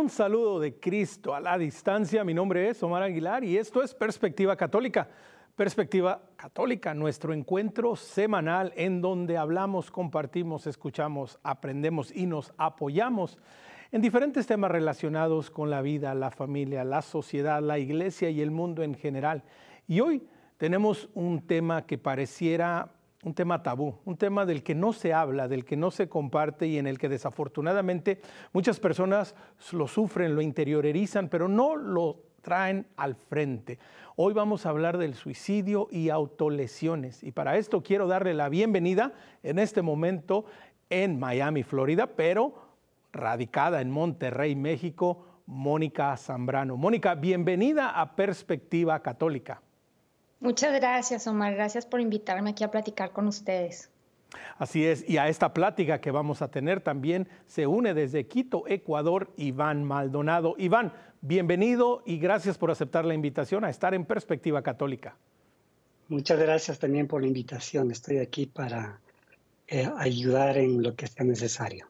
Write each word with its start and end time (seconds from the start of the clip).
Un 0.00 0.08
saludo 0.08 0.58
de 0.58 0.80
Cristo 0.80 1.34
a 1.34 1.40
la 1.40 1.58
distancia, 1.58 2.24
mi 2.24 2.32
nombre 2.32 2.70
es 2.70 2.82
Omar 2.82 3.02
Aguilar 3.02 3.44
y 3.44 3.58
esto 3.58 3.82
es 3.82 3.92
Perspectiva 3.92 4.56
Católica. 4.56 5.06
Perspectiva 5.54 6.22
Católica, 6.36 6.94
nuestro 6.94 7.34
encuentro 7.34 7.94
semanal 7.96 8.72
en 8.76 9.02
donde 9.02 9.36
hablamos, 9.36 9.90
compartimos, 9.90 10.66
escuchamos, 10.66 11.38
aprendemos 11.42 12.16
y 12.16 12.24
nos 12.24 12.54
apoyamos 12.56 13.36
en 13.92 14.00
diferentes 14.00 14.46
temas 14.46 14.70
relacionados 14.70 15.50
con 15.50 15.68
la 15.68 15.82
vida, 15.82 16.14
la 16.14 16.30
familia, 16.30 16.82
la 16.82 17.02
sociedad, 17.02 17.60
la 17.60 17.78
iglesia 17.78 18.30
y 18.30 18.40
el 18.40 18.50
mundo 18.50 18.82
en 18.82 18.94
general. 18.94 19.44
Y 19.86 20.00
hoy 20.00 20.26
tenemos 20.56 21.10
un 21.12 21.46
tema 21.46 21.84
que 21.84 21.98
pareciera 21.98 22.90
un 23.22 23.34
tema 23.34 23.62
tabú, 23.62 23.98
un 24.04 24.16
tema 24.16 24.46
del 24.46 24.62
que 24.62 24.74
no 24.74 24.92
se 24.92 25.12
habla, 25.12 25.46
del 25.46 25.64
que 25.64 25.76
no 25.76 25.90
se 25.90 26.08
comparte 26.08 26.66
y 26.66 26.78
en 26.78 26.86
el 26.86 26.98
que 26.98 27.08
desafortunadamente 27.08 28.20
muchas 28.52 28.80
personas 28.80 29.34
lo 29.72 29.86
sufren, 29.86 30.34
lo 30.34 30.40
interiorizan, 30.40 31.28
pero 31.28 31.46
no 31.48 31.76
lo 31.76 32.22
traen 32.40 32.86
al 32.96 33.14
frente. 33.14 33.78
Hoy 34.16 34.32
vamos 34.32 34.64
a 34.64 34.70
hablar 34.70 34.96
del 34.96 35.14
suicidio 35.14 35.88
y 35.90 36.08
autolesiones 36.08 37.22
y 37.22 37.32
para 37.32 37.58
esto 37.58 37.82
quiero 37.82 38.06
darle 38.06 38.32
la 38.32 38.48
bienvenida 38.48 39.12
en 39.42 39.58
este 39.58 39.82
momento 39.82 40.46
en 40.88 41.18
Miami, 41.18 41.62
Florida, 41.62 42.06
pero 42.06 42.54
radicada 43.12 43.82
en 43.82 43.90
Monterrey, 43.90 44.56
México, 44.56 45.26
Mónica 45.46 46.16
Zambrano. 46.16 46.76
Mónica, 46.76 47.14
bienvenida 47.14 47.90
a 47.90 48.16
Perspectiva 48.16 49.02
Católica. 49.02 49.60
Muchas 50.40 50.72
gracias, 50.74 51.26
Omar. 51.26 51.54
Gracias 51.54 51.86
por 51.86 52.00
invitarme 52.00 52.50
aquí 52.50 52.64
a 52.64 52.70
platicar 52.70 53.12
con 53.12 53.28
ustedes. 53.28 53.90
Así 54.58 54.86
es, 54.86 55.08
y 55.08 55.18
a 55.18 55.28
esta 55.28 55.52
plática 55.52 56.00
que 56.00 56.10
vamos 56.10 56.40
a 56.40 56.50
tener 56.50 56.80
también 56.80 57.28
se 57.46 57.66
une 57.66 57.94
desde 57.94 58.26
Quito, 58.26 58.64
Ecuador, 58.68 59.32
Iván 59.36 59.84
Maldonado. 59.84 60.54
Iván, 60.56 60.92
bienvenido 61.20 62.02
y 62.06 62.18
gracias 62.18 62.56
por 62.56 62.70
aceptar 62.70 63.04
la 63.04 63.14
invitación 63.14 63.64
a 63.64 63.70
estar 63.70 63.92
en 63.92 64.04
Perspectiva 64.04 64.62
Católica. 64.62 65.16
Muchas 66.08 66.38
gracias 66.38 66.78
también 66.78 67.06
por 67.06 67.20
la 67.20 67.28
invitación. 67.28 67.90
Estoy 67.90 68.18
aquí 68.18 68.46
para 68.46 69.00
eh, 69.66 69.90
ayudar 69.96 70.58
en 70.58 70.82
lo 70.82 70.94
que 70.94 71.06
sea 71.06 71.24
necesario. 71.24 71.86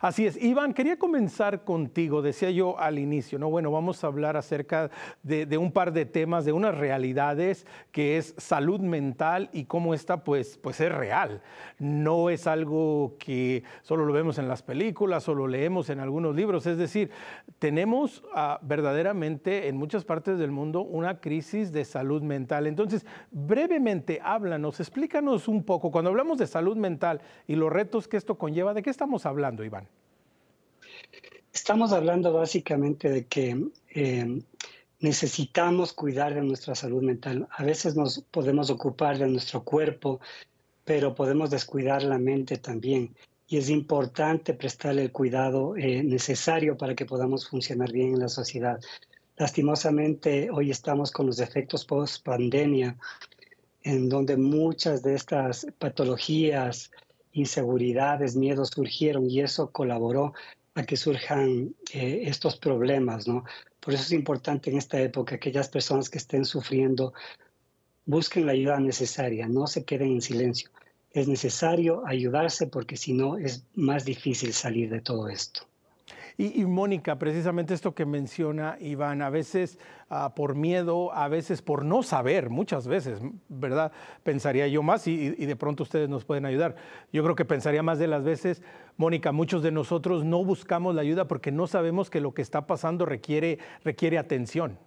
Así 0.00 0.26
es. 0.26 0.42
Iván, 0.42 0.74
quería 0.74 0.98
comenzar 0.98 1.64
contigo. 1.64 2.22
Decía 2.22 2.50
yo 2.50 2.78
al 2.78 2.98
inicio, 2.98 3.38
¿no? 3.38 3.50
Bueno, 3.50 3.70
vamos 3.70 4.02
a 4.02 4.06
hablar 4.06 4.36
acerca 4.36 4.90
de, 5.22 5.58
un 5.58 5.72
par 5.72 5.92
de 5.92 6.06
temas, 6.06 6.44
de 6.44 6.52
unas 6.52 6.76
realidades 6.76 7.66
que 7.92 8.16
es 8.16 8.34
salud 8.38 8.80
mental 8.80 9.50
y 9.52 9.64
cómo 9.64 9.94
esta 9.94 10.24
pues, 10.24 10.58
pues 10.58 10.80
es 10.80 10.92
real. 10.92 11.42
No 11.78 12.30
es 12.30 12.46
algo 12.46 13.16
que 13.18 13.62
solo 13.82 14.04
lo 14.04 14.12
vemos 14.12 14.38
en 14.38 14.48
las 14.48 14.62
películas, 14.62 15.28
o 15.28 15.34
lo 15.34 15.46
leemos 15.46 15.90
en 15.90 16.00
algunos 16.00 16.34
libros. 16.34 16.66
Es 16.66 16.78
decir, 16.78 17.10
tenemos 17.58 18.22
ah, 18.34 18.58
verdaderamente 18.62 19.68
en 19.68 19.76
muchas 19.76 20.04
partes 20.04 20.38
del 20.38 20.50
mundo 20.50 20.82
una 20.82 21.20
crisis 21.20 21.72
de 21.72 21.84
salud 21.84 22.22
mental. 22.22 22.66
Entonces, 22.66 23.04
brevemente, 23.30 24.20
háblanos, 24.22 24.80
explícanos 24.80 25.48
un 25.48 25.64
poco, 25.64 25.90
cuando 25.90 26.10
hablamos 26.10 26.38
de 26.38 26.46
salud 26.46 26.76
mental 26.76 27.20
y 27.46 27.56
los 27.56 27.72
retos 27.72 28.08
que 28.08 28.16
esto 28.16 28.36
conlleva, 28.36 28.74
¿de 28.74 28.82
qué 28.82 28.90
estamos 28.90 29.26
hablando, 29.26 29.64
Iván? 29.64 29.79
Estamos 31.52 31.92
hablando 31.92 32.32
básicamente 32.32 33.10
de 33.10 33.26
que 33.26 33.66
eh, 33.94 34.42
necesitamos 35.00 35.92
cuidar 35.92 36.34
de 36.34 36.42
nuestra 36.42 36.76
salud 36.76 37.02
mental. 37.02 37.48
A 37.50 37.64
veces 37.64 37.96
nos 37.96 38.20
podemos 38.30 38.70
ocupar 38.70 39.18
de 39.18 39.26
nuestro 39.26 39.64
cuerpo, 39.64 40.20
pero 40.84 41.14
podemos 41.14 41.50
descuidar 41.50 42.04
la 42.04 42.18
mente 42.18 42.58
también. 42.58 43.16
Y 43.48 43.56
es 43.56 43.68
importante 43.68 44.54
prestarle 44.54 45.02
el 45.02 45.12
cuidado 45.12 45.76
eh, 45.76 46.04
necesario 46.04 46.76
para 46.76 46.94
que 46.94 47.04
podamos 47.04 47.48
funcionar 47.48 47.90
bien 47.90 48.14
en 48.14 48.20
la 48.20 48.28
sociedad. 48.28 48.78
Lastimosamente, 49.36 50.50
hoy 50.50 50.70
estamos 50.70 51.10
con 51.10 51.26
los 51.26 51.40
efectos 51.40 51.84
post-pandemia, 51.84 52.96
en 53.82 54.08
donde 54.08 54.36
muchas 54.36 55.02
de 55.02 55.14
estas 55.14 55.66
patologías, 55.78 56.92
inseguridades, 57.32 58.36
miedos 58.36 58.68
surgieron 58.68 59.28
y 59.28 59.40
eso 59.40 59.70
colaboró 59.70 60.32
a 60.74 60.84
que 60.84 60.96
surjan 60.96 61.74
eh, 61.92 62.22
estos 62.24 62.56
problemas, 62.56 63.26
¿no? 63.26 63.44
Por 63.80 63.94
eso 63.94 64.02
es 64.04 64.12
importante 64.12 64.70
en 64.70 64.78
esta 64.78 65.00
época 65.00 65.30
que 65.30 65.36
aquellas 65.36 65.68
personas 65.68 66.08
que 66.08 66.18
estén 66.18 66.44
sufriendo 66.44 67.12
busquen 68.04 68.46
la 68.46 68.52
ayuda 68.52 68.78
necesaria, 68.78 69.46
no 69.48 69.66
se 69.66 69.84
queden 69.84 70.12
en 70.12 70.22
silencio. 70.22 70.70
Es 71.12 71.28
necesario 71.28 72.06
ayudarse 72.06 72.66
porque 72.66 72.96
si 72.96 73.12
no 73.12 73.36
es 73.36 73.64
más 73.74 74.04
difícil 74.04 74.52
salir 74.52 74.90
de 74.90 75.00
todo 75.00 75.28
esto. 75.28 75.69
Y, 76.42 76.64
Mónica, 76.64 77.18
precisamente 77.18 77.74
esto 77.74 77.94
que 77.94 78.06
menciona 78.06 78.78
Iván, 78.80 79.20
a 79.20 79.28
veces 79.28 79.78
ah, 80.08 80.34
por 80.34 80.54
miedo, 80.54 81.12
a 81.12 81.28
veces 81.28 81.60
por 81.60 81.84
no 81.84 82.02
saber, 82.02 82.48
muchas 82.48 82.86
veces, 82.86 83.20
¿verdad? 83.50 83.92
Pensaría 84.22 84.66
yo 84.66 84.82
más 84.82 85.06
y, 85.06 85.28
de 85.32 85.56
pronto 85.56 85.82
ustedes 85.82 86.08
nos 86.08 86.24
pueden 86.24 86.46
ayudar. 86.46 86.76
Yo 87.12 87.22
creo 87.22 87.36
que 87.36 87.44
pensaría 87.44 87.82
más 87.82 87.98
de 87.98 88.06
las 88.06 88.24
veces, 88.24 88.62
Mónica, 88.96 89.32
muchos 89.32 89.62
de 89.62 89.70
nosotros 89.70 90.24
no 90.24 90.42
buscamos 90.42 90.94
la 90.94 91.02
ayuda 91.02 91.28
porque 91.28 91.52
no 91.52 91.66
sabemos 91.66 92.08
que 92.08 92.22
lo 92.22 92.32
que 92.32 92.40
está 92.40 92.66
pasando 92.66 93.04
requiere, 93.04 93.58
requiere 93.84 94.16
atención. 94.16 94.78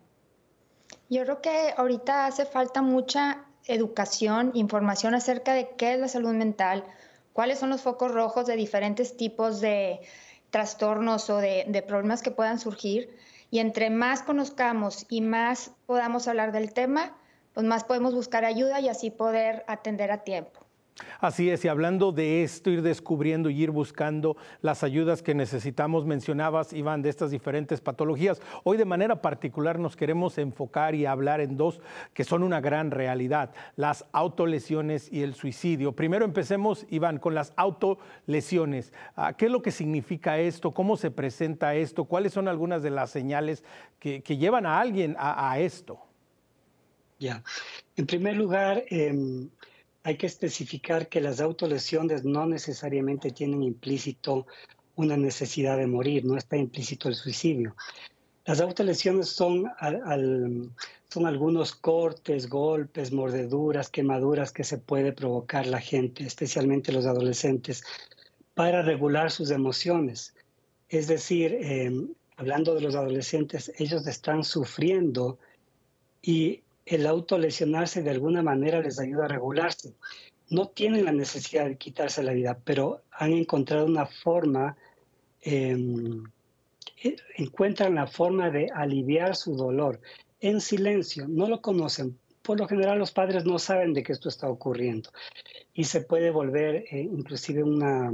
Yo 1.08 1.22
creo 1.22 1.40
que 1.40 1.76
ahorita 1.78 2.26
hace 2.26 2.48
falta 2.48 2.82
mucha 2.82 3.46
educación, 3.68 4.50
información 4.56 5.14
acerca 5.14 5.54
de 5.54 5.70
qué 5.78 5.94
es 5.94 6.00
la 6.00 6.08
salud 6.08 6.34
mental, 6.34 6.84
cuáles 7.32 7.60
son 7.60 7.70
los 7.70 7.84
focos 7.84 8.12
rojos 8.12 8.48
de 8.48 8.56
diferentes 8.56 9.16
tipos 9.18 9.62
de 9.62 10.00
trastornos 10.54 11.32
o 11.32 11.38
de, 11.38 11.84
problemas 11.88 12.22
que 12.22 12.30
puedan 12.30 12.60
surgir. 12.60 13.18
Y 13.50 13.58
entre 13.58 13.90
más 13.90 14.22
conozcamos 14.22 15.08
y 15.10 15.22
más 15.22 15.72
podamos 15.88 16.28
hablar 16.28 16.52
del 16.52 16.74
tema, 16.74 17.18
pues 17.54 17.66
más 17.66 17.84
podemos 17.84 18.14
buscar 18.14 18.46
ayuda 18.46 18.80
y 18.80 18.88
así 18.88 19.10
poder 19.10 19.66
atender 19.68 20.12
a 20.12 20.24
tiempo. 20.24 20.63
Así 21.20 21.50
es, 21.50 21.66
y 21.66 21.68
hablando 21.70 22.12
de 22.12 22.44
esto, 22.44 22.70
ir 22.70 22.84
descubriendo 22.84 23.50
y 23.50 23.64
ir 23.64 23.72
buscando 23.72 24.38
las 24.62 24.84
ayudas 24.84 25.24
que 25.24 25.34
necesitamos, 25.34 26.06
mencionabas, 26.06 26.72
Iván, 26.72 27.02
de 27.02 27.10
estas 27.10 27.32
diferentes 27.32 27.82
patologías. 27.82 28.42
Hoy 28.64 28.78
de 28.78 28.86
manera 28.86 29.22
particular 29.22 29.80
nos 29.80 29.96
queremos 29.96 30.38
enfocar 30.38 30.94
y 30.94 31.06
hablar 31.06 31.42
en 31.42 31.58
dos 31.58 31.82
que 32.14 32.24
son 32.24 32.44
una 32.44 32.62
gran 32.62 32.92
realidad, 32.92 33.54
las 33.76 34.06
autolesiones 34.12 35.12
y 35.12 35.24
el 35.24 35.34
suicidio. 35.34 35.94
Primero 35.94 36.26
empecemos, 36.26 36.86
Iván, 36.90 37.18
con 37.18 37.34
las 37.34 37.54
autolesiones. 37.56 38.94
Ah, 39.16 39.34
¿Qué 39.34 39.46
es 39.46 39.52
lo 39.52 39.64
que 39.64 39.72
significa 39.72 40.38
esto? 40.38 40.72
¿Cómo 40.72 40.96
se 40.96 41.10
presenta 41.10 41.74
esto? 41.74 42.06
¿Cuáles 42.06 42.34
son 42.34 42.48
algunas 42.48 42.84
de 42.84 42.92
las 42.92 43.10
señales 43.10 43.64
que, 44.00 44.22
llevan 44.22 44.66
a 44.66 44.80
alguien 44.80 45.16
a, 45.18 45.58
esto? 45.60 46.00
Ya, 47.18 47.44
en 47.96 48.06
primer 48.06 48.36
lugar... 48.36 48.84
Em, 48.90 49.50
hay 50.04 50.18
que 50.18 50.28
especificar 50.28 51.08
que 51.08 51.22
las 51.22 51.40
autolesiones 51.40 52.26
no 52.26 52.46
necesariamente 52.46 53.32
tienen 53.32 53.64
implícito 53.64 54.46
una 54.96 55.18
necesidad 55.18 55.78
de 55.78 55.88
morir, 55.88 56.26
no 56.26 56.38
está 56.38 56.58
implícito 56.58 57.10
el 57.10 57.16
suicidio. 57.16 57.76
Las 58.46 58.60
autolesiones 58.60 59.30
son, 59.30 59.72
son 61.10 61.26
algunos 61.26 61.74
cortes, 61.74 62.50
golpes, 62.50 63.14
mordeduras, 63.14 63.90
quemaduras 63.90 64.52
que 64.52 64.66
se 64.66 64.78
puede 64.78 65.14
provocar 65.14 65.66
la 65.66 65.80
gente, 65.80 66.26
especialmente 66.26 66.92
los 66.92 67.06
adolescentes, 67.06 67.84
para 68.54 68.82
regular 68.82 69.32
sus 69.32 69.50
emociones. 69.50 70.36
Es 70.90 71.08
decir, 71.08 71.58
em, 71.62 72.14
hablando 72.36 72.76
de 72.76 72.82
los 72.82 72.96
adolescentes, 72.96 73.72
ellos 73.80 74.06
están 74.06 74.44
sufriendo 74.44 75.40
y 76.22 76.62
el 76.86 77.08
autolesionarse 77.08 78.02
de 78.02 78.12
alguna 78.12 78.42
manera 78.42 78.82
les 78.82 79.00
ayuda 79.00 79.26
a 79.26 79.30
regularse. 79.30 79.94
No 80.50 80.68
tienen 80.68 81.06
la 81.06 81.12
necesidad 81.12 81.66
de 81.66 81.78
quitarse 81.78 82.24
la 82.24 82.34
vida, 82.34 82.60
pero 82.64 83.02
han 83.12 83.32
encontrado 83.34 83.86
una 83.86 84.06
forma, 84.06 84.76
em, 85.42 86.24
e, 87.04 87.16
encuentran 87.38 87.96
la 87.96 88.08
forma 88.08 88.50
de 88.50 88.70
aliviar 88.74 89.36
su 89.36 89.56
dolor 89.56 90.00
en 90.42 90.60
silencio. 90.62 91.28
No 91.28 91.48
lo 91.48 91.62
conocen. 91.62 92.18
Por 92.42 92.60
lo 92.60 92.68
general 92.68 93.00
los 93.00 93.12
padres 93.12 93.46
no 93.46 93.58
saben 93.58 93.94
de 93.94 94.04
que 94.04 94.12
esto 94.12 94.28
está 94.28 94.50
ocurriendo 94.50 95.10
y 95.74 95.86
se 95.86 96.02
puede 96.02 96.30
volver 96.30 96.86
eh, 96.92 97.00
inclusive 97.02 97.64
una, 97.64 98.12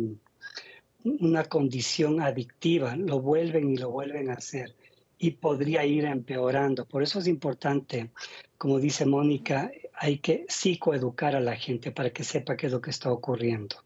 una 1.03 1.43
condición 1.45 2.21
adictiva. 2.21 2.95
Lo 2.95 3.19
vuelven 3.21 3.71
y 3.71 3.77
lo 3.77 3.89
vuelven 3.89 4.29
a 4.29 4.33
hacer 4.33 4.75
y 5.19 5.31
podría 5.31 5.85
ir 5.85 6.05
empeorando. 6.05 6.85
Por 6.85 7.03
eso 7.03 7.19
es 7.19 7.27
importante, 7.27 8.09
como 8.59 8.79
dice 8.79 9.05
Mónica, 9.05 9.71
hay 9.93 10.17
que 10.17 10.45
psicoeducar 10.49 11.33
a 11.33 11.39
la 11.39 11.55
gente 11.55 11.91
para 11.91 12.09
que 12.09 12.25
sepa 12.25 12.57
qué 12.57 12.67
es 12.67 12.73
lo 12.73 12.81
que 12.81 12.89
está 12.89 13.09
ocurriendo. 13.09 13.77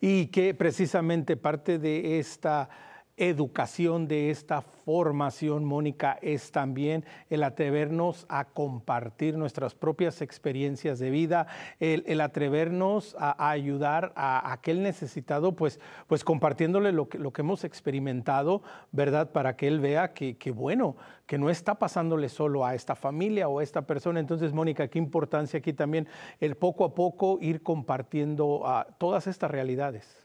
Y 0.00 0.26
que 0.26 0.54
precisamente 0.54 1.36
parte 1.36 1.80
de 1.80 2.20
esta 2.20 2.70
educación, 3.16 4.08
de 4.08 4.30
esta 4.30 4.60
formación, 4.60 5.64
Mónica, 5.64 6.18
es 6.20 6.50
también 6.50 7.04
el 7.30 7.44
atrevernos 7.44 8.26
a 8.28 8.46
compartir 8.46 9.36
nuestras 9.36 9.74
propias 9.74 10.20
experiencias 10.20 10.98
de 10.98 11.10
vida, 11.10 11.46
el, 11.78 12.20
atrevernos 12.20 13.14
a, 13.18 13.50
ayudar 13.50 14.12
a, 14.16 14.52
aquel 14.52 14.82
necesitado, 14.82 15.54
pues, 15.54 15.78
pues 16.08 16.24
compartiéndole 16.24 16.92
lo 16.92 17.08
que, 17.08 17.18
lo 17.18 17.32
que 17.32 17.42
hemos 17.42 17.64
experimentado, 17.64 18.62
¿verdad? 18.90 19.30
Para 19.30 19.56
que 19.56 19.68
él 19.68 19.80
vea 19.80 20.12
que, 20.12 20.36
bueno, 20.50 20.96
que 21.26 21.38
no 21.38 21.50
está 21.50 21.76
pasándole 21.76 22.28
solo 22.28 22.66
a 22.66 22.74
esta 22.74 22.96
familia 22.96 23.48
o 23.48 23.60
a 23.60 23.62
esta 23.62 23.82
persona. 23.82 24.18
Entonces, 24.18 24.52
Mónica, 24.52 24.88
qué 24.88 24.98
importancia 24.98 25.58
aquí 25.58 25.72
también 25.72 26.08
el 26.40 26.56
poco 26.56 26.84
a 26.84 26.94
poco 26.94 27.38
ir 27.40 27.62
compartiendo 27.62 28.62
ah, 28.64 28.86
todas 28.98 29.26
estas 29.28 29.50
realidades. 29.50 30.23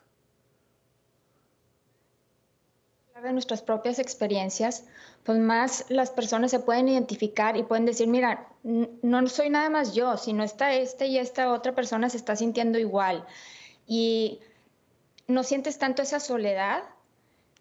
De 3.21 3.33
nuestras 3.33 3.62
propias 3.62 4.00
experiencias, 4.00 4.86
pues 5.24 5.38
más 5.39 5.86
las 5.89 6.12
personas 6.12 6.51
se 6.51 6.60
pueden 6.60 6.88
identificar 6.88 7.57
y 7.57 7.63
pueden 7.63 7.86
decir, 7.86 8.07
mira, 8.07 8.48
no 8.63 9.27
soy 9.27 9.50
nada 9.50 9.69
más 9.69 9.94
yo, 9.94 10.18
sino 10.18 10.44
está 10.44 10.74
este 10.74 11.07
y 11.07 11.18
esta 11.18 11.51
otra 11.51 11.74
persona 11.74 12.10
se 12.10 12.18
está 12.18 12.36
sintiendo 12.36 12.80
igual. 12.80 13.25
Y 13.88 14.39
no 15.27 15.44
sientes 15.44 15.77
tanto 15.77 16.01
esa 16.01 16.19
soledad. 16.19 16.83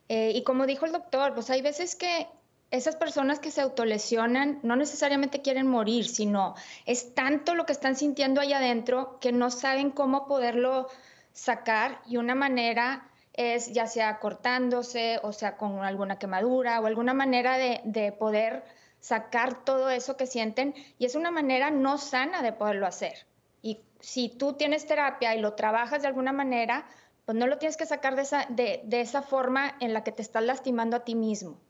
Eh, 0.09 0.33
y 0.35 0.43
como 0.43 0.67
dijo 0.67 0.87
el 0.87 0.93
doctor, 0.93 1.35
pues 1.35 1.51
hay 1.51 1.63
veces 1.63 1.95
que 1.95 2.27
esas 2.71 2.97
personas 2.97 3.39
que 3.39 3.51
se 3.51 3.61
autolesionan 3.61 4.61
no 4.63 4.77
necesariamente 4.77 5.41
quieren 5.41 5.67
morir, 5.67 6.07
sino 6.07 6.55
es 6.85 7.15
tanto 7.15 7.55
lo 7.55 7.65
que 7.65 7.73
están 7.73 7.97
sintiendo 7.97 8.41
ahí 8.41 8.53
adentro 8.53 9.19
que 9.21 9.33
no 9.33 9.51
saben 9.51 9.91
cómo 9.91 10.27
poderlo 10.27 10.89
sacar 11.33 12.01
y 12.07 12.17
una 12.17 12.35
manera 12.35 13.09
es 13.39 13.73
ya 13.73 13.87
sea 13.87 14.19
cortándose 14.19 15.21
o 15.23 15.33
sea 15.33 15.57
con 15.57 15.85
alguna 15.85 16.19
quemadura 16.19 16.81
o 16.81 16.87
alguna 16.87 17.15
manera 17.15 17.57
de, 17.57 18.13
poder 18.19 18.65
sacar 18.99 19.65
todo 19.65 19.91
eso 19.91 20.17
que 20.17 20.27
sienten 20.27 20.75
y 20.99 21.07
es 21.07 21.15
una 21.15 21.31
manera 21.31 21.71
no 21.71 21.99
sana 21.99 22.43
de 22.43 22.53
poderlo 22.53 22.87
hacer. 22.87 23.27
Y 23.63 23.81
si 24.01 24.29
tú 24.29 24.55
tienes 24.55 24.87
terapia 24.87 25.37
y 25.37 25.41
lo 25.41 25.55
trabajas 25.55 26.03
de 26.03 26.09
alguna 26.09 26.33
manera, 26.33 26.85
pues 27.25 27.39
no 27.39 27.47
lo 27.47 27.59
tienes 27.59 27.77
que 27.77 27.87
sacar 27.87 28.17
de 28.17 28.23
esa, 28.23 28.47
de, 28.49 28.83
de 28.85 29.01
esa 29.01 29.23
forma 29.23 29.77
en 29.79 29.95
la 29.95 30.03
que 30.03 30.11
te 30.11 30.23
estás 30.23 30.43
lastimando 30.43 30.97
a 30.97 31.05
ti 31.05 31.15
mismo. 31.15 31.61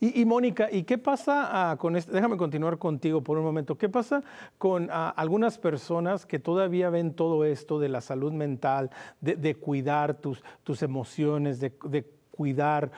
Y, 0.00 0.24
Mónica, 0.24 0.68
¿y 0.72 0.82
qué 0.84 0.98
pasa 0.98 1.70
ah, 1.70 1.76
con 1.76 1.94
esto? 1.94 2.12
Déjame 2.12 2.36
continuar 2.36 2.78
contigo 2.78 3.22
por 3.22 3.38
un 3.38 3.44
momento. 3.44 3.76
¿Qué 3.76 3.88
pasa 3.88 4.22
con 4.58 4.88
ah, 4.90 5.12
algunas 5.16 5.58
personas 5.58 6.26
que 6.26 6.38
todavía 6.38 6.90
ven 6.90 7.14
todo 7.14 7.44
esto 7.44 7.78
de 7.78 7.88
la 7.88 8.00
salud 8.00 8.32
mental, 8.32 8.90
de, 9.20 9.54
cuidar 9.54 10.14
tus, 10.14 10.42
tus 10.64 10.82
emociones, 10.82 11.60
de, 11.60 11.72
de 11.84 12.04
cuidar 12.30 12.90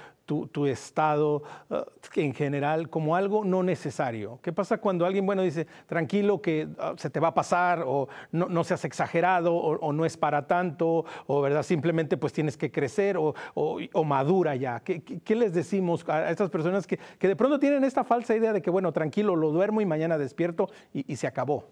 tu, 0.53 0.67
estado 0.67 1.43
uh, 1.71 1.77
en 2.17 2.35
general 2.35 2.89
como 2.89 3.17
algo 3.17 3.45
no 3.45 3.63
necesario. 3.63 4.39
¿Qué 4.43 4.53
pasa 4.53 4.79
cuando 4.79 5.07
alguien, 5.07 5.27
bueno, 5.27 5.43
dice, 5.43 5.67
tranquilo 5.87 6.41
que 6.41 6.67
uh, 6.67 6.97
se 6.97 7.11
te 7.11 7.21
va 7.21 7.29
a 7.29 7.35
pasar 7.35 7.85
o 7.87 8.09
no, 8.31 8.49
no 8.49 8.65
seas 8.65 8.85
exagerado 8.85 9.55
o, 9.55 9.93
no 9.93 10.05
es 10.05 10.17
para 10.17 10.47
tanto 10.47 11.05
o, 11.27 11.41
¿verdad? 11.41 11.63
Simplemente 11.63 12.17
pues 12.17 12.33
tienes 12.33 12.57
que 12.57 12.71
crecer 12.71 13.17
o, 13.17 13.35
o 13.55 14.05
madura 14.05 14.57
ya. 14.57 14.81
¿Qué, 14.81 15.03
¿Qué, 15.03 15.35
les 15.35 15.53
decimos 15.53 16.09
a 16.09 16.31
estas 16.31 16.51
personas 16.51 16.87
que, 16.87 16.99
que, 17.19 17.29
de 17.29 17.37
pronto 17.37 17.59
tienen 17.59 17.85
esta 17.85 18.05
falsa 18.05 18.35
idea 18.35 18.53
de 18.53 18.63
que, 18.63 18.71
bueno, 18.71 18.93
tranquilo, 18.93 19.37
lo 19.37 19.51
duermo 19.51 19.81
y 19.81 19.87
mañana 19.87 20.19
despierto 20.19 20.69
y, 20.93 21.11
y 21.13 21.17
se 21.17 21.27
acabó? 21.27 21.65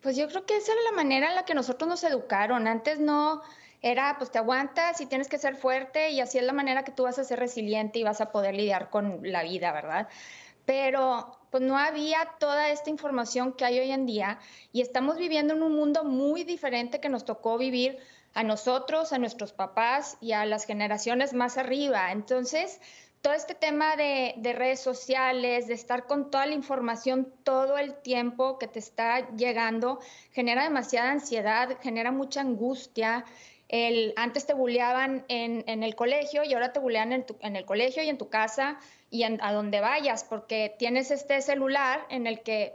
Pues 0.00 0.16
yo 0.16 0.28
creo 0.28 0.46
que 0.46 0.56
esa 0.56 0.72
era 0.72 0.82
la 0.90 0.92
manera 0.92 1.28
en 1.28 1.34
la 1.34 1.44
que 1.44 1.54
nosotros 1.54 1.88
nos 1.88 2.04
educaron. 2.04 2.66
Antes 2.66 3.00
no 3.00 3.42
era 3.82 4.16
pues 4.18 4.30
te 4.30 4.38
aguantas 4.38 5.00
y 5.00 5.06
tienes 5.06 5.28
que 5.28 5.38
ser 5.38 5.56
fuerte 5.56 6.10
y 6.10 6.20
así 6.20 6.38
es 6.38 6.44
la 6.44 6.52
manera 6.52 6.84
que 6.84 6.92
tú 6.92 7.04
vas 7.04 7.18
a 7.18 7.24
ser 7.24 7.38
resiliente 7.38 7.98
y 7.98 8.02
vas 8.02 8.20
a 8.20 8.32
poder 8.32 8.54
lidiar 8.54 8.90
con 8.90 9.20
la 9.22 9.42
vida, 9.42 9.72
¿verdad? 9.72 10.08
Pero 10.64 11.38
pues 11.50 11.62
no 11.62 11.78
había 11.78 12.18
toda 12.38 12.70
esta 12.70 12.90
información 12.90 13.52
que 13.52 13.64
hay 13.64 13.78
hoy 13.78 13.90
en 13.90 14.04
día 14.04 14.38
y 14.72 14.82
estamos 14.82 15.16
viviendo 15.16 15.54
en 15.54 15.62
un 15.62 15.74
mundo 15.74 16.04
muy 16.04 16.44
diferente 16.44 17.00
que 17.00 17.08
nos 17.08 17.24
tocó 17.24 17.56
vivir 17.56 17.98
a 18.34 18.42
nosotros, 18.42 19.12
a 19.12 19.18
nuestros 19.18 19.52
papás 19.52 20.18
y 20.20 20.32
a 20.32 20.44
las 20.44 20.66
generaciones 20.66 21.32
más 21.32 21.56
arriba. 21.56 22.12
Entonces, 22.12 22.80
todo 23.22 23.32
este 23.32 23.54
tema 23.54 23.96
de, 23.96 24.34
de, 24.36 24.52
redes 24.52 24.80
sociales, 24.80 25.66
de 25.66 25.74
estar 25.74 26.06
con 26.06 26.30
toda 26.30 26.46
la 26.46 26.54
información 26.54 27.32
todo 27.42 27.78
el 27.78 27.94
tiempo 27.94 28.58
que 28.58 28.68
te 28.68 28.78
está 28.78 29.34
llegando, 29.34 30.00
genera 30.32 30.64
demasiada 30.64 31.10
ansiedad, 31.10 31.78
genera 31.80 32.12
mucha 32.12 32.42
angustia 32.42 33.24
antes 34.16 34.46
te 34.46 34.54
bulleaban 34.54 35.24
en, 35.28 35.82
el 35.82 35.94
colegio 35.94 36.42
y 36.42 36.54
ahora 36.54 36.72
te 36.72 36.80
bullean 36.80 37.12
en, 37.12 37.56
el 37.56 37.64
colegio 37.66 38.02
y 38.02 38.08
en 38.08 38.16
tu 38.16 38.28
casa 38.28 38.78
y 39.10 39.24
a 39.24 39.52
donde 39.52 39.80
vayas, 39.80 40.24
porque 40.24 40.74
tienes 40.78 41.10
este 41.10 41.40
celular 41.42 42.06
en 42.08 42.26
el 42.26 42.42
que 42.42 42.74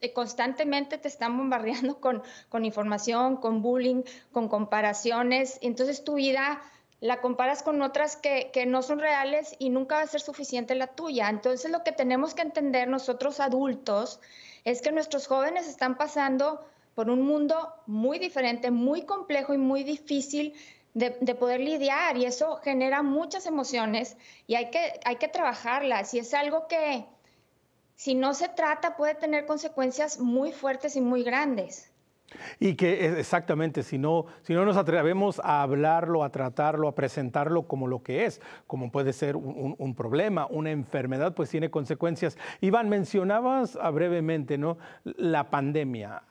eh, 0.00 0.12
constantemente 0.12 0.98
te 0.98 1.06
están 1.06 1.38
bombardeando 1.38 2.00
con, 2.00 2.22
con 2.48 2.64
información, 2.64 3.36
con 3.36 3.62
bullying, 3.62 4.02
con 4.32 4.48
comparaciones. 4.48 5.58
Entonces 5.62 6.02
tu 6.04 6.14
vida 6.14 6.60
la 7.00 7.20
comparas 7.20 7.62
con 7.62 7.82
otras 7.82 8.16
que, 8.16 8.50
que, 8.52 8.66
no 8.66 8.82
son 8.82 8.98
reales 8.98 9.56
y 9.58 9.70
nunca 9.70 9.96
va 9.96 10.02
a 10.02 10.06
ser 10.06 10.20
suficiente 10.20 10.74
la 10.74 10.88
tuya. 10.88 11.28
Entonces 11.28 11.70
lo 11.70 11.84
que 11.84 11.92
tenemos 11.92 12.34
que 12.34 12.42
entender 12.42 12.88
nosotros 12.88 13.38
adultos 13.40 14.20
es 14.64 14.82
que 14.82 14.92
nuestros 14.92 15.26
jóvenes 15.26 15.68
están 15.68 15.96
pasando 15.96 16.64
por 16.94 17.10
un 17.10 17.22
mundo 17.22 17.72
muy 17.86 18.18
diferente, 18.18 18.70
muy 18.70 19.02
complejo 19.02 19.54
y 19.54 19.58
muy 19.58 19.82
difícil 19.84 20.54
de, 20.94 21.10
poder 21.34 21.60
lidiar 21.60 22.16
y 22.16 22.26
eso 22.26 22.56
genera 22.56 23.02
muchas 23.02 23.46
emociones 23.46 24.16
y 24.46 24.56
hay 24.56 24.70
que, 24.70 25.00
hay 25.04 25.16
que 25.16 25.28
trabajarlas 25.28 26.12
y 26.14 26.18
es 26.18 26.34
algo 26.34 26.66
que 26.68 27.06
si 27.94 28.14
no 28.14 28.34
se 28.34 28.48
trata 28.48 28.96
puede 28.96 29.14
tener 29.14 29.46
consecuencias 29.46 30.18
muy 30.18 30.52
fuertes 30.52 30.96
y 30.96 31.00
muy 31.00 31.22
grandes. 31.22 31.88
Y 32.58 32.76
que 32.76 33.18
exactamente, 33.20 33.82
si 33.82 33.98
no, 33.98 34.24
si 34.42 34.54
no 34.54 34.64
nos 34.64 34.78
atrevemos 34.78 35.38
a 35.44 35.62
hablarlo, 35.62 36.24
a 36.24 36.30
tratarlo, 36.30 36.88
a 36.88 36.94
presentarlo 36.94 37.64
como 37.64 37.86
lo 37.86 38.02
que 38.02 38.24
es, 38.24 38.40
como 38.66 38.90
puede 38.90 39.12
ser 39.12 39.36
un, 39.36 39.74
un 39.76 39.94
problema, 39.94 40.46
una 40.46 40.70
enfermedad, 40.70 41.34
pues 41.34 41.50
tiene 41.50 41.70
consecuencias. 41.70 42.38
Iván, 42.62 42.88
mencionabas 42.88 43.78
brevemente 43.92 44.56
¿no? 44.56 44.78
la 45.04 45.50
pandemia. 45.50 46.22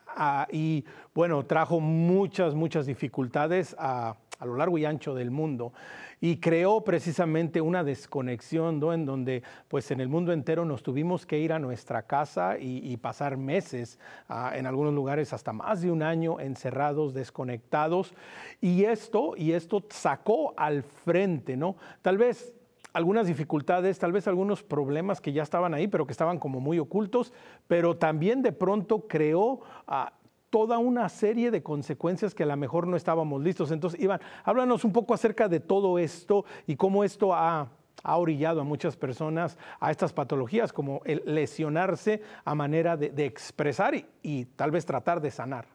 Y 0.51 0.85
bueno, 1.13 1.45
trajo 1.45 1.79
muchas, 1.79 2.55
muchas 2.55 2.85
dificultades 2.85 3.75
a, 3.79 4.15
lo 4.41 4.55
largo 4.55 4.77
y 4.79 4.85
ancho 4.85 5.13
del 5.13 5.29
mundo 5.29 5.71
y 6.19 6.37
creó 6.37 6.83
precisamente 6.83 7.61
una 7.61 7.83
desconexión 7.83 8.79
¿no? 8.79 8.91
en 8.91 9.05
donde 9.05 9.43
pues 9.67 9.91
en 9.91 10.01
el 10.01 10.09
mundo 10.09 10.33
entero 10.33 10.65
nos 10.65 10.81
tuvimos 10.81 11.27
que 11.27 11.37
ir 11.37 11.53
a 11.53 11.59
nuestra 11.59 12.07
casa 12.07 12.57
y, 12.59 12.97
pasar 12.97 13.37
meses, 13.37 13.99
ah, 14.29 14.53
en 14.55 14.65
algunos 14.65 14.95
lugares 14.95 15.31
hasta 15.31 15.53
más 15.53 15.81
de 15.81 15.91
un 15.91 16.01
año 16.01 16.39
encerrados, 16.39 17.13
desconectados 17.13 18.15
y 18.59 18.85
esto, 18.85 19.35
y 19.37 19.51
esto 19.51 19.83
sacó 19.89 20.55
al 20.57 20.81
frente, 20.81 21.55
¿no? 21.55 21.75
Tal 22.01 22.17
vez 22.17 22.55
algunas 22.93 23.27
dificultades, 23.27 23.99
tal 23.99 24.11
vez 24.11 24.27
algunos 24.27 24.63
problemas 24.63 25.21
que 25.21 25.33
ya 25.33 25.43
estaban 25.43 25.73
ahí, 25.73 25.87
pero 25.87 26.05
que 26.05 26.11
estaban 26.11 26.39
como 26.39 26.59
muy 26.59 26.79
ocultos, 26.79 27.33
pero 27.67 27.97
también 27.97 28.41
de 28.41 28.51
pronto 28.51 29.07
creó 29.07 29.61
ah, 29.87 30.13
toda 30.49 30.77
una 30.77 31.09
serie 31.09 31.49
de 31.49 31.63
consecuencias 31.63 32.35
que 32.35 32.43
a 32.43 32.45
lo 32.45 32.57
mejor 32.57 32.85
no 32.85 32.97
estábamos 32.97 33.41
listos. 33.41 33.71
Entonces, 33.71 33.99
Iván, 33.99 34.19
háblanos 34.43 34.83
un 34.83 34.91
poco 34.91 35.13
acerca 35.13 35.47
de 35.47 35.59
todo 35.59 35.97
esto 35.97 36.45
y 36.67 36.75
cómo 36.75 37.03
esto 37.03 37.33
ha, 37.33 37.69
orillado 38.03 38.61
a 38.61 38.63
muchas 38.63 38.97
personas 38.97 39.59
a 39.79 39.91
estas 39.91 40.11
patologías, 40.11 40.73
como 40.73 41.01
lesionarse 41.05 42.23
a 42.43 42.55
manera 42.55 42.97
de, 42.97 43.25
expresar 43.25 43.93
y 44.23 44.45
tal 44.45 44.71
vez 44.71 44.87
tratar 44.87 45.21
de 45.21 45.29
sanar. 45.29 45.67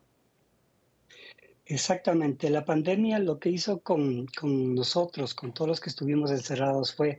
Exactamente. 1.68 2.49
La 2.49 2.64
pandemia 2.64 3.18
lo 3.18 3.40
que 3.40 3.50
hizo 3.50 3.80
con, 3.80 4.26
nosotros, 4.42 5.35
con 5.35 5.52
todos 5.52 5.68
los 5.68 5.80
que 5.80 5.90
estuvimos 5.90 6.30
encerrados, 6.30 6.94
fue 6.94 7.18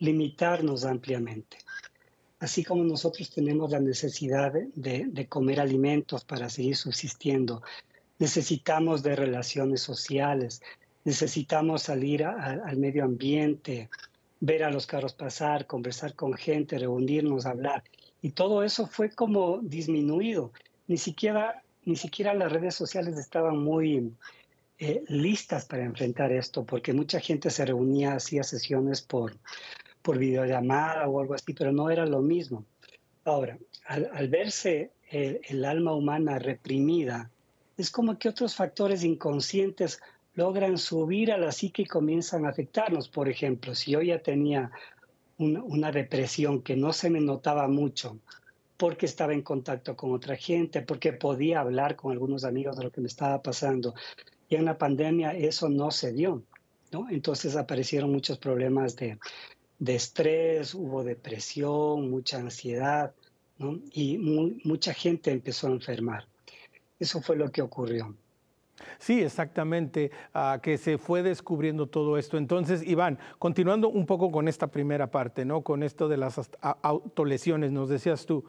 limitarnos 0.00 0.84
ampliamente. 0.84 1.58
Así 2.40 2.64
como 2.64 2.82
nosotros 2.82 3.30
tenemos 3.30 3.70
la 3.70 3.78
necesidad 3.78 4.52
de, 4.52 5.26
comer 5.28 5.60
alimentos 5.60 6.24
para 6.24 6.50
seguir 6.50 6.76
subsistiendo, 6.76 7.62
necesitamos 8.18 9.04
de 9.04 9.14
relaciones 9.14 9.80
sociales, 9.80 10.60
necesitamos 11.04 11.82
salir 11.82 12.24
al 12.24 12.76
medio 12.76 13.04
ambiente, 13.04 13.88
ver 14.40 14.64
a 14.64 14.70
los 14.70 14.86
carros 14.86 15.14
pasar, 15.14 15.68
conversar 15.68 16.14
con 16.14 16.34
gente, 16.34 16.78
reunirnos, 16.78 17.46
hablar. 17.46 17.84
Y 18.20 18.30
todo 18.30 18.64
eso 18.64 18.88
fue 18.88 19.10
como 19.10 19.60
disminuido. 19.62 20.52
Ni 20.88 20.98
siquiera 20.98 21.63
ni 21.84 21.96
siquiera 21.96 22.34
las 22.34 22.52
redes 22.52 22.74
sociales 22.74 23.18
estaban 23.18 23.58
muy 23.58 24.12
eh, 24.78 25.04
listas 25.08 25.66
para 25.66 25.84
enfrentar 25.84 26.32
esto, 26.32 26.64
porque 26.64 26.92
mucha 26.92 27.20
gente 27.20 27.50
se 27.50 27.64
reunía, 27.64 28.14
hacía 28.14 28.42
sesiones 28.42 29.02
por, 29.02 29.36
por 30.02 30.18
videollamada 30.18 31.08
o 31.08 31.20
algo 31.20 31.34
así, 31.34 31.54
pero 31.54 31.72
no 31.72 31.90
era 31.90 32.06
lo 32.06 32.20
mismo. 32.20 32.64
Ahora, 33.24 33.58
al, 33.86 34.28
verse 34.28 34.90
el, 35.10 35.64
alma 35.64 35.94
humana 35.94 36.38
reprimida, 36.38 37.30
es 37.76 37.90
como 37.90 38.18
que 38.18 38.28
otros 38.28 38.54
factores 38.54 39.04
inconscientes 39.04 40.00
logran 40.34 40.76
subir 40.76 41.32
a 41.32 41.38
la 41.38 41.52
psique 41.52 41.82
y 41.82 41.86
comienzan 41.86 42.44
a 42.44 42.50
afectarnos. 42.50 43.08
Por 43.08 43.28
ejemplo, 43.28 43.74
si 43.74 43.92
yo 43.92 44.02
ya 44.02 44.18
tenía 44.18 44.70
una, 45.38 45.90
depresión 45.90 46.62
que 46.62 46.76
no 46.76 46.92
se 46.92 47.10
me 47.10 47.20
notaba 47.20 47.68
mucho, 47.68 48.18
porque 48.76 49.06
estaba 49.06 49.32
en 49.32 49.42
contacto 49.42 49.96
con 49.96 50.12
otra 50.12 50.36
gente, 50.36 50.82
porque 50.82 51.12
podía 51.12 51.60
hablar 51.60 51.96
con 51.96 52.12
algunos 52.12 52.44
amigos 52.44 52.76
de 52.76 52.84
lo 52.84 52.90
que 52.90 53.00
me 53.00 53.08
estaba 53.08 53.42
pasando. 53.42 53.94
Y 54.48 54.56
en 54.56 54.64
la 54.64 54.78
pandemia 54.78 55.32
eso 55.32 55.68
no 55.68 55.90
se 55.90 56.12
dio, 56.12 56.42
¿no? 56.92 57.08
Entonces 57.10 57.56
aparecieron 57.56 58.10
muchos 58.10 58.38
problemas 58.38 58.96
de, 58.96 59.18
de 59.78 59.94
estrés, 59.94 60.74
hubo 60.74 61.04
depresión, 61.04 62.10
mucha 62.10 62.38
ansiedad, 62.38 63.14
¿no? 63.58 63.80
Y 63.92 64.18
mucha 64.64 64.92
gente 64.92 65.30
empezó 65.30 65.68
a 65.68 65.72
enfermar. 65.72 66.26
Eso 66.98 67.20
fue 67.20 67.36
lo 67.36 67.50
que 67.50 67.62
ocurrió. 67.62 68.16
Sí, 68.98 69.22
exactamente, 69.22 70.10
ah, 70.32 70.58
que 70.62 70.78
se 70.78 70.98
fue 70.98 71.22
descubriendo 71.22 71.86
todo 71.86 72.18
esto. 72.18 72.36
Entonces, 72.38 72.82
Iván, 72.86 73.18
continuando 73.38 73.88
un 73.88 74.06
poco 74.06 74.30
con 74.30 74.48
esta 74.48 74.66
primera 74.66 75.10
parte, 75.10 75.44
¿no? 75.44 75.62
Con 75.62 75.82
esto 75.82 76.08
de 76.08 76.16
las 76.16 76.50
autolesiones, 76.82 77.70
nos 77.70 77.88
decías 77.88 78.26
tú, 78.26 78.44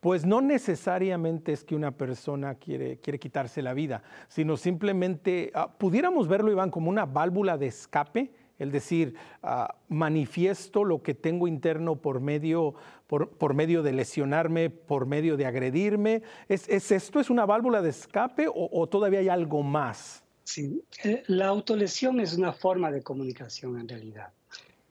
pues 0.00 0.24
no 0.24 0.40
necesariamente 0.40 1.52
es 1.52 1.64
que 1.64 1.74
una 1.74 1.92
persona 1.92 2.54
quiere, 2.54 2.98
quitarse 2.98 3.62
la 3.62 3.74
vida, 3.74 4.02
sino 4.28 4.56
simplemente, 4.56 5.50
ah, 5.54 5.72
pudiéramos 5.76 6.28
verlo, 6.28 6.52
Iván, 6.52 6.70
como 6.70 6.90
una 6.90 7.06
válvula 7.06 7.58
de 7.58 7.66
escape 7.66 8.32
el 8.58 8.72
decir, 8.72 9.14
ah, 9.42 9.76
manifiesto 9.88 10.84
lo 10.84 11.02
que 11.02 11.14
tengo 11.14 11.46
interno 11.46 11.96
por 11.96 12.20
medio, 12.20 12.74
por, 13.08 13.54
medio 13.54 13.82
de 13.82 13.92
lesionarme, 13.92 14.68
por 14.68 15.06
medio 15.06 15.36
de 15.36 15.46
agredirme. 15.46 16.22
¿Es, 16.48 16.68
esto 16.68 17.20
es 17.20 17.30
una 17.30 17.46
válvula 17.46 17.80
de 17.80 17.90
escape 17.90 18.46
o, 18.52 18.86
todavía 18.86 19.20
hay 19.20 19.28
algo 19.28 19.62
más? 19.62 20.22
Sí, 20.44 20.82
eh, 21.04 21.22
la 21.26 21.48
autolesión 21.48 22.20
es 22.20 22.36
una 22.36 22.52
forma 22.52 22.90
de 22.90 23.02
comunicación 23.02 23.80
en 23.80 23.88
realidad. 23.88 24.28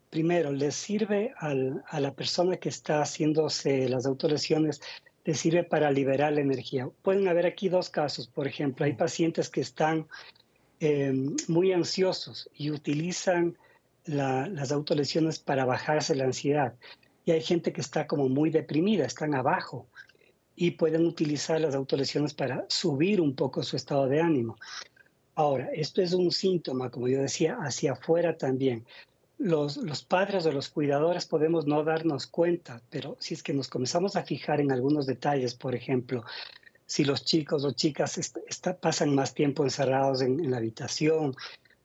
Primero, 0.10 0.52
le 0.52 0.72
sirve 0.72 1.34
a 1.38 2.00
la 2.00 2.14
persona 2.14 2.58
que 2.58 2.70
está 2.70 3.02
haciéndose 3.02 3.88
las 3.90 4.06
autolesiones, 4.06 4.82
le 5.26 5.34
sirve 5.34 5.64
para 5.64 5.92
liberar 5.92 6.34
la 6.34 6.42
energía. 6.42 6.90
Pueden 7.02 7.28
haber 7.28 7.46
aquí 7.46 7.70
dos 7.70 7.90
casos. 7.90 8.28
Por 8.28 8.48
ejemplo, 8.48 8.86
hay 8.86 8.94
pacientes 8.94 9.50
que 9.50 9.62
están 9.62 10.08
eh, 10.80 11.14
muy 11.48 11.74
ansiosos 11.74 12.50
y 12.56 12.72
utilizan 12.72 13.58
las 14.06 14.72
autolesiones 14.72 15.38
para 15.38 15.66
bajarse 15.66 16.16
la 16.16 16.24
ansiedad. 16.24 16.74
Y 17.28 17.32
hay 17.32 17.42
gente 17.42 17.74
que 17.74 17.82
está 17.82 18.08
como 18.08 18.30
muy 18.30 18.52
deprimida, 18.52 19.04
están 19.04 19.36
abajo 19.36 19.90
y 20.56 20.72
pueden 20.72 21.06
utilizar 21.06 21.60
las 21.60 21.76
autolesiones 21.76 22.34
para 22.34 22.64
subir 22.70 23.20
un 23.20 23.36
poco 23.36 23.64
su 23.64 23.76
estado 23.76 24.08
de 24.08 24.22
ánimo. 24.22 24.56
Ahora, 25.36 25.70
esto 25.74 26.02
es 26.02 26.14
un 26.14 26.32
síntoma, 26.32 26.90
como 26.90 27.10
yo 27.10 27.20
decía, 27.20 27.58
hacia 27.60 27.92
afuera 27.92 28.38
también. 28.38 28.86
Los, 29.38 29.76
los, 29.76 30.06
padres 30.06 30.46
o 30.46 30.54
los 30.54 30.70
cuidadores 30.70 31.26
podemos 31.26 31.68
no 31.68 31.84
darnos 31.84 32.28
cuenta, 32.28 32.82
pero 32.90 33.18
si 33.20 33.34
es 33.34 33.44
que 33.44 33.54
nos 33.54 33.68
comenzamos 33.68 34.16
a 34.16 34.24
fijar 34.24 34.62
en 34.62 34.72
algunos 34.72 35.06
detalles, 35.06 35.54
por 35.54 35.76
ejemplo, 35.76 36.24
si 36.86 37.04
los 37.04 37.26
chicos 37.26 37.66
o 37.66 37.74
chicas 37.74 38.34
pasan 38.80 39.14
más 39.14 39.34
tiempo 39.34 39.66
encerrados 39.66 40.22
en, 40.22 40.50
la 40.50 40.58
habitación, 40.58 41.36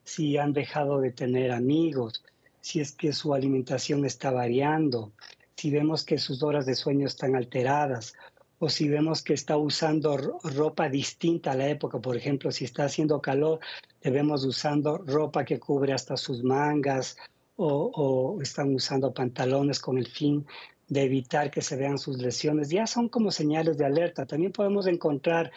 si 0.04 0.36
han 0.36 0.52
dejado 0.52 1.00
de 1.00 1.10
tener 1.10 1.50
amigos, 1.50 2.22
si 2.62 2.80
es 2.80 2.92
que 2.92 3.12
su 3.12 3.34
alimentación 3.34 4.06
está 4.06 4.30
variando, 4.30 5.12
si 5.56 5.70
vemos 5.70 6.04
que 6.04 6.16
sus 6.16 6.42
horas 6.42 6.64
de 6.64 6.74
sueño 6.74 7.06
están 7.06 7.36
alteradas 7.36 8.14
o 8.58 8.68
si 8.68 8.88
vemos 8.88 9.22
que 9.22 9.34
está 9.34 9.56
usando 9.56 10.16
ropa 10.16 10.88
distinta 10.88 11.50
a 11.50 11.56
la 11.56 11.68
época, 11.68 11.98
por 11.98 12.16
ejemplo, 12.16 12.52
si 12.52 12.64
está 12.64 12.84
haciendo 12.84 13.20
calor, 13.20 13.58
debemos 14.00 14.44
usando 14.44 14.98
ropa 14.98 15.44
que 15.44 15.58
cubre 15.58 15.92
hasta 15.92 16.16
sus 16.16 16.44
mangas 16.44 17.16
o, 17.56 17.90
o 17.94 18.40
están 18.40 18.72
usando 18.74 19.12
pantalones 19.12 19.80
con 19.80 19.98
el 19.98 20.06
fin 20.06 20.46
de 20.88 21.02
evitar 21.02 21.50
que 21.50 21.62
se 21.62 21.76
vean 21.76 21.98
sus 21.98 22.18
lesiones, 22.18 22.68
ya 22.68 22.86
son 22.86 23.08
como 23.08 23.32
señales 23.32 23.76
de 23.78 23.86
alerta. 23.86 24.26
También 24.26 24.52
podemos 24.52 24.86
encontrar 24.86 25.50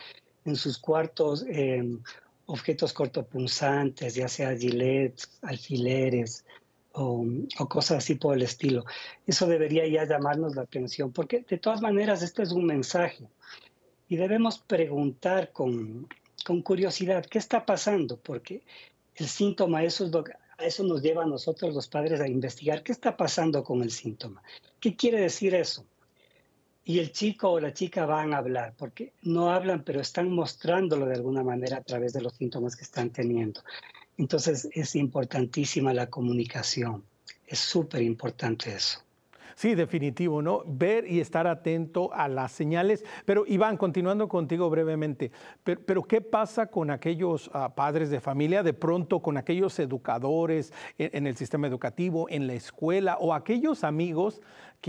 en 0.43 0.55
sus 0.55 0.79
cuartos 0.79 1.45
em, 1.47 2.01
objetos 2.47 2.93
cortopunzantes, 2.93 4.15
ya 4.15 4.27
sea 4.27 4.57
gilets, 4.57 5.29
alfileres 5.41 6.45
o, 6.95 7.25
o, 7.59 7.69
cosas 7.69 7.97
así 7.99 8.15
por 8.15 8.35
el 8.35 8.41
estilo. 8.41 8.85
Eso 9.27 9.47
debería 9.47 9.87
ya 9.87 10.05
llamarnos 10.05 10.55
la 10.55 10.63
atención, 10.63 11.11
porque 11.11 11.45
de 11.47 11.57
todas 11.57 11.81
maneras 11.81 12.21
este 12.21 12.43
es 12.43 12.51
un 12.51 12.65
mensaje 12.65 13.27
y 14.07 14.15
debemos 14.17 14.59
preguntar 14.59 15.51
con, 15.51 16.07
con 16.45 16.61
curiosidad 16.61 17.25
qué 17.25 17.37
está 17.37 17.65
pasando, 17.65 18.17
porque 18.17 18.63
el 19.15 19.27
síntoma, 19.27 19.83
eso 19.83 20.09
eso 20.59 20.83
nos 20.83 21.01
lleva 21.01 21.23
a 21.23 21.27
nosotros 21.27 21.73
los 21.73 21.87
padres 21.87 22.21
a 22.21 22.27
investigar 22.27 22.83
qué 22.83 22.91
está 22.91 23.17
pasando 23.17 23.63
con 23.63 23.81
el 23.81 23.91
síntoma. 23.91 24.41
¿Qué 24.79 24.95
quiere 24.95 25.19
decir 25.19 25.53
eso? 25.53 25.85
Y 26.83 26.99
el 26.99 27.11
chico 27.11 27.49
o 27.49 27.59
la 27.59 27.73
chica 27.73 28.05
van 28.05 28.33
a 28.33 28.37
hablar, 28.37 28.73
porque 28.77 29.13
no 29.23 29.51
hablan, 29.51 29.83
pero 29.83 29.99
están 29.99 30.29
mostrándolo 30.29 31.07
de 31.07 31.15
alguna 31.15 31.43
manera 31.43 31.77
a 31.77 31.83
través 31.83 32.13
de 32.13 32.21
los 32.21 32.35
síntomas 32.35 32.75
que 32.75 32.83
están 32.83 33.09
teniendo. 33.09 33.61
Entonces 34.17 34.69
es 34.73 34.95
importantísima 34.95 35.93
la 35.93 36.09
comunicación. 36.09 37.03
Es 37.47 37.59
súper 37.59 38.01
importante 38.01 38.73
eso. 38.73 39.05
Sí, 39.55 39.73
definitivo, 39.73 40.41
¿no? 40.41 40.63
Ver 40.65 41.09
y 41.09 41.21
estar 41.21 41.47
atento 41.47 42.13
a 42.13 42.27
las 42.27 42.51
señales. 42.51 43.05
Pero 43.23 43.45
Iván, 43.47 43.77
continuando 43.77 44.27
contigo 44.27 44.69
brevemente, 44.69 45.31
pero, 45.63 46.03
¿qué 46.03 46.19
pasa 46.19 46.67
con 46.67 46.91
aquellos 46.91 47.49
ah, 47.53 47.73
padres 47.73 48.09
de 48.09 48.19
familia, 48.19 48.63
de 48.63 48.73
pronto 48.73 49.21
con 49.21 49.37
aquellos 49.37 49.79
educadores 49.79 50.73
en, 50.97 51.25
el 51.25 51.37
sistema 51.37 51.67
educativo, 51.67 52.27
en 52.29 52.47
la 52.47 52.53
escuela 52.53 53.17
o 53.17 53.33
aquellos 53.33 53.85
amigos 53.85 54.41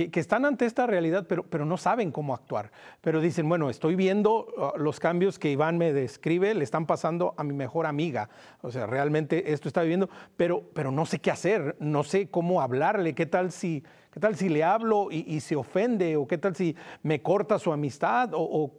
que, 0.04 0.20
están 0.20 0.44
ante 0.44 0.66
esta 0.66 0.86
realidad, 0.86 1.24
pero, 1.26 1.44
pero 1.44 1.64
no 1.64 1.78
saben 1.78 2.12
cómo 2.12 2.34
actuar? 2.34 2.70
Pero 3.00 3.22
dicen, 3.22 3.48
bueno, 3.48 3.70
estoy 3.70 3.96
viendo 3.96 4.46
ah, 4.58 4.72
los 4.76 5.00
cambios 5.00 5.38
que 5.38 5.50
Iván 5.50 5.78
me 5.78 5.94
describe, 5.94 6.52
le 6.54 6.64
están 6.64 6.84
pasando 6.84 7.34
a 7.38 7.44
mi 7.44 7.54
mejor 7.54 7.86
amiga. 7.86 8.28
O 8.60 8.70
sea, 8.70 8.86
realmente 8.86 9.52
esto 9.52 9.68
está 9.68 9.80
viviendo, 9.80 10.10
pero, 10.36 10.64
pero 10.74 10.90
no 10.90 11.06
sé 11.06 11.18
qué 11.18 11.30
hacer, 11.30 11.76
no 11.80 12.04
sé 12.04 12.28
cómo 12.28 12.60
hablarle, 12.60 13.14
qué 13.14 13.26
tal 13.26 13.52
si 13.52 13.82
¿Qué 14.12 14.20
tal 14.20 14.34
si 14.34 14.48
le 14.48 14.64
hablo 14.64 15.08
y, 15.10 15.40
se 15.40 15.56
ofende? 15.56 16.16
¿O 16.16 16.26
qué 16.26 16.38
tal 16.38 16.56
si 16.56 16.74
me 17.02 17.20
corta 17.20 17.58
su 17.58 17.70
amistad 17.70 18.30
o, 18.32 18.72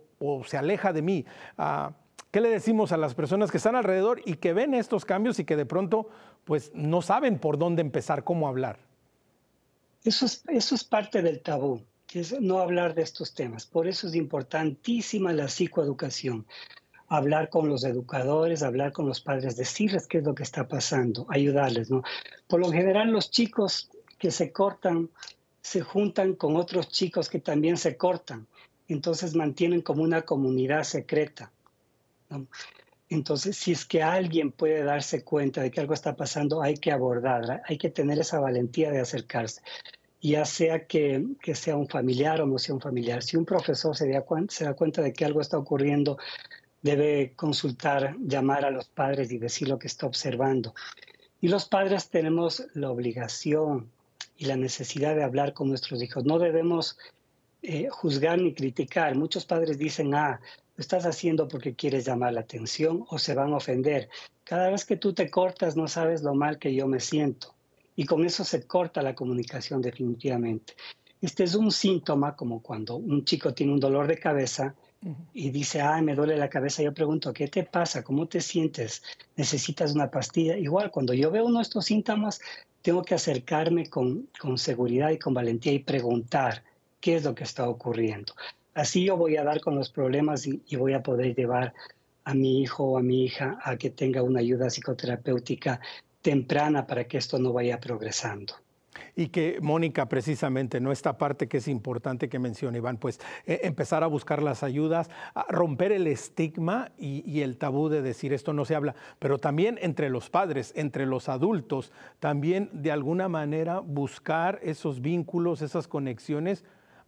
se 0.47 0.57
aleja 0.57 0.91
de 0.91 1.03
mí? 1.03 1.25
Ah, 1.59 1.91
¿Qué 2.31 2.41
le 2.41 2.49
decimos 2.49 2.91
a 2.91 2.97
las 2.97 3.13
personas 3.13 3.51
que 3.51 3.57
están 3.57 3.75
alrededor 3.75 4.19
y 4.25 4.37
que 4.37 4.53
ven 4.53 4.73
estos 4.73 5.05
cambios 5.05 5.37
y 5.37 5.45
que 5.45 5.55
de 5.55 5.67
pronto 5.67 6.09
pues 6.43 6.71
no 6.73 7.03
saben 7.03 7.37
por 7.37 7.59
dónde 7.59 7.83
empezar, 7.83 8.23
cómo 8.23 8.47
hablar? 8.47 8.86
Eso 10.07 10.25
es, 10.25 10.41
eso 10.47 10.73
es 10.73 10.85
parte 10.85 11.21
del 11.21 11.41
tabú, 11.41 11.81
que 12.05 12.21
es 12.21 12.39
no 12.39 12.59
hablar 12.59 12.95
de 12.95 13.01
estos 13.01 13.33
temas. 13.33 13.65
Por 13.65 13.89
eso 13.89 14.07
es 14.07 14.15
importantísima 14.15 15.33
la 15.33 15.49
psicoeducación. 15.49 16.47
Hablar 17.09 17.49
con 17.49 17.67
los 17.67 17.83
educadores, 17.83 18.63
hablar 18.63 18.93
con 18.93 19.05
los 19.05 19.19
padres, 19.19 19.57
decirles 19.57 20.07
qué 20.07 20.19
es 20.19 20.23
lo 20.23 20.33
que 20.33 20.43
está 20.43 20.65
pasando, 20.65 21.27
ayudarles, 21.29 21.91
¿no? 21.91 22.03
Por 22.47 22.61
lo 22.61 22.71
general 22.71 23.11
los 23.11 23.29
chicos 23.31 23.89
que 24.17 24.31
se 24.31 24.53
cortan 24.53 25.09
se 25.61 25.81
juntan 25.81 26.35
con 26.35 26.55
otros 26.55 26.87
chicos 26.87 27.27
que 27.27 27.39
también 27.39 27.75
se 27.75 27.97
cortan. 27.97 28.47
Entonces 28.87 29.35
mantienen 29.35 29.81
como 29.81 30.03
una 30.03 30.21
comunidad 30.21 30.83
secreta. 30.83 31.51
Entonces, 33.09 33.55
si 33.55 33.71
es 33.71 33.85
que 33.85 34.03
alguien 34.03 34.51
puede 34.51 34.83
darse 34.83 35.23
cuenta 35.23 35.61
de 35.61 35.71
que 35.71 35.79
algo 35.79 35.93
está 35.93 36.15
pasando, 36.15 36.61
hay 36.61 36.75
que 36.75 36.91
abordarla, 36.91 37.61
hay 37.65 37.77
que 37.77 37.89
tener 37.89 38.19
esa 38.19 38.39
valentía 38.39 38.91
de 38.91 38.99
acercarse, 38.99 39.61
ya 40.21 40.45
sea 40.45 40.87
que, 40.87 41.23
que 41.41 41.55
sea 41.55 41.75
un 41.75 41.87
familiar 41.87 42.41
o 42.41 42.45
no 42.45 42.57
sea 42.57 42.75
un 42.75 42.81
familiar. 42.81 43.21
Si 43.23 43.37
un 43.37 43.45
profesor 43.45 43.95
se 43.95 44.09
da, 44.09 44.23
se 44.49 44.65
da 44.65 44.73
cuenta 44.73 45.01
de 45.01 45.13
que 45.13 45.25
algo 45.25 45.41
está 45.41 45.57
ocurriendo, 45.57 46.17
debe 46.81 47.33
consultar, 47.35 48.15
llamar 48.19 48.65
a 48.65 48.71
los 48.71 48.87
padres 48.87 49.31
y 49.31 49.37
decir 49.37 49.67
lo 49.67 49.79
que 49.79 49.87
está 49.87 50.07
observando. 50.07 50.73
Y 51.39 51.49
los 51.49 51.67
padres 51.67 52.09
tenemos 52.09 52.65
la 52.73 52.89
obligación 52.89 53.91
y 54.37 54.45
la 54.45 54.55
necesidad 54.55 55.15
de 55.15 55.23
hablar 55.23 55.53
con 55.53 55.69
nuestros 55.69 56.01
hijos. 56.01 56.25
No 56.25 56.39
debemos 56.39 56.97
eh, 57.61 57.89
juzgar 57.89 58.39
ni 58.39 58.53
criticar. 58.53 59.15
Muchos 59.15 59.45
padres 59.45 59.77
dicen, 59.77 60.15
ah, 60.15 60.39
lo 60.75 60.81
estás 60.81 61.05
haciendo 61.05 61.47
porque 61.47 61.75
quieres 61.75 62.05
llamar 62.05 62.33
la 62.33 62.41
atención 62.41 63.05
o 63.09 63.19
se 63.19 63.33
van 63.33 63.53
a 63.53 63.57
ofender. 63.57 64.09
Cada 64.43 64.69
vez 64.69 64.85
que 64.85 64.95
tú 64.95 65.13
te 65.13 65.29
cortas 65.29 65.75
no 65.75 65.87
sabes 65.87 66.21
lo 66.21 66.33
mal 66.33 66.59
que 66.59 66.73
yo 66.73 66.87
me 66.87 66.99
siento. 66.99 67.56
Y 67.97 68.05
con 68.05 68.23
eso 68.23 68.45
se 68.45 68.65
corta 68.65 69.01
la 69.01 69.13
comunicación 69.13 69.81
definitivamente. 69.81 70.75
Este 71.19 71.43
es 71.43 71.55
un 71.55 71.71
síntoma 71.71 72.35
como 72.35 72.61
cuando 72.61 72.95
un 72.95 73.25
chico 73.25 73.53
tiene 73.53 73.73
un 73.73 73.79
dolor 73.79 74.07
de 74.07 74.19
cabeza 74.19 74.75
y 75.33 75.49
dice, 75.49 75.81
ay, 75.81 76.03
me 76.03 76.15
duele 76.15 76.37
la 76.37 76.49
cabeza. 76.49 76.83
Yo 76.83 76.93
pregunto, 76.93 77.33
¿qué 77.33 77.47
te 77.47 77.63
pasa? 77.63 78.03
¿Cómo 78.03 78.27
te 78.27 78.39
sientes? 78.39 79.01
¿Necesitas 79.35 79.93
una 79.95 80.09
pastilla? 80.11 80.55
Igual, 80.55 80.91
cuando 80.91 81.13
yo 81.13 81.31
veo 81.31 81.45
uno 81.45 81.57
de 81.57 81.63
estos 81.63 81.85
síntomas, 81.85 82.39
tengo 82.83 83.01
que 83.01 83.15
acercarme 83.15 83.89
con, 83.89 84.29
con 84.39 84.57
seguridad 84.57 85.09
y 85.09 85.17
con 85.17 85.33
valentía 85.33 85.73
y 85.73 85.79
preguntar 85.79 86.63
qué 87.01 87.15
es 87.15 87.23
lo 87.23 87.33
que 87.33 87.43
está 87.43 87.67
ocurriendo. 87.67 88.33
Así 88.77 89.03
yo 89.03 89.17
voy 89.17 89.37
a 89.37 89.43
dar 89.43 89.59
con 89.59 89.75
los 89.75 89.89
problemas 89.89 90.45
y, 90.45 90.61
voy 90.75 90.93
a 90.93 91.01
poder 91.01 91.35
llevar 91.35 91.73
a 92.25 92.35
mi 92.35 92.61
hijo 92.61 92.83
o 92.83 92.97
a 92.99 93.01
mi 93.01 93.23
hija 93.23 93.57
a 93.63 93.75
que 93.75 93.89
tenga 93.89 94.21
una 94.21 94.39
ayuda 94.39 94.69
psicoterapéutica 94.69 95.79
temprana 96.27 96.85
para 96.85 97.05
que 97.05 97.17
esto 97.17 97.39
no 97.39 97.53
vaya 97.53 97.79
progresando. 97.79 98.55
Y 99.15 99.29
que 99.29 99.59
Mónica, 99.61 100.09
precisamente, 100.09 100.81
¿no? 100.81 100.91
Esta 100.91 101.17
parte 101.17 101.47
que 101.47 101.59
es 101.59 101.69
importante 101.69 102.27
que 102.27 102.37
menciona 102.37 102.77
Iván, 102.77 102.97
pues 102.97 103.21
e, 103.45 103.61
empezar 103.63 104.03
a 104.03 104.07
buscar 104.07 104.43
las 104.43 104.61
ayudas, 104.61 105.09
a 105.33 105.45
romper 105.47 105.93
el 105.93 106.05
estigma 106.05 106.91
y, 106.97 107.23
y, 107.25 107.43
el 107.43 107.55
tabú 107.55 107.87
de 107.87 108.01
decir 108.01 108.33
esto 108.33 108.51
no 108.51 108.65
se 108.65 108.75
habla, 108.75 108.93
pero 109.19 109.37
también 109.37 109.79
entre 109.81 110.09
los 110.09 110.29
padres, 110.29 110.73
entre 110.75 111.05
los 111.05 111.29
adultos, 111.29 111.93
también 112.19 112.69
de 112.73 112.91
alguna 112.91 113.29
manera 113.29 113.79
buscar 113.79 114.59
esos 114.63 114.99
vínculos, 114.99 115.61
esas 115.61 115.87
conexiones 115.87 116.65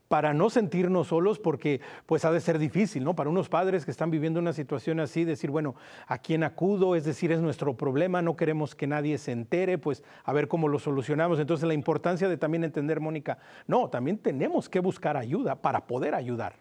para 0.10 0.34
no 0.34 0.50
sentirnos 0.50 1.08
solos, 1.08 1.39
porque 1.39 1.80
pues 2.06 2.25
ha 2.25 2.32
de 2.32 2.42
ser 2.42 2.60
difícil, 2.60 3.04
¿no? 3.04 3.16
Para 3.16 3.30
unos 3.30 3.48
padres 3.48 3.86
que 3.86 3.92
están 3.92 4.10
viviendo 4.10 4.39
una 4.39 4.54
situación 4.54 5.00
así, 5.00 5.24
decir, 5.24 5.51
bueno, 5.51 5.75
¿a 6.08 6.18
quién 6.18 6.44
acudo? 6.44 6.96
Es 6.96 7.06
decir, 7.06 7.32
es 7.32 7.39
nuestro 7.39 7.78
problema, 7.78 8.22
no 8.22 8.36
queremos 8.36 8.75
que 8.75 8.88
nadie 8.88 9.18
se 9.20 9.32
entere, 9.32 9.78
pues 9.78 10.04
a 10.25 10.34
ver 10.34 10.48
cómo 10.48 10.68
lo 10.68 10.80
solucionamos. 10.80 11.39
Entonces 11.39 11.68
la 11.68 11.75
importancia 11.75 12.28
de 12.28 12.38
también 12.38 12.63
entender, 12.63 13.00
Mónica, 13.00 13.38
no, 13.68 13.89
también 13.89 14.18
tenemos 14.18 14.68
que 14.68 14.80
buscar 14.80 15.16
ayuda 15.16 15.56
para 15.56 15.86
poder 15.86 16.16
ayudar. 16.16 16.56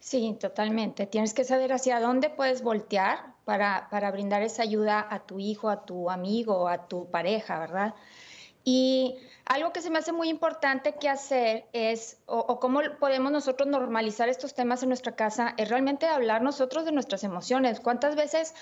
Sí, 0.00 0.36
totalmente. 0.38 1.06
Tienes 1.06 1.34
que 1.34 1.42
saber 1.42 1.72
hacia 1.72 1.98
dónde 1.98 2.30
puedes 2.30 2.62
voltear 2.62 3.34
para, 3.44 3.88
para 3.90 4.12
brindar 4.12 4.42
esa 4.42 4.62
ayuda 4.62 5.04
a 5.10 5.26
tu 5.26 5.40
hijo, 5.40 5.68
a 5.68 5.84
tu 5.84 6.10
amigo, 6.10 6.68
a 6.68 6.86
tu 6.86 7.10
pareja, 7.10 7.58
¿verdad? 7.58 7.94
Y 8.64 9.16
algo 9.48 9.72
que 9.72 9.80
se 9.80 9.90
me 9.90 9.98
hace 9.98 10.12
muy 10.12 10.28
importante 10.28 10.94
que 10.96 11.08
hacer 11.08 11.64
es, 11.72 12.18
o, 12.26 12.60
cómo 12.60 12.80
podemos 13.00 13.32
nosotros 13.32 13.66
normalizar 13.66 14.28
estos 14.28 14.54
temas 14.54 14.82
en 14.82 14.90
nuestra 14.90 15.16
casa, 15.16 15.54
es 15.56 15.70
realmente 15.70 16.06
hablar 16.06 16.42
nosotros 16.42 16.84
de 16.84 16.92
nuestras 16.92 17.24
emociones. 17.24 17.80
¿Cuántas 17.80 18.14
veces 18.14 18.54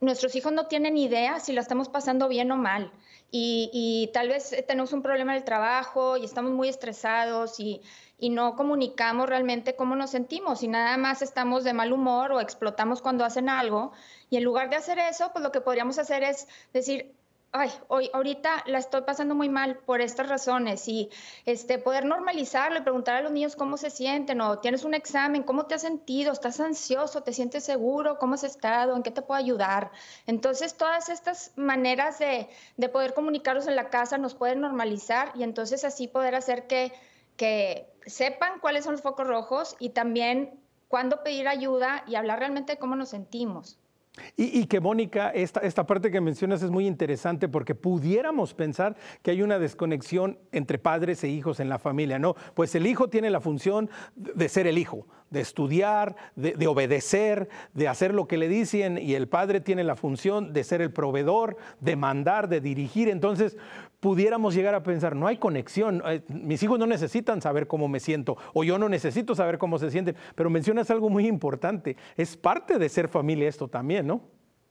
nuestros 0.00 0.34
hijos 0.36 0.52
no 0.52 0.66
tienen 0.66 0.96
idea 0.96 1.40
si 1.40 1.52
la 1.52 1.60
estamos 1.60 1.88
pasando 1.88 2.28
bien 2.28 2.52
o 2.52 2.56
mal? 2.56 2.92
Y, 3.32 4.10
tal 4.12 4.28
vez 4.28 4.54
tenemos 4.66 4.92
un 4.92 5.02
problema 5.02 5.32
en 5.32 5.38
el 5.38 5.44
trabajo 5.44 6.16
y 6.16 6.24
estamos 6.24 6.52
muy 6.52 6.68
estresados 6.68 7.58
y, 7.60 7.80
y 8.18 8.30
no 8.30 8.54
comunicamos 8.54 9.28
realmente 9.28 9.76
cómo 9.76 9.96
nos 9.96 10.10
sentimos 10.10 10.62
y 10.62 10.68
nada 10.68 10.96
más 10.96 11.22
estamos 11.22 11.64
de 11.64 11.72
mal 11.72 11.92
humor 11.92 12.32
o 12.32 12.40
explotamos 12.40 13.02
cuando 13.02 13.24
hacen 13.24 13.48
algo. 13.48 13.92
Y 14.30 14.36
en 14.36 14.44
lugar 14.44 14.70
de 14.70 14.76
hacer 14.76 14.98
eso, 14.98 15.30
pues 15.32 15.42
lo 15.42 15.50
que 15.50 15.60
podríamos 15.60 15.98
hacer 15.98 16.22
es 16.22 16.46
decir, 16.72 17.14
ay, 17.52 17.70
hoy, 17.88 18.10
ahorita 18.12 18.62
la 18.66 18.78
estoy 18.78 19.02
pasando 19.02 19.34
muy 19.34 19.48
mal 19.48 19.78
por 19.78 20.00
estas 20.00 20.28
razones 20.28 20.86
y 20.86 21.10
este, 21.46 21.78
poder 21.78 22.04
normalizarlo 22.04 22.78
y 22.78 22.82
preguntar 22.82 23.16
a 23.16 23.22
los 23.22 23.32
niños 23.32 23.56
cómo 23.56 23.76
se 23.76 23.90
sienten 23.90 24.40
o 24.40 24.58
tienes 24.60 24.84
un 24.84 24.94
examen, 24.94 25.42
cómo 25.42 25.66
te 25.66 25.74
has 25.74 25.82
sentido, 25.82 26.32
estás 26.32 26.60
ansioso, 26.60 27.22
te 27.22 27.32
sientes 27.32 27.64
seguro, 27.64 28.18
cómo 28.18 28.34
has 28.34 28.44
estado, 28.44 28.94
en 28.94 29.02
qué 29.02 29.10
te 29.10 29.22
puedo 29.22 29.38
ayudar. 29.38 29.90
Entonces, 30.26 30.76
todas 30.76 31.08
estas 31.08 31.52
maneras 31.56 32.20
de, 32.20 32.48
de 32.76 32.88
poder 32.88 33.14
comunicarlos 33.14 33.66
en 33.66 33.76
la 33.76 33.90
casa 33.90 34.16
nos 34.16 34.34
pueden 34.34 34.60
normalizar 34.60 35.32
y 35.34 35.42
entonces 35.42 35.84
así 35.84 36.06
poder 36.06 36.36
hacer 36.36 36.68
que, 36.68 36.92
que 37.36 37.92
sepan 38.06 38.60
cuáles 38.60 38.84
son 38.84 38.92
los 38.92 39.02
focos 39.02 39.26
rojos 39.26 39.76
y 39.80 39.90
también 39.90 40.60
cuándo 40.86 41.24
pedir 41.24 41.48
ayuda 41.48 42.04
y 42.06 42.14
hablar 42.14 42.38
realmente 42.38 42.74
de 42.74 42.78
cómo 42.78 42.94
nos 42.94 43.08
sentimos. 43.08 43.79
Y, 44.36 44.66
que 44.66 44.80
Mónica, 44.80 45.30
esta, 45.30 45.60
esta 45.60 45.86
parte 45.86 46.10
que 46.10 46.20
mencionas 46.20 46.62
es 46.62 46.70
muy 46.70 46.86
interesante 46.86 47.48
porque 47.48 47.74
pudiéramos 47.74 48.54
pensar 48.54 48.96
que 49.22 49.30
hay 49.30 49.42
una 49.42 49.58
desconexión 49.58 50.38
entre 50.52 50.78
padres 50.78 51.22
e 51.24 51.28
hijos 51.28 51.60
en 51.60 51.68
la 51.68 51.78
familia, 51.78 52.18
¿no? 52.18 52.34
Pues 52.54 52.74
el 52.74 52.86
hijo 52.86 53.08
tiene 53.08 53.30
la 53.30 53.40
función 53.40 53.88
de 54.16 54.48
ser 54.48 54.66
el 54.66 54.78
hijo, 54.78 55.06
de 55.30 55.40
estudiar, 55.40 56.16
de, 56.34 56.66
obedecer, 56.66 57.48
de 57.72 57.88
hacer 57.88 58.12
lo 58.12 58.26
que 58.26 58.36
le 58.36 58.48
dicen 58.48 58.98
y 58.98 59.14
el 59.14 59.28
padre 59.28 59.60
tiene 59.60 59.84
la 59.84 59.96
función 59.96 60.52
de 60.52 60.64
ser 60.64 60.82
el 60.82 60.92
proveedor, 60.92 61.56
de 61.80 61.96
mandar, 61.96 62.48
de 62.48 62.60
dirigir. 62.60 63.08
Entonces, 63.08 63.56
pudiéramos 64.00 64.54
llegar 64.54 64.74
a 64.74 64.82
pensar, 64.82 65.14
no 65.14 65.26
hay 65.26 65.36
conexión, 65.36 66.02
eh, 66.06 66.22
mis 66.28 66.62
hijos 66.62 66.78
no 66.78 66.86
necesitan 66.86 67.40
saber 67.40 67.66
cómo 67.66 67.86
me 67.88 68.00
siento 68.00 68.36
o 68.54 68.64
yo 68.64 68.78
no 68.78 68.88
necesito 68.88 69.34
saber 69.34 69.58
cómo 69.58 69.78
se 69.78 69.90
sienten, 69.90 70.16
pero 70.34 70.50
mencionas 70.50 70.90
algo 70.90 71.08
muy 71.08 71.26
importante, 71.26 71.96
es 72.16 72.36
parte 72.36 72.78
de 72.78 72.88
ser 72.88 73.08
familia 73.08 73.48
esto 73.48 73.68
también, 73.68 74.06
¿no? 74.06 74.22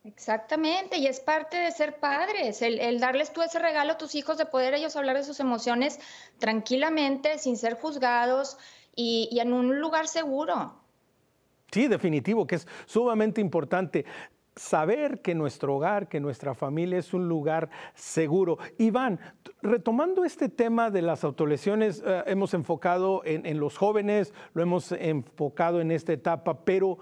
Exactamente, 0.05 0.97
y 0.97 1.07
es 1.07 1.19
parte 1.19 1.57
de 1.57 1.71
ser 1.71 1.99
padres, 1.99 2.61
el, 2.61 2.99
darles 2.99 3.33
tú 3.33 3.41
ese 3.41 3.59
regalo 3.59 3.93
a 3.93 3.97
tus 3.97 4.15
hijos 4.15 4.37
de 4.37 4.45
poder 4.45 4.73
ellos 4.73 4.95
hablar 4.95 5.17
de 5.17 5.23
sus 5.23 5.41
emociones 5.41 5.99
tranquilamente, 6.39 7.37
sin 7.37 7.57
ser 7.57 7.75
juzgados 7.75 8.57
y, 8.99 9.29
y 9.31 9.39
en 9.39 9.53
un 9.53 9.79
lugar 9.79 10.07
seguro. 10.07 10.73
Sí, 11.71 11.87
definitivo, 11.87 12.45
que 12.45 12.55
es 12.55 12.67
sumamente 12.85 13.41
importante 13.41 14.05
saber 14.59 15.21
que 15.21 15.33
nuestro 15.35 15.77
hogar, 15.77 16.09
que 16.09 16.19
nuestra 16.19 16.53
familia 16.53 16.97
es 16.97 17.13
un 17.13 17.29
lugar 17.29 17.69
seguro. 17.95 18.57
Iván, 18.77 19.19
retomando 19.61 20.25
este 20.25 20.49
tema 20.49 20.91
de 20.91 21.01
las 21.01 21.23
autolesiones, 21.23 22.03
eh, 22.05 22.23
hemos 22.27 22.53
enfocado 22.53 23.21
en, 23.23 23.59
los 23.59 23.77
jóvenes, 23.77 24.33
lo 24.53 24.61
hemos 24.61 24.91
enfocado 24.91 25.79
en 25.79 25.91
esta 25.91 26.11
etapa, 26.11 26.65
pero 26.65 26.97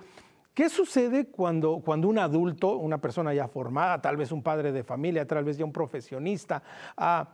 ¿qué 0.54 0.70
sucede 0.70 1.28
cuando, 1.28 1.82
cuando 1.84 2.08
un 2.08 2.20
adulto, 2.20 2.78
una 2.78 3.00
persona 3.00 3.34
ya 3.34 3.48
formada, 3.48 4.02
tal 4.02 4.18
vez 4.18 4.32
un 4.32 4.44
padre 4.44 4.72
de 4.72 4.84
familia, 4.84 5.26
tal 5.26 5.44
vez 5.44 5.58
ya 5.58 5.66
un 5.66 5.74
profesionista, 5.74 6.62
ah, 6.96 7.28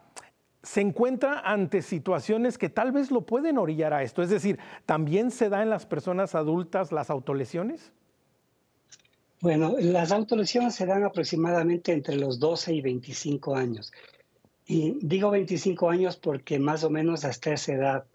se 0.64 0.82
encuentra 0.82 1.40
ante 1.40 1.82
situaciones 1.82 2.58
que 2.58 2.70
tal 2.70 2.92
vez 2.92 3.12
lo 3.12 3.22
pueden 3.22 3.58
orillar 3.58 3.94
a 3.94 4.02
esto? 4.02 4.24
Es 4.24 4.30
decir, 4.30 4.58
¿también 4.86 5.30
se 5.30 5.50
da 5.50 5.62
en 5.62 5.70
las 5.70 5.86
personas 5.86 6.36
adultas 6.36 6.92
las 6.92 7.10
autolesiones? 7.10 7.92
Bueno, 9.42 9.76
las 9.78 10.14
autolesiones 10.14 10.74
se 10.74 10.86
dan 10.86 11.04
aproximadamente 11.04 11.92
entre 11.92 12.16
los 12.16 12.40
12 12.40 12.76
y 12.76 12.82
25 12.82 13.56
años. 13.56 13.92
Y 14.66 14.98
digo 15.02 15.30
25 15.32 15.90
años 15.90 16.16
porque 16.16 16.60
más 16.60 16.86
o 16.86 16.90
menos 16.90 17.26
hasta 17.26 17.52
esa 17.52 17.74
edad 17.74 18.06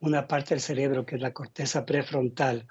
una 0.00 0.28
parte 0.28 0.50
del 0.50 0.60
cerebro, 0.60 1.06
que 1.06 1.16
es 1.16 1.22
la 1.22 1.32
corteza 1.32 1.86
prefrontal, 1.86 2.66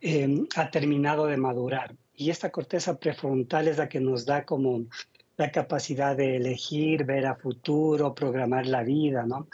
em, 0.00 0.46
ha 0.56 0.70
terminado 0.70 1.26
de 1.26 1.36
madurar. 1.36 1.94
Y 2.14 2.30
esta 2.30 2.50
corteza 2.50 2.98
prefrontal 2.98 3.68
es 3.68 3.76
la 3.76 3.90
que 3.90 4.00
nos 4.00 4.24
da 4.24 4.46
como 4.46 4.86
la 5.36 5.50
capacidad 5.50 6.16
de 6.16 6.36
elegir, 6.36 7.04
ver 7.04 7.26
a 7.26 7.36
futuro, 7.36 8.14
programar 8.14 8.66
la 8.66 8.82
vida, 8.82 9.24
¿no? 9.24 9.48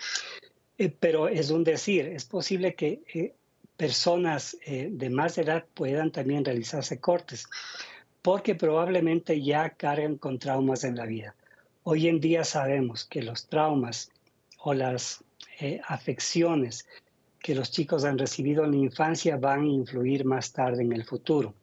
Eh, 0.78 0.94
pero 0.98 1.28
es 1.28 1.50
un 1.50 1.64
decir, 1.64 2.06
es 2.06 2.24
posible 2.24 2.74
que 2.74 3.02
eh, 3.14 3.34
personas 3.76 4.56
eh, 4.64 4.88
de 4.90 5.10
más 5.10 5.38
edad 5.38 5.64
puedan 5.74 6.12
también 6.12 6.44
realizarse 6.44 7.00
cortes, 7.00 7.46
porque 8.22 8.54
probablemente 8.54 9.42
ya 9.42 9.70
cargan 9.70 10.16
con 10.16 10.38
traumas 10.38 10.84
en 10.84 10.96
la 10.96 11.06
vida. 11.06 11.34
Hoy 11.82 12.06
en 12.06 12.20
día 12.20 12.44
sabemos 12.44 13.04
que 13.04 13.22
los 13.22 13.48
traumas 13.48 14.12
o 14.58 14.72
las 14.72 15.24
eh, 15.58 15.80
afecciones 15.86 16.86
que 17.40 17.56
los 17.56 17.72
chicos 17.72 18.04
han 18.04 18.18
recibido 18.18 18.64
en 18.64 18.70
la 18.70 18.76
infancia 18.76 19.36
van 19.36 19.62
a 19.62 19.66
influir 19.66 20.24
más 20.24 20.52
tarde 20.52 20.82
en 20.84 20.92
el 20.92 21.04
futuro. 21.04 21.54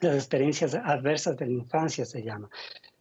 Las 0.00 0.14
experiencias 0.14 0.74
adversas 0.74 1.36
de 1.36 1.46
la 1.46 1.52
infancia 1.52 2.06
se 2.06 2.22
llama. 2.22 2.48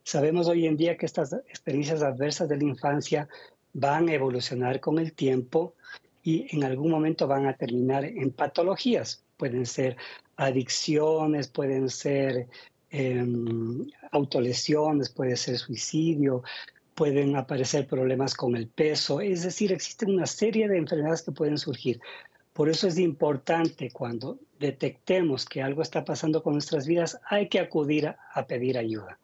Sabemos 0.03 0.47
hoy 0.47 0.67
en 0.67 0.75
día 0.75 0.97
que 0.97 1.05
estas 1.05 1.33
experiencias 1.33 2.03
adversas 2.03 2.49
de 2.49 2.57
la 2.57 2.65
infancia 2.65 3.29
van 3.73 4.09
a 4.09 4.13
evolucionar 4.13 4.79
con 4.79 4.99
el 4.99 5.13
tiempo 5.13 5.75
y 6.23 6.55
en 6.55 6.63
algún 6.63 6.91
momento 6.91 7.27
van 7.27 7.47
a 7.47 7.55
terminar 7.55 8.05
en 8.05 8.31
patologías. 8.31 9.23
Pueden 9.37 9.65
ser 9.65 9.95
adicciones, 10.35 11.47
pueden 11.47 11.89
ser 11.89 12.47
em, 12.89 13.87
autolesiones, 14.11 15.09
puede 15.09 15.37
ser 15.37 15.57
suicidio, 15.57 16.43
pueden 16.95 17.35
aparecer 17.35 17.87
problemas 17.87 18.35
con 18.35 18.55
el 18.55 18.67
peso. 18.67 19.21
Es 19.21 19.43
decir, 19.43 19.71
existen 19.71 20.11
una 20.11 20.27
serie 20.27 20.67
de 20.67 20.77
enfermedades 20.77 21.23
que 21.23 21.31
pueden 21.31 21.57
surgir. 21.57 21.99
Por 22.53 22.69
eso 22.69 22.87
es 22.87 22.99
importante 22.99 23.89
cuando 23.89 24.37
detectemos 24.59 25.45
que 25.45 25.61
algo 25.61 25.81
está 25.81 26.05
pasando 26.05 26.43
con 26.43 26.53
nuestras 26.53 26.85
vidas, 26.85 27.19
hay 27.27 27.49
que 27.49 27.59
acudir 27.59 28.07
a 28.07 28.47
pedir 28.47 28.77
ayuda. 28.77 29.19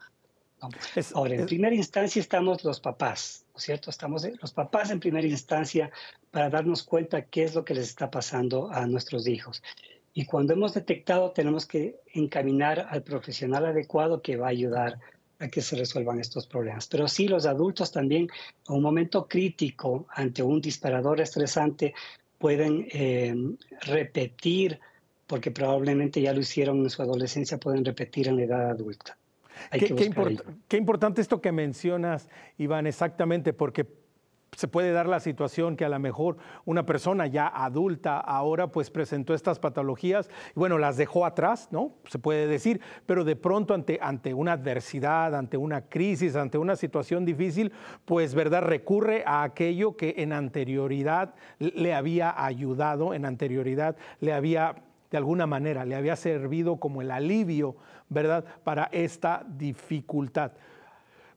Ahora, 1.14 1.36
en 1.36 1.46
primera 1.46 1.76
instancia 1.76 2.20
estamos 2.20 2.64
los 2.64 2.80
papás, 2.80 3.46
¿no 3.54 3.58
es 3.58 3.64
cierto? 3.64 3.90
Estamos 3.90 4.28
los 4.42 4.52
papás 4.52 4.92
en 4.92 5.00
primera 5.00 5.28
instancia 5.28 5.92
para 6.32 6.50
darnos 6.50 6.84
cuenta 6.84 7.26
qué 7.26 7.44
es 7.44 7.56
lo 7.56 7.64
que 7.64 7.74
les 7.74 7.90
está 7.90 8.12
pasando 8.12 8.70
a 8.72 8.86
nuestros 8.86 9.28
hijos. 9.28 9.64
Y 10.14 10.26
cuando 10.26 10.54
hemos 10.54 10.74
detectado, 10.74 11.32
tenemos 11.32 11.66
que 11.66 12.02
encaminar 12.14 12.88
al 12.90 13.04
profesional 13.04 13.66
adecuado 13.66 14.22
que 14.22 14.36
va 14.36 14.48
a 14.48 14.50
ayudar 14.50 15.00
a 15.40 15.48
que 15.48 15.62
se 15.62 15.78
resuelvan 15.78 16.20
estos 16.20 16.46
problemas. 16.48 16.88
Pero 16.88 17.08
sí, 17.08 17.28
los 17.28 17.46
adultos 17.46 17.92
también, 17.92 18.24
en 18.68 18.76
un 18.76 18.82
momento 18.82 19.28
crítico 19.28 20.08
ante 20.10 20.44
un 20.44 20.60
disparador 20.60 21.22
estresante, 21.22 21.94
pueden 22.38 22.88
eh, 22.92 23.34
repetir, 23.82 24.80
porque 25.28 25.52
probablemente 25.52 26.22
ya 26.22 26.34
lo 26.34 26.42
hicieron 26.42 26.80
en 26.80 26.90
su 26.90 27.02
adolescencia, 27.02 27.58
pueden 27.58 27.86
repetir 27.86 28.28
en 28.28 28.38
la 28.38 28.44
edad 28.44 28.70
adulta. 28.72 29.18
Qué, 29.72 29.96
qué, 30.68 30.78
importante 30.78 31.22
esto 31.22 31.42
que 31.42 31.52
mencionas, 31.52 32.30
Iván, 32.58 32.88
exactamente, 32.88 33.54
porque 33.54 33.86
se 34.56 34.68
puede 34.68 34.92
dar 34.92 35.08
la 35.08 35.20
situación 35.20 35.76
que 35.76 35.86
a 35.86 35.90
lo 35.90 36.00
mejor 36.00 36.38
una 36.66 36.86
persona 36.86 37.28
ya 37.28 37.48
adulta 37.48 38.20
ahora 38.20 38.68
pues 38.68 38.90
presentó 38.90 39.34
estas 39.34 39.60
patologías 39.60 40.30
y 40.56 40.60
bueno, 40.60 40.78
las 40.78 40.98
dejó 40.98 41.26
atrás, 41.26 41.70
¿no? 41.72 41.94
Se 42.08 42.20
puede 42.20 42.48
decir, 42.48 42.82
pero 43.06 43.24
de 43.24 43.36
pronto 43.36 43.74
ante, 43.74 44.00
ante 44.02 44.34
una 44.34 44.54
adversidad, 44.54 45.36
ante 45.36 45.58
una 45.58 45.82
crisis, 45.82 46.36
ante 46.36 46.58
una 46.58 46.76
situación 46.76 47.26
difícil, 47.26 47.72
pues 48.06 48.34
verdad, 48.34 48.64
recurre 48.64 49.24
a 49.26 49.44
aquello 49.44 49.96
que 49.96 50.16
en 50.18 50.34
anterioridad 50.34 51.36
le 51.60 51.94
había 51.94 52.44
ayudado, 52.44 53.14
en 53.14 53.26
anterioridad 53.26 53.96
le 54.20 54.34
había 54.34 54.76
de 55.12 55.18
alguna 55.18 55.48
manera, 55.48 55.86
le 55.86 55.96
había 55.96 56.16
servido 56.16 56.78
como 56.78 57.02
el 57.02 57.10
alivio, 57.10 57.76
¿verdad?, 58.10 58.44
para 58.64 58.90
esta 58.92 59.46
dificultad. 59.48 60.52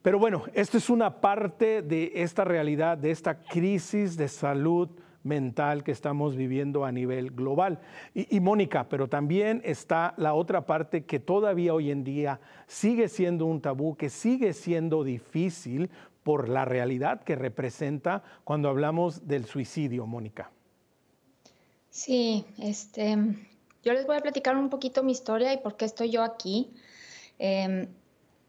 Pero 0.03 0.19
bueno, 0.19 0.43
esto 0.53 0.79
es 0.79 0.91
una 0.91 1.21
parte 1.21 1.83
de 1.83 2.11
esta 2.17 2.45
realidad, 2.45 2.99
de 2.99 3.13
esta 3.13 3.41
crisis 3.41 4.17
de 4.17 4.27
salud 4.27 4.89
mental 5.23 5.85
que 5.85 5.93
estamos 5.93 6.37
viviendo 6.37 6.85
a 6.85 6.91
nivel 6.91 7.31
global. 7.31 7.79
Y, 8.15 8.41
Mónica, 8.41 8.89
pero 8.89 9.09
también 9.09 9.63
está 9.65 10.15
la 10.17 10.35
otra 10.35 10.67
parte 10.67 11.05
que 11.05 11.21
todavía 11.21 11.75
hoy 11.75 11.91
en 11.93 12.03
día 12.03 12.41
sigue 12.67 13.09
siendo 13.09 13.47
un 13.47 13.61
tabú, 13.61 13.97
que 13.97 14.11
sigue 14.11 14.53
siendo 14.53 15.05
difícil 15.05 15.91
por 16.23 16.49
la 16.49 16.65
realidad 16.65 17.23
que 17.23 17.37
representa 17.37 18.23
cuando 18.45 18.69
hablamos 18.69 19.27
del 19.27 19.45
suicidio, 19.45 20.07
Mónica. 20.07 20.51
Sí, 21.91 22.45
este, 22.59 23.17
yo 23.83 23.93
les 23.93 24.07
voy 24.07 24.17
a 24.17 24.21
platicar 24.21 24.57
un 24.57 24.71
poquito 24.71 25.03
mi 25.03 25.13
historia 25.13 25.53
y 25.53 25.59
por 25.59 25.77
qué 25.77 25.85
estoy 25.85 26.11
yo 26.11 26.23
aquí. 26.23 26.71
Em, 27.39 27.89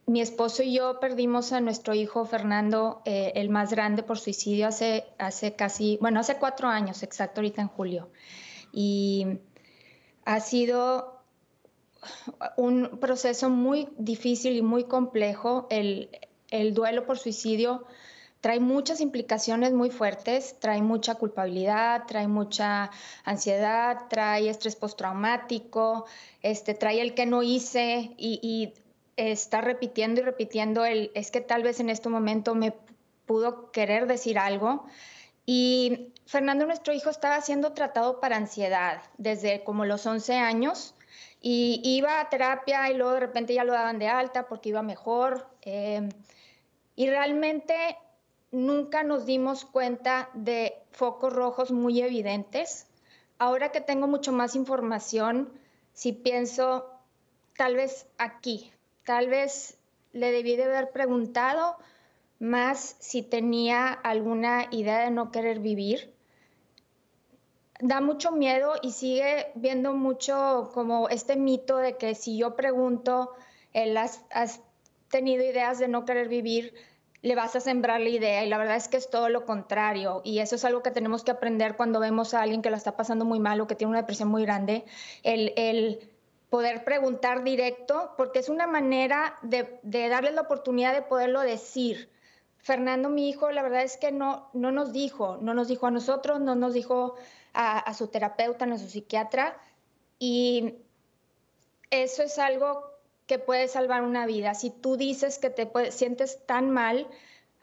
mi 0.06 0.22
esposo 0.22 0.64
y 0.64 0.74
yo 0.74 1.00
perdimos 1.00 1.54
a 1.54 1.62
nuestro 1.62 1.94
hijo 1.94 2.26
Fernando, 2.26 3.02
eh, 3.06 3.32
el 3.36 3.50
más 3.50 3.72
grande, 3.72 4.04
por 4.04 4.20
suicidio 4.20 4.68
hace, 4.68 5.06
hace 5.18 5.56
casi, 5.56 5.98
bueno, 6.02 6.20
hace 6.20 6.36
cuatro 6.38 6.68
años, 6.68 7.04
exacto, 7.04 7.40
ahorita 7.40 7.62
en 7.62 7.68
julio. 7.70 8.10
Y 8.74 9.40
ha 10.26 10.40
sido 10.42 11.22
un 12.58 13.00
proceso 13.00 13.50
muy 13.50 13.88
difícil 13.98 14.58
y 14.58 14.62
muy 14.62 14.84
complejo. 14.84 15.68
El, 15.70 16.10
el 16.52 16.74
duelo 16.74 17.06
por 17.06 17.18
suicidio 17.18 17.86
trae 18.44 18.60
muchas 18.60 19.00
implicaciones 19.00 19.72
muy 19.72 19.90
fuertes, 19.90 20.60
trae 20.60 20.82
mucha 20.82 21.16
culpabilidad, 21.16 22.04
trae 22.08 22.28
mucha 22.28 22.92
ansiedad, 23.24 24.10
trae 24.10 24.50
estrés 24.50 24.76
postraumático, 24.76 26.06
este, 26.42 26.74
trae 26.74 27.00
el 27.00 27.14
que 27.14 27.26
no 27.26 27.42
hice 27.42 28.12
y, 28.18 28.42
y 28.44 28.74
está 29.16 29.62
repitiendo 29.62 30.20
y 30.20 30.26
repitiendo 30.26 30.84
el, 30.84 31.10
es 31.16 31.32
que 31.32 31.40
tal 31.40 31.64
vez 31.64 31.80
en 31.80 31.90
este 31.90 32.10
momento 32.10 32.54
me 32.54 32.74
pudo 33.26 33.72
querer 33.72 34.08
decir 34.08 34.38
algo. 34.38 34.88
Y 35.46 36.12
Fernando, 36.26 36.66
nuestro 36.66 36.94
hijo, 36.94 37.10
estaba 37.10 37.40
siendo 37.40 37.72
tratado 37.72 38.20
para 38.20 38.36
ansiedad 38.36 39.04
desde 39.18 39.64
como 39.64 39.86
los 39.86 40.06
11 40.06 40.36
años 40.36 40.96
y 41.40 41.80
iba 41.82 42.20
a 42.20 42.28
terapia 42.28 42.92
y 42.92 42.96
luego 42.96 43.14
de 43.14 43.22
repente 43.22 43.54
ya 43.54 43.64
lo 43.64 43.72
daban 43.72 44.00
de 44.00 44.10
alta 44.10 44.50
porque 44.50 44.68
iba 44.68 44.82
mejor. 44.82 45.48
Eh, 45.62 46.10
y 46.98 47.10
realmente 47.10 47.98
nunca 48.54 49.04
nos 49.04 49.26
dimos 49.26 49.66
cuenta 49.66 50.30
de 50.34 50.76
focos 50.92 51.34
rojos 51.34 51.72
muy 51.72 52.02
evidentes. 52.02 52.88
Ahora 53.38 53.74
que 53.74 53.82
tengo 53.82 54.08
mucho 54.08 54.32
más 54.32 54.56
información, 54.56 55.52
si 55.92 56.14
pienso 56.14 56.90
tal 57.58 57.76
vez 57.76 58.08
aquí, 58.18 58.72
Tal 59.06 59.28
vez 59.28 59.78
le 60.14 60.32
debí 60.32 60.56
de 60.56 60.64
haber 60.64 60.92
preguntado 60.92 61.76
más 62.40 62.96
si 63.00 63.22
tenía 63.22 63.92
alguna 63.92 64.68
idea 64.72 65.00
de 65.00 65.12
no 65.12 65.32
querer 65.32 65.60
vivir. 65.60 66.14
Da 67.82 68.00
mucho 68.00 68.32
miedo 68.32 68.76
y 68.82 68.92
sigue 68.92 69.52
viendo 69.56 69.94
mucho 69.94 70.72
como 70.74 71.10
este 71.10 71.36
mito 71.36 71.78
de 71.78 71.98
que 71.98 72.16
si 72.16 72.38
yo 72.38 72.56
pregunto, 72.56 73.34
él 73.74 73.98
has, 73.98 74.24
has 74.32 74.62
tenido 75.10 75.44
ideas 75.44 75.80
de 75.80 75.90
no 75.90 76.06
querer 76.06 76.30
vivir, 76.30 76.74
le 77.24 77.36
vas 77.36 77.56
a 77.56 77.62
sembrar 77.62 78.02
la 78.02 78.10
idea 78.10 78.44
y 78.46 78.50
la 78.50 78.58
verdad 78.60 78.76
es 78.76 78.88
que 78.90 78.98
es 78.98 79.10
todo 79.10 79.30
lo 79.30 79.46
contrario 79.46 80.22
y 80.24 80.40
eso 80.40 80.56
es 80.56 80.66
algo 80.66 80.84
que 80.84 80.92
tenemos 80.92 81.24
que 81.24 81.32
aprender 81.32 81.76
cuando 81.76 82.00
vemos 82.00 82.34
a 82.34 82.42
alguien 82.42 82.62
que 82.62 82.70
la 82.70 82.78
está 82.78 82.96
pasando 82.96 83.26
muy 83.26 83.40
mal 83.40 83.60
o 83.62 83.66
que 83.66 83.76
tiene 83.76 83.90
una 83.90 84.02
depresión 84.02 84.28
muy 84.30 84.44
grande, 84.44 84.86
el, 85.24 85.54
el 85.56 86.12
poder 86.50 86.84
preguntar 86.84 87.44
directo, 87.44 88.12
porque 88.18 88.38
es 88.38 88.50
una 88.50 88.68
manera 88.68 89.40
de, 89.42 89.80
de 89.82 90.10
darles 90.10 90.36
la 90.36 90.42
oportunidad 90.42 90.94
de 90.94 91.02
poderlo 91.02 91.40
decir. 91.40 92.12
Fernando, 92.60 93.10
mi 93.10 93.28
hijo, 93.28 93.50
la 93.50 93.64
verdad 93.64 93.82
es 93.82 93.98
que 93.98 94.12
no, 94.12 94.50
no 94.54 94.72
nos 94.72 94.94
dijo, 94.94 95.40
no 95.42 95.56
nos 95.56 95.68
dijo 95.68 95.88
a 95.88 95.92
nosotros, 95.92 96.40
no 96.42 96.54
nos 96.54 96.76
dijo 96.76 97.16
a, 97.54 97.92
su 97.96 98.08
terapeuta, 98.08 98.66
a 98.66 98.78
su 98.78 98.88
psiquiatra, 98.88 99.58
y 100.20 100.76
eso 101.90 102.22
es 102.22 102.38
algo 102.38 102.93
que 103.28 103.40
puede 103.40 103.68
salvar 103.68 104.04
una 104.04 104.26
vida. 104.26 104.54
Si 104.54 104.70
tú 104.70 104.98
dices 104.98 105.40
que 105.40 105.50
te 105.50 105.70
sientes 105.92 106.46
tan 106.46 106.70
mal, 106.70 107.08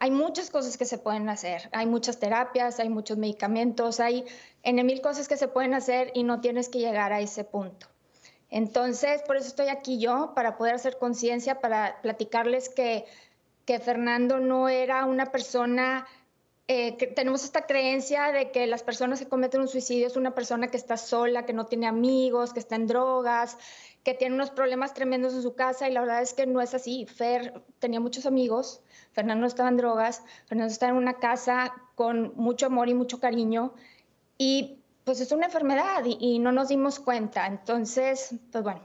hay 0.00 0.10
muchas 0.10 0.50
cosas 0.50 0.78
que 0.78 0.86
se 0.86 0.96
pueden 0.96 1.28
hacer. 1.28 1.68
Hay 1.72 1.86
muchas 1.86 2.18
terapias, 2.18 2.80
hay 2.80 2.88
muchos 2.88 3.18
medicamentos, 3.18 4.00
hay 4.00 4.24
en 4.62 4.84
mil 4.86 5.02
cosas 5.02 5.28
que 5.28 5.36
se 5.36 5.46
pueden 5.46 5.74
hacer 5.74 6.10
y 6.14 6.24
no 6.24 6.40
tienes 6.40 6.70
que 6.70 6.78
llegar 6.78 7.12
a 7.12 7.20
ese 7.20 7.44
punto. 7.44 7.86
Entonces, 8.48 9.22
por 9.22 9.36
eso 9.36 9.48
estoy 9.48 9.68
aquí 9.68 9.98
yo, 9.98 10.32
para 10.34 10.56
poder 10.56 10.74
hacer 10.74 10.98
conciencia, 10.98 11.60
para 11.60 12.00
platicarles 12.00 12.68
que, 12.68 13.04
que, 13.64 13.78
Fernando 13.78 14.40
no 14.40 14.68
era 14.68 15.04
una 15.04 15.26
persona, 15.26 16.06
eh, 16.72 16.92
tenemos 17.16 17.42
esta 17.42 17.66
creencia 17.66 18.30
de 18.30 18.52
que 18.52 18.68
las 18.68 18.84
personas 18.84 19.18
que 19.18 19.26
cometen 19.26 19.60
un 19.60 19.66
suicidio 19.66 20.06
es 20.06 20.16
una 20.16 20.36
persona 20.36 20.68
que 20.68 20.76
está 20.76 20.96
sola, 20.96 21.44
que 21.44 21.52
no 21.52 21.66
tiene 21.66 21.88
amigos, 21.88 22.52
que 22.52 22.60
está 22.60 22.76
en 22.76 22.86
drogas, 22.86 23.58
que 24.04 24.14
tiene 24.14 24.36
unos 24.36 24.52
problemas 24.52 24.94
tremendos 24.94 25.34
en 25.34 25.42
su 25.42 25.56
casa 25.56 25.88
y 25.88 25.92
la 25.92 26.00
verdad 26.02 26.22
es 26.22 26.32
que 26.32 26.46
no 26.46 26.60
es 26.60 26.72
así. 26.72 27.06
Fer 27.06 27.60
tenía 27.80 27.98
muchos 27.98 28.24
amigos, 28.24 28.82
Fernando 29.10 29.40
no 29.40 29.46
estaba 29.48 29.68
en 29.68 29.78
drogas, 29.78 30.22
Fernando 30.46 30.72
estaba 30.72 30.92
en 30.92 30.98
una 30.98 31.14
casa 31.14 31.74
con 31.96 32.34
mucho 32.36 32.66
amor 32.66 32.88
y 32.88 32.94
mucho 32.94 33.18
cariño 33.18 33.74
y 34.38 34.78
pues 35.02 35.20
es 35.20 35.32
una 35.32 35.46
enfermedad 35.46 36.04
y, 36.04 36.38
no 36.38 36.52
nos 36.52 36.68
dimos 36.68 37.00
cuenta. 37.00 37.48
Entonces, 37.48 38.32
pues 38.52 38.62
bueno. 38.62 38.80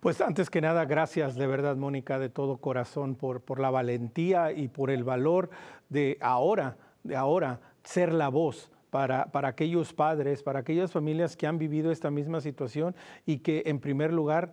Pues 0.00 0.20
antes 0.22 0.48
que 0.48 0.62
nada, 0.62 0.86
gracias 0.86 1.34
de 1.34 1.46
verdad, 1.46 1.76
Mónica, 1.76 2.18
de 2.18 2.30
todo 2.30 2.56
corazón 2.56 3.14
por, 3.14 3.42
por 3.42 3.60
la 3.60 3.70
valentía 3.70 4.50
y 4.50 4.68
por 4.68 4.90
el 4.90 5.04
valor 5.04 5.50
de 5.90 6.16
ahora, 6.22 6.78
de 7.02 7.16
ahora, 7.16 7.60
ser 7.84 8.14
la 8.14 8.30
voz 8.30 8.70
para, 8.88 9.26
para, 9.26 9.48
aquellos 9.48 9.92
padres, 9.92 10.42
para 10.42 10.60
aquellas 10.60 10.90
familias 10.90 11.36
que 11.36 11.46
han 11.46 11.58
vivido 11.58 11.92
esta 11.92 12.10
misma 12.10 12.40
situación 12.40 12.96
y 13.26 13.40
que 13.40 13.62
en 13.66 13.78
primer 13.78 14.10
lugar 14.10 14.52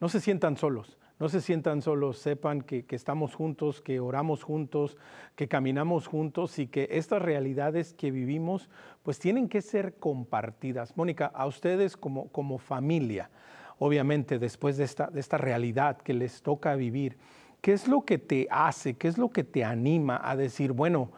no 0.00 0.08
se 0.08 0.18
sientan 0.18 0.56
solos 0.56 0.96
no 1.18 1.28
se 1.30 1.40
sientan 1.40 1.80
solos, 1.80 2.18
sepan 2.18 2.60
que, 2.60 2.84
estamos 2.90 3.34
juntos, 3.34 3.80
que 3.80 4.00
oramos 4.00 4.42
juntos, 4.42 4.98
que 5.34 5.48
caminamos 5.48 6.06
juntos 6.06 6.58
y 6.58 6.66
que 6.66 6.88
estas 6.90 7.22
realidades 7.22 7.94
que 7.94 8.10
vivimos 8.10 8.68
pues 9.02 9.18
tienen 9.18 9.48
que 9.48 9.62
ser 9.62 9.94
compartidas. 9.94 10.96
Mónica, 10.96 11.26
a 11.26 11.46
ustedes 11.46 11.96
como, 11.96 12.28
como 12.28 12.58
familia, 12.58 13.30
obviamente 13.78 14.38
después 14.38 14.76
de 14.76 14.84
esta, 14.84 15.06
de 15.08 15.20
esta 15.20 15.38
realidad 15.38 15.98
que 15.98 16.14
les 16.14 16.42
toca 16.42 16.74
vivir, 16.74 17.16
¿qué 17.60 17.72
es 17.72 17.88
lo 17.88 18.04
que 18.04 18.18
te 18.18 18.46
hace, 18.50 18.94
qué 18.94 19.08
es 19.08 19.18
lo 19.18 19.30
que 19.30 19.44
te 19.44 19.64
anima 19.64 20.20
a 20.22 20.36
decir, 20.36 20.72
bueno, 20.72 21.10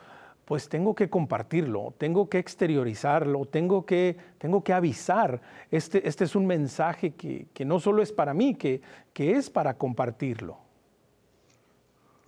pues 0.49 0.71
tengo 0.71 0.95
que 0.95 1.11
compartirlo, 1.11 1.93
tengo 1.99 2.31
que 2.31 2.39
exteriorizarlo, 2.39 3.45
tengo 3.45 3.85
que, 3.85 4.17
tengo 4.39 4.65
que 4.65 4.73
avisar. 4.73 5.43
Este, 5.71 6.09
este 6.09 6.25
es 6.25 6.35
un 6.35 6.47
mensaje 6.47 7.13
que, 7.13 7.65
no 7.67 7.79
solo 7.79 8.03
es 8.03 8.13
para 8.13 8.33
mí, 8.33 8.55
que, 8.55 8.81
que 9.13 9.33
es 9.33 9.51
para 9.51 9.75
compartirlo. 9.75 10.57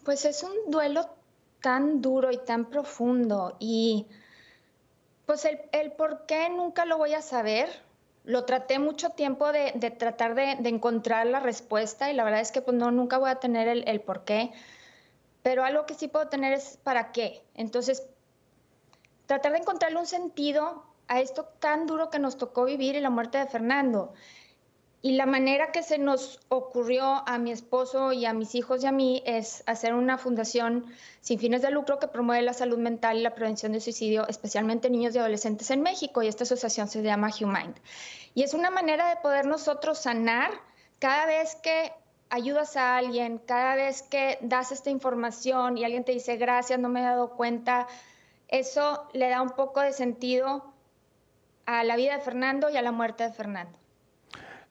Pues 0.04 0.26
es 0.26 0.42
un 0.42 0.70
duelo 0.70 1.06
tan 1.62 2.02
duro 2.02 2.30
y 2.30 2.36
tan 2.38 2.66
profundo 2.66 3.56
y 3.58 4.06
pues 5.24 5.46
el, 5.72 5.92
por 5.92 6.26
qué 6.26 6.50
nunca 6.50 6.84
lo 6.84 6.98
voy 6.98 7.14
a 7.14 7.22
saber. 7.22 7.68
Lo 8.30 8.44
traté 8.44 8.78
mucho 8.78 9.10
tiempo 9.10 9.50
de, 9.52 9.72
tratar 9.98 10.34
de, 10.34 10.68
encontrar 10.68 11.26
la 11.26 11.40
respuesta 11.40 12.10
y 12.10 12.14
la 12.14 12.24
verdad 12.24 12.40
es 12.40 12.52
que 12.52 12.62
pues 12.62 12.76
no, 12.76 12.90
nunca 12.90 13.18
voy 13.18 13.30
a 13.30 13.36
tener 13.36 13.68
el, 13.68 13.86
el 13.88 14.00
por 14.00 14.24
qué 14.24 14.52
pero 15.42 15.64
algo 15.64 15.86
que 15.86 15.94
sí 15.94 16.08
puedo 16.08 16.28
tener 16.28 16.52
es 16.52 16.78
para 16.82 17.12
qué. 17.12 17.42
Entonces, 17.54 18.06
tratar 19.26 19.52
de 19.52 19.58
encontrarle 19.58 19.98
un 19.98 20.06
sentido 20.06 20.84
a 21.08 21.20
esto 21.20 21.44
tan 21.58 21.86
duro 21.86 22.10
que 22.10 22.18
nos 22.18 22.36
tocó 22.36 22.64
vivir 22.64 22.94
y 22.94 23.00
la 23.00 23.10
muerte 23.10 23.38
de 23.38 23.46
Fernando. 23.46 24.12
Y 25.02 25.12
la 25.12 25.24
manera 25.24 25.72
que 25.72 25.82
se 25.82 25.96
nos 25.96 26.40
ocurrió 26.48 27.26
a 27.26 27.38
mi 27.38 27.52
esposo 27.52 28.12
y 28.12 28.26
a 28.26 28.34
mis 28.34 28.54
hijos 28.54 28.84
y 28.84 28.86
a 28.86 28.92
mí 28.92 29.22
es 29.24 29.62
hacer 29.66 29.94
una 29.94 30.18
fundación 30.18 30.84
sin 31.22 31.38
fines 31.38 31.62
de 31.62 31.70
lucro 31.70 31.98
que 31.98 32.06
promueve 32.06 32.42
la 32.42 32.52
salud 32.52 32.76
mental 32.76 33.16
y 33.16 33.22
la 33.22 33.34
prevención 33.34 33.72
de 33.72 33.80
suicidio, 33.80 34.28
especialmente 34.28 34.88
en 34.88 34.92
niños 34.92 35.14
y 35.14 35.18
adolescentes 35.18 35.70
en 35.70 35.80
México. 35.80 36.22
Y 36.22 36.28
esta 36.28 36.44
asociación 36.44 36.88
se 36.88 37.02
llama 37.02 37.30
HuMind. 37.30 37.76
Y 38.34 38.42
es 38.42 38.52
una 38.52 38.70
manera 38.70 39.08
de 39.08 39.16
poder 39.16 39.46
nosotros 39.46 39.98
sanar 39.98 40.50
cada 40.98 41.24
vez 41.24 41.54
que 41.56 41.92
ayudas 42.28 42.76
a 42.76 42.98
alguien, 42.98 43.38
cada 43.38 43.76
vez 43.76 44.02
que 44.02 44.38
das 44.42 44.70
esta 44.70 44.90
información 44.90 45.78
y 45.78 45.84
alguien 45.84 46.04
te 46.04 46.12
dice 46.12 46.36
gracias, 46.36 46.78
no 46.78 46.90
me 46.90 47.00
he 47.00 47.04
dado 47.04 47.30
cuenta, 47.30 47.88
eso 48.48 49.08
le 49.14 49.30
da 49.30 49.40
un 49.40 49.50
poco 49.50 49.80
de 49.80 49.92
sentido 49.92 50.72
a 51.64 51.84
la 51.84 51.96
vida 51.96 52.16
de 52.16 52.22
Fernando 52.22 52.68
y 52.68 52.76
a 52.76 52.82
la 52.82 52.92
muerte 52.92 53.24
de 53.24 53.32
Fernando. 53.32 53.79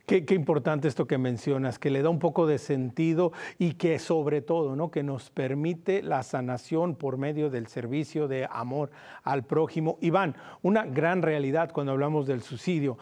Qué, 0.10 0.34
importante 0.34 0.88
esto 0.88 1.06
que 1.06 1.20
mencionas, 1.20 1.78
que 1.78 1.92
le 1.92 2.02
da 2.02 2.10
un 2.10 2.18
poco 2.18 2.48
de 2.48 2.58
sentido 2.58 3.32
y 3.60 3.74
que 3.74 4.00
sobre 4.00 4.42
todo, 4.42 4.76
¿no? 4.76 4.90
que 4.90 5.04
nos 5.04 5.30
permite 5.30 6.02
la 6.02 6.24
sanación 6.24 6.96
por 6.96 7.20
medio 7.20 7.52
del 7.52 7.68
servicio 7.68 8.28
de 8.28 8.48
amor 8.50 8.90
al 9.22 9.44
prójimo. 9.44 10.00
Iván, 10.02 10.36
una 10.64 10.84
gran 10.84 11.22
realidad 11.22 11.72
cuando 11.72 11.92
hablamos 11.92 12.26
del 12.26 12.42
suicidio. 12.42 12.98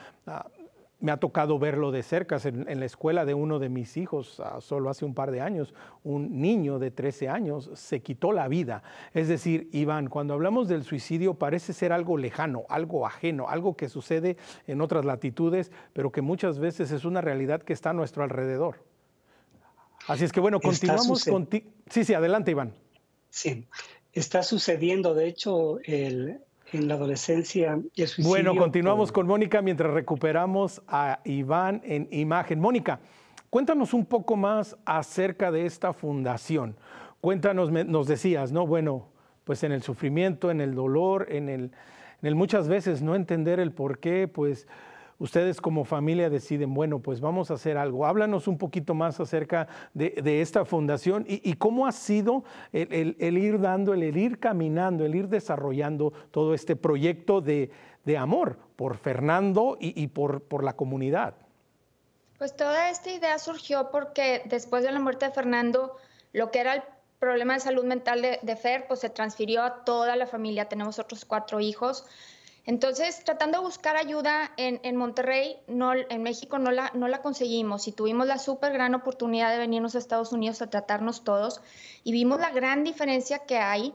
Me 1.00 1.12
ha 1.12 1.18
tocado 1.18 1.60
verlo 1.60 1.92
de 1.92 2.02
cerca 2.02 2.38
en, 2.44 2.80
la 2.80 2.86
escuela 2.86 3.24
de 3.24 3.36
uno 3.36 3.60
de 3.60 3.70
mis 3.70 3.98
hijos, 3.98 4.40
ah, 4.40 4.60
solo 4.62 4.90
hace 4.90 5.06
un 5.06 5.14
par 5.14 5.30
de 5.30 5.42
años, 5.42 5.76
un 6.04 6.42
niño 6.42 6.80
de 6.80 6.90
13 6.90 7.30
años 7.30 7.70
se 7.76 8.02
quitó 8.02 8.32
la 8.32 8.48
vida. 8.48 8.82
Es 9.14 9.28
decir, 9.28 9.70
Iván, 9.74 10.08
cuando 10.08 10.34
hablamos 10.34 10.68
del 10.68 10.84
suicidio 10.84 11.36
parece 11.36 11.74
ser 11.74 11.94
algo 11.94 12.18
lejano, 12.18 12.66
algo 12.70 13.06
ajeno, 13.06 13.48
algo 13.48 13.78
que 13.78 13.90
sucede 13.90 14.38
en 14.66 14.82
otras 14.82 15.06
latitudes, 15.06 15.72
pero 15.94 16.12
que 16.12 16.22
muchas 16.22 16.58
veces 16.58 16.92
es 16.92 17.06
una 17.06 17.22
realidad 17.22 17.62
que 17.62 17.74
está 17.74 17.92
a 17.92 17.94
nuestro 17.94 18.24
alrededor. 18.24 18.84
Así 20.08 20.24
es 20.24 20.32
que 20.32 20.40
bueno, 20.40 20.60
continuamos 20.60 21.26
con... 21.26 21.48
Sí, 21.90 22.04
sí, 22.04 22.14
adelante, 22.14 22.52
Iván. 22.52 22.74
Sí, 23.30 23.68
está 24.14 24.42
sucediendo, 24.42 25.14
de 25.14 25.28
hecho, 25.28 25.80
el, 25.84 26.40
en 26.74 26.88
la 26.88 26.96
adolescencia 26.96 27.80
y 27.96 28.02
el 28.02 28.08
suicidio. 28.08 28.30
Bueno, 28.30 28.56
continuamos 28.56 29.12
con 29.12 29.28
Mónica 29.28 29.62
mientras 29.62 29.94
recuperamos 29.94 30.82
a 30.88 31.20
Iván 31.24 31.82
en 31.84 32.08
imagen. 32.12 32.60
Mónica, 32.60 33.00
cuéntanos 33.50 33.94
un 33.94 34.06
poco 34.06 34.36
más 34.36 34.78
acerca 34.86 35.52
de 35.52 35.66
esta 35.66 35.94
fundación. 35.94 36.76
Cuéntanos, 37.22 37.72
nos 37.72 38.08
decías, 38.08 38.52
¿no? 38.52 38.68
Bueno, 38.68 39.08
pues 39.44 39.64
en 39.64 39.72
el 39.72 39.82
sufrimiento, 39.82 40.52
en 40.52 40.62
el 40.62 40.76
dolor, 40.76 41.28
en 41.30 41.50
el, 41.50 41.64
en 42.22 42.28
el 42.28 42.36
muchas 42.36 42.68
veces 42.68 43.02
no 43.02 43.16
entender 43.16 43.60
el 43.60 43.72
por 43.72 44.00
qué, 44.00 44.28
pues 44.28 44.68
ustedes 45.20 45.60
como 45.62 45.86
familia 45.86 46.30
deciden, 46.30 46.74
bueno, 46.74 47.00
pues 47.00 47.22
vamos 47.22 47.52
a 47.52 47.56
hacer 47.56 47.78
algo. 47.78 48.06
Háblanos 48.06 48.48
un 48.48 48.58
poquito 48.58 48.94
más 48.94 49.20
acerca 49.20 49.68
de, 49.94 50.42
esta 50.42 50.66
fundación 50.66 51.26
y, 51.28 51.54
cómo 51.54 51.88
ha 51.88 51.92
sido 51.92 52.44
el, 52.72 53.38
ir 53.38 53.60
dando, 53.60 53.94
el, 53.94 54.18
ir 54.18 54.40
caminando, 54.40 55.06
el 55.06 55.16
ir 55.16 55.28
desarrollando 55.28 56.14
todo 56.32 56.54
este 56.54 56.76
proyecto 56.76 57.42
de, 57.42 57.72
amor 58.18 58.58
por 58.76 58.98
Fernando 58.98 59.78
y, 59.80 60.08
por, 60.08 60.64
la 60.64 60.74
comunidad. 60.74 61.36
Pues 62.38 62.56
toda 62.56 62.90
esta 62.92 63.12
idea 63.12 63.40
surgió 63.40 63.90
porque 63.92 64.44
después 64.46 64.84
de 64.84 64.92
la 64.92 65.00
muerte 65.00 65.26
de 65.26 65.32
Fernando, 65.32 65.98
lo 66.34 66.52
que 66.52 66.60
era 66.60 66.76
el 66.76 66.84
problema 67.18 67.56
de 67.56 67.60
salud 67.62 67.84
mental 67.84 68.22
de, 68.22 68.40
de 68.44 68.56
Fer, 68.56 68.86
pues 68.88 69.00
se 69.00 69.10
transfirió 69.10 69.64
a 69.64 69.84
toda 69.84 70.16
la 70.16 70.28
familia. 70.28 70.70
Tenemos 70.70 71.00
otros 71.00 71.26
cuatro 71.26 71.60
hijos. 71.60 72.06
Entonces, 72.68 73.24
tratando 73.24 73.60
de 73.60 73.64
buscar 73.64 73.96
ayuda 73.96 74.52
en, 74.58 74.96
Monterrey, 74.98 75.58
no, 75.68 75.94
en 75.94 76.22
México 76.22 76.60
no 76.60 76.70
la, 76.70 76.92
no 76.94 77.08
la 77.08 77.22
conseguimos 77.22 77.88
y 77.88 77.94
tuvimos 77.94 78.28
la 78.28 78.38
súper 78.40 78.74
gran 78.74 78.94
oportunidad 78.94 79.52
de 79.52 79.58
venirnos 79.58 79.96
a 79.96 80.00
Estados 80.00 80.34
Unidos 80.34 80.62
a 80.62 80.70
tratarnos 80.70 81.24
todos 81.24 81.62
y 82.04 82.12
vimos 82.12 82.42
la 82.42 82.50
gran 82.52 82.84
diferencia 82.84 83.40
que 83.40 83.58
hay 83.58 83.94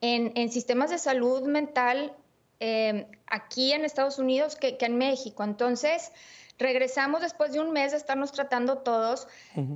en, 0.00 0.50
sistemas 0.50 0.90
de 0.90 0.98
salud 0.98 1.42
mental 1.42 2.12
eh, 2.58 3.06
aquí 3.28 3.72
en 3.72 3.84
Estados 3.84 4.18
Unidos 4.18 4.56
que, 4.56 4.76
en 4.80 4.98
México. 4.98 5.44
Entonces, 5.44 6.10
regresamos 6.58 7.20
después 7.20 7.52
de 7.52 7.60
un 7.60 7.70
mes 7.70 7.92
de 7.92 7.98
estarnos 7.98 8.32
tratando 8.32 8.78
todos 8.78 9.28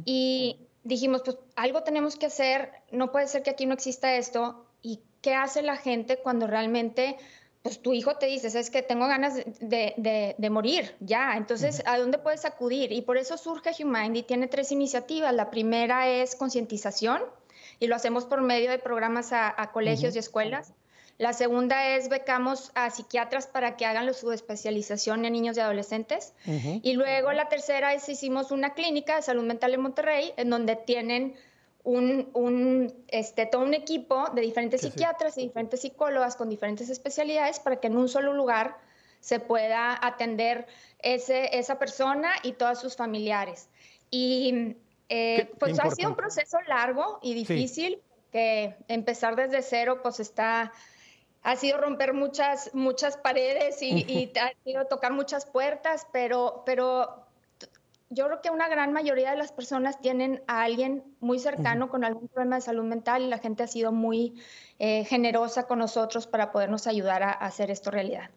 y 0.05 0.67
dijimos, 0.83 1.23
pues 1.25 1.39
algo 1.55 1.85
tenemos 1.85 2.17
que 2.17 2.27
hacer, 2.27 2.73
no 2.91 3.13
puede 3.13 3.29
ser 3.29 3.45
que 3.45 3.51
aquí 3.51 3.67
no 3.67 3.75
exista 3.75 4.17
esto. 4.17 4.67
¿Y 4.83 4.99
qué 5.21 5.35
hace 5.35 5.63
la 5.63 5.77
gente 5.77 6.17
cuando 6.17 6.49
realmente 6.49 7.17
pues 7.63 7.81
tu 7.81 7.93
hijo 7.93 8.17
te 8.17 8.27
dice, 8.27 8.59
es 8.59 8.71
que 8.71 8.83
tengo 8.83 9.07
ganas 9.07 9.35
de, 9.61 10.49
morir, 10.51 10.97
ya, 10.99 11.37
entonces, 11.37 11.83
¿a 11.87 11.97
dónde 11.97 12.19
puedes 12.19 12.45
acudir? 12.45 12.91
Y 12.91 13.03
por 13.03 13.17
eso 13.17 13.39
surge 13.39 13.71
Humind 13.79 14.17
y 14.17 14.23
tiene 14.25 14.49
tres 14.49 14.73
iniciativas. 14.73 15.33
La 15.33 15.51
primera 15.51 16.09
es 16.09 16.35
concientización 16.35 17.23
y 17.79 17.87
lo 17.87 17.95
hacemos 17.95 18.25
por 18.25 18.43
medio 18.43 18.71
de 18.71 18.79
programas 18.79 19.33
a, 19.33 19.71
colegios 19.73 20.17
y 20.17 20.19
escuelas. 20.19 20.73
La 21.19 21.33
segunda 21.35 21.95
es 21.95 22.09
becamos 22.09 22.73
a 22.75 22.91
psiquiatras 22.91 23.47
para 23.47 23.77
que 23.77 23.87
hagan 23.87 24.13
su 24.13 24.33
especialización 24.33 25.25
en 25.25 25.33
niños 25.33 25.57
y 25.57 25.61
adolescentes. 25.61 26.33
Y 26.83 26.95
luego 26.95 27.33
la 27.33 27.49
tercera 27.49 27.95
es 27.95 28.09
hicimos 28.09 28.51
una 28.51 28.75
clínica 28.75 29.17
de 29.17 29.23
salud 29.23 29.45
mental 29.45 29.73
en 29.75 29.83
Monterrey, 29.83 30.33
en 30.37 30.51
donde 30.51 30.75
tienen 30.75 31.37
un, 31.85 33.05
este, 33.09 33.47
todo 33.47 33.63
un 33.63 33.75
equipo 33.75 34.31
de 34.31 34.43
diferentes 34.43 34.83
psiquiatras 34.83 35.37
y 35.39 35.43
diferentes 35.43 35.81
psicólogas 35.81 36.37
con 36.37 36.49
diferentes 36.49 36.89
especialidades 36.91 37.59
para 37.59 37.77
que 37.81 37.89
en 37.89 37.97
un 37.97 38.09
solo 38.09 38.33
lugar 38.33 38.77
se 39.21 39.41
pueda 39.41 39.99
atender 40.05 40.67
ese, 40.99 41.59
esa 41.59 41.79
persona 41.79 42.33
y 42.43 42.53
todos 42.53 42.81
sus 42.81 42.97
familiares. 42.97 43.69
Y 44.11 44.77
eh, 45.09 45.51
pues 45.59 45.79
ha 45.81 45.91
sido 45.91 46.11
un 46.11 46.17
proceso 46.17 46.59
largo 46.69 47.19
y 47.23 47.35
difícil, 47.35 48.01
que 48.31 48.77
empezar 48.89 49.37
desde 49.37 49.63
cero 49.63 50.01
pues 50.03 50.21
está, 50.21 50.73
ha 51.43 51.57
sido 51.57 51.79
romper 51.79 52.15
muchas, 52.15 52.71
muchas 52.75 53.17
paredes 53.17 53.83
y, 53.83 54.05
y 54.09 54.33
ha 54.39 54.53
sido 54.65 54.87
tocar 54.87 55.13
muchas 55.13 55.47
puertas, 55.47 56.07
pero, 56.13 56.63
pero 56.65 57.22
yo 58.15 58.27
creo 58.27 58.43
que 58.43 58.51
una 58.51 58.69
gran 58.69 58.93
mayoría 58.93 59.31
de 59.31 59.39
las 59.39 59.53
personas 59.53 59.99
tienen 60.01 60.43
a 60.47 60.63
alguien 60.63 61.03
muy 61.21 61.39
cercano 61.39 61.89
con 61.89 62.05
algún 62.05 62.29
problema 62.29 62.57
de 62.57 62.63
salud 62.63 62.85
mental 62.85 63.23
y 63.23 63.29
la 63.29 63.39
gente 63.39 63.63
ha 63.63 63.67
sido 63.67 63.91
muy 63.91 64.35
eh, 64.79 65.05
generosa 65.05 65.67
con 65.67 65.79
nosotros 65.79 66.27
para 66.27 66.53
podernos 66.53 66.87
ayudar 66.87 67.23
a 67.23 67.31
hacer 67.31 67.71
esto 67.71 67.91
realidad. 67.91 68.31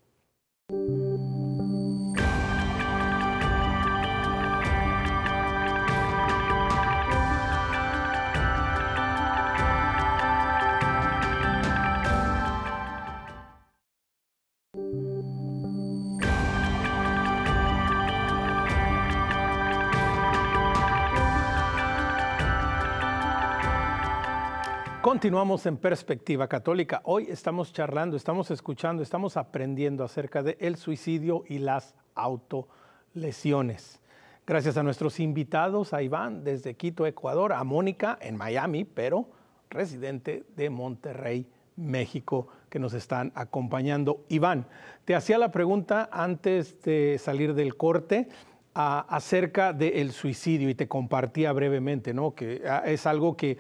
Continuamos 25.23 25.67
en 25.67 25.77
Perspectiva 25.77 26.49
Católica. 26.49 27.01
Hoy 27.05 27.29
estamos 27.31 27.73
charlando, 27.73 28.17
estamos 28.17 28.51
escuchando, 28.51 29.05
estamos 29.05 29.37
aprendiendo 29.37 30.03
acerca 30.03 30.43
del 30.43 30.57
el 30.59 30.75
suicidio 30.75 31.45
y 31.47 31.59
las 31.59 31.95
autolesiones. 32.17 34.01
Gracias 34.45 34.77
a 34.77 34.83
nuestros 34.83 35.21
invitados, 35.21 35.95
a 35.95 36.03
Iván 36.03 36.43
desde 36.43 36.75
Quito, 36.75 37.07
Ecuador, 37.07 37.53
a 37.53 37.63
Mónica 37.63 38.19
en 38.21 38.37
Miami, 38.37 38.85
pero 38.85 39.29
residente 39.71 40.43
de 40.57 40.71
Monterrey, 40.71 41.47
México, 41.77 42.49
que 42.69 42.81
nos 42.81 42.93
están 42.93 43.31
acompañando. 43.37 44.25
Iván, 44.29 44.67
te 45.05 45.15
hacía 45.15 45.39
la 45.39 45.53
pregunta 45.53 46.09
antes 46.11 46.83
de 46.83 47.17
salir 47.21 47.55
del 47.55 47.77
corte 47.77 48.29
acerca 48.75 49.73
del 49.73 50.11
suicidio 50.11 50.69
y 50.69 50.75
te 50.75 50.89
compartía 50.89 51.53
brevemente, 51.53 52.13
¿no? 52.13 52.35
Que 52.35 52.63
ah, 52.67 52.83
es 52.87 53.07
algo 53.07 53.37
que 53.37 53.57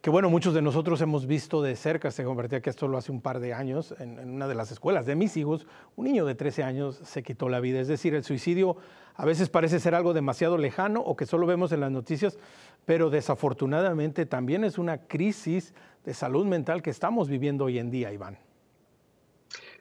que 0.00 0.10
bueno, 0.10 0.30
muchos 0.30 0.54
de 0.54 0.62
nosotros 0.62 1.00
hemos 1.00 1.26
visto 1.26 1.62
de 1.62 1.74
cerca, 1.74 2.10
se 2.10 2.24
convertía 2.24 2.60
que 2.60 2.70
esto 2.70 2.86
lo 2.86 2.96
hace 2.96 3.10
un 3.10 3.20
par 3.20 3.40
de 3.40 3.52
años, 3.52 3.94
en, 3.98 4.18
una 4.30 4.46
de 4.46 4.54
las 4.54 4.70
escuelas 4.70 5.06
de 5.06 5.16
mis 5.16 5.36
hijos, 5.36 5.66
un 5.96 6.04
niño 6.04 6.24
de 6.26 6.34
13 6.34 6.62
años 6.62 7.00
se 7.02 7.22
quitó 7.22 7.48
la 7.48 7.60
vida. 7.60 7.80
Es 7.80 7.88
decir, 7.88 8.14
el 8.14 8.22
suicidio 8.22 8.76
a 9.14 9.24
veces 9.24 9.48
parece 9.48 9.80
ser 9.80 9.94
algo 9.94 10.12
demasiado 10.12 10.58
lejano 10.58 11.00
o 11.00 11.16
que 11.16 11.26
solo 11.26 11.46
vemos 11.46 11.72
en 11.72 11.80
las 11.80 11.90
noticias, 11.90 12.38
pero 12.84 13.10
desafortunadamente 13.10 14.26
también 14.26 14.64
es 14.64 14.78
una 14.78 14.98
crisis 14.98 15.74
de 16.04 16.14
salud 16.14 16.46
mental 16.46 16.82
que 16.82 16.90
estamos 16.90 17.28
viviendo 17.28 17.64
hoy 17.64 17.78
en 17.78 17.90
día, 17.90 18.12
Iván. 18.12 18.38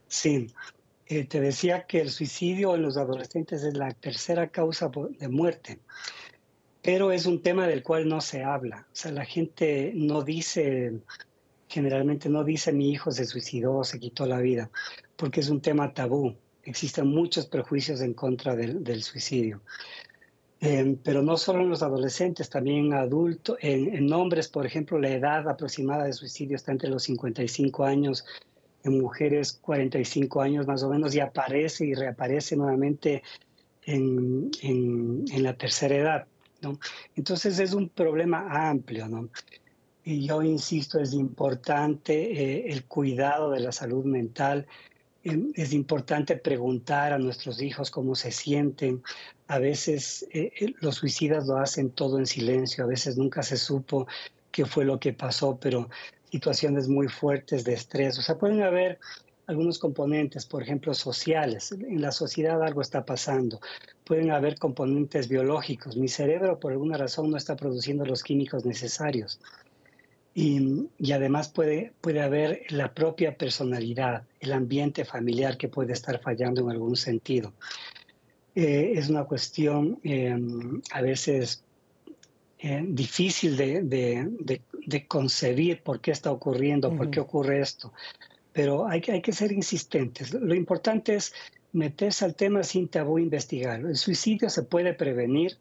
Sí, 0.08 0.48
eh, 1.08 1.26
te 1.26 1.40
decía 1.40 1.86
que 1.86 2.02
el 2.02 2.10
suicidio 2.10 2.74
en 2.74 2.82
los 2.82 2.98
adolescentes 2.98 3.64
es 3.64 3.76
la 3.76 3.92
tercera 3.92 4.48
causa 4.48 4.90
de 5.20 5.28
muerte. 5.28 5.80
Pero 6.86 7.12
es 7.12 7.26
un 7.26 7.42
tema 7.42 7.68
del 7.68 7.82
cual 7.82 8.08
no 8.08 8.22
se 8.22 8.44
habla. 8.44 8.86
O 8.92 8.96
sea, 8.96 9.12
la 9.12 9.26
gente 9.26 9.92
no 9.96 10.22
dice, 10.22 10.94
generalmente 11.68 12.30
no 12.30 12.44
dice 12.44 12.72
mi 12.72 12.92
hijo 12.92 13.10
se 13.10 13.26
suicidó, 13.26 13.84
se 13.84 14.00
quitó 14.00 14.28
la 14.28 14.38
vida, 14.38 14.70
porque 15.16 15.40
es 15.40 15.50
un 15.50 15.62
tema 15.62 15.96
tabú. 15.96 16.36
Existen 16.62 17.08
muchos 17.08 17.48
prejuicios 17.48 18.02
en 18.02 18.14
contra 18.14 18.56
del, 18.56 19.02
suicidio. 19.02 19.62
Em, 20.60 20.96
pero 20.98 21.24
no 21.24 21.38
solo 21.38 21.64
en 21.64 21.70
los 21.70 21.82
adolescentes, 21.82 22.52
también 22.52 22.86
en 22.86 22.94
adultos, 22.94 23.58
en, 23.62 24.14
hombres, 24.14 24.48
por 24.48 24.68
ejemplo, 24.68 25.00
la 25.00 25.10
edad 25.10 25.50
aproximada 25.50 26.04
de 26.04 26.14
suicidio 26.14 26.56
está 26.56 26.72
entre 26.72 26.90
los 26.92 27.02
55 27.06 27.84
años, 27.84 28.26
en 28.84 29.00
mujeres 29.02 29.54
45 29.54 30.40
años 30.40 30.68
más 30.68 30.84
o 30.84 30.90
menos, 30.92 31.16
y 31.16 31.20
aparece 31.20 31.84
y 31.84 31.96
reaparece 31.96 32.56
nuevamente 32.56 33.24
en, 33.88 34.52
en 34.62 35.44
la 35.44 35.58
tercera 35.58 35.96
edad. 35.96 36.28
Entonces 37.16 37.60
es 37.60 37.74
un 37.74 37.90
problema 37.90 38.70
amplio, 38.70 39.08
¿no? 39.08 39.30
Y 40.04 40.28
yo 40.28 40.44
insisto, 40.44 41.00
es 41.00 41.14
importante 41.14 42.14
eh, 42.14 42.72
el 42.72 42.86
cuidado 42.86 43.50
de 43.50 43.60
la 43.60 43.72
salud 43.72 44.06
mental, 44.06 44.68
em, 45.24 45.52
es 45.56 45.74
importante 45.74 46.38
preguntar 46.38 47.12
a 47.12 47.18
nuestros 47.18 47.60
hijos 47.62 47.90
cómo 47.90 48.14
se 48.14 48.32
sienten. 48.32 49.02
A 49.48 49.58
veces 49.58 50.28
eh, 50.32 50.52
eh, 50.60 50.74
los 50.80 50.96
suicidas 50.96 51.48
lo 51.48 51.58
hacen 51.58 51.90
todo 51.90 52.20
en 52.20 52.28
silencio, 52.28 52.84
a 52.84 52.88
veces 52.88 53.18
nunca 53.18 53.42
se 53.42 53.58
supo 53.58 54.08
qué 54.52 54.66
fue 54.66 54.86
lo 54.86 55.00
que 55.00 55.12
pasó, 55.14 55.58
pero 55.60 55.90
situaciones 56.32 56.88
muy 56.88 57.08
fuertes 57.08 57.64
de 57.64 57.74
estrés. 57.74 58.20
O 58.20 58.22
sea, 58.22 58.38
pueden 58.38 58.62
haber 58.62 59.00
algunos 59.48 59.80
componentes, 59.80 60.46
por 60.46 60.64
ejemplo, 60.64 60.94
sociales. 60.94 61.72
En 61.72 62.02
la 62.02 62.12
sociedad 62.12 62.62
algo 62.64 62.82
está 62.82 63.06
pasando. 63.06 63.60
Pueden 64.04 64.32
haber 64.32 64.58
componentes 64.58 65.28
biológicos. 65.28 65.98
Mi 65.98 66.08
cerebro, 66.08 66.60
por 66.60 66.72
alguna 66.72 66.98
razón, 66.98 67.30
no 67.30 67.38
está 67.38 67.56
produciendo 67.56 68.06
los 68.06 68.24
químicos 68.24 68.66
necesarios. 68.66 69.40
Y, 70.34 70.90
además 71.14 71.48
puede, 71.48 71.94
puede 72.02 72.22
haber 72.22 72.64
la 72.70 72.94
propia 72.94 73.38
personalidad, 73.38 74.24
el 74.42 74.52
ambiente 74.52 75.06
familiar 75.06 75.58
que 75.58 75.70
puede 75.70 75.94
estar 75.94 76.20
fallando 76.20 76.62
en 76.62 76.72
algún 76.72 76.98
sentido. 76.98 77.54
Eh, 78.54 78.94
es 78.96 79.10
una 79.10 79.26
cuestión 79.26 80.00
em, 80.04 80.82
a 80.92 81.02
veces 81.02 81.64
eh, 82.60 82.84
difícil 82.86 83.56
de, 83.56 83.82
de, 83.82 84.62
de, 84.88 85.08
concebir 85.08 85.84
por 85.84 86.00
qué 86.00 86.12
está 86.12 86.32
ocurriendo, 86.32 86.96
por 86.96 87.10
qué 87.10 87.20
ocurre 87.20 87.62
esto 87.62 87.94
pero 88.56 88.88
hay 88.88 89.02
que, 89.02 89.12
hay 89.12 89.22
que 89.22 89.34
ser 89.34 89.52
insistentes. 89.52 90.34
Lo 90.34 90.56
importante 90.56 91.16
es 91.16 91.34
meterse 91.74 92.24
al 92.24 92.36
tema 92.36 92.64
sin 92.64 92.88
tabú, 92.88 93.20
investigarlo. 93.20 93.90
El 93.90 93.98
suicidio 93.98 94.50
se 94.50 94.64
puede 94.64 94.94
prevenir 94.94 95.58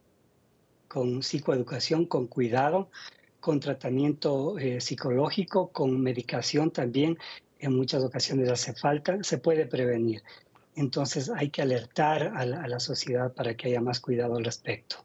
con 0.86 1.24
psicoeducación, 1.24 2.06
con 2.06 2.28
cuidado, 2.28 2.88
con 3.40 3.58
tratamiento 3.58 4.56
eh, 4.60 4.80
psicológico, 4.80 5.70
con 5.72 6.00
medicación 6.00 6.70
también. 6.70 7.18
En 7.58 7.74
muchas 7.74 8.04
ocasiones 8.04 8.48
hace 8.48 8.74
falta, 8.74 9.18
se 9.24 9.38
puede 9.38 9.66
prevenir. 9.66 10.22
Entonces 10.76 11.32
hay 11.34 11.50
que 11.50 11.62
alertar 11.62 12.32
a 12.36 12.46
la 12.46 12.78
sociedad 12.78 13.32
para 13.32 13.56
que 13.56 13.70
haya 13.70 13.80
más 13.80 13.98
cuidado 13.98 14.36
al 14.36 14.44
respecto. 14.44 15.04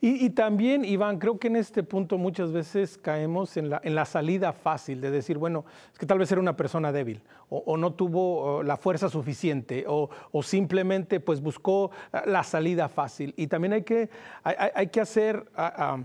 Y, 0.00 0.30
también, 0.30 0.84
Iván, 0.84 1.18
creo 1.18 1.38
que 1.38 1.48
en 1.48 1.56
este 1.56 1.82
punto 1.82 2.18
muchas 2.18 2.52
veces 2.52 2.98
caemos 2.98 3.56
en 3.56 3.70
la, 3.70 3.80
en 3.84 3.94
la, 3.94 4.04
salida 4.04 4.52
fácil 4.52 5.00
de 5.00 5.10
decir, 5.10 5.38
bueno, 5.38 5.64
es 5.92 5.98
que 5.98 6.06
tal 6.06 6.18
vez 6.18 6.30
era 6.32 6.40
una 6.40 6.56
persona 6.56 6.92
débil 6.92 7.22
o, 7.48 7.76
no 7.76 7.92
tuvo 7.92 8.62
la 8.62 8.76
fuerza 8.76 9.08
suficiente 9.08 9.84
o, 9.88 10.08
o, 10.32 10.42
simplemente 10.42 11.20
pues 11.20 11.40
buscó 11.40 11.90
ah, 12.12 12.22
la 12.26 12.42
salida 12.42 12.88
fácil. 12.88 13.34
Y 13.36 13.46
también 13.46 13.72
hay 13.72 13.82
que, 13.82 14.08
hay, 14.44 14.86
que 14.88 15.00
hacer, 15.00 15.44
ah, 15.56 15.98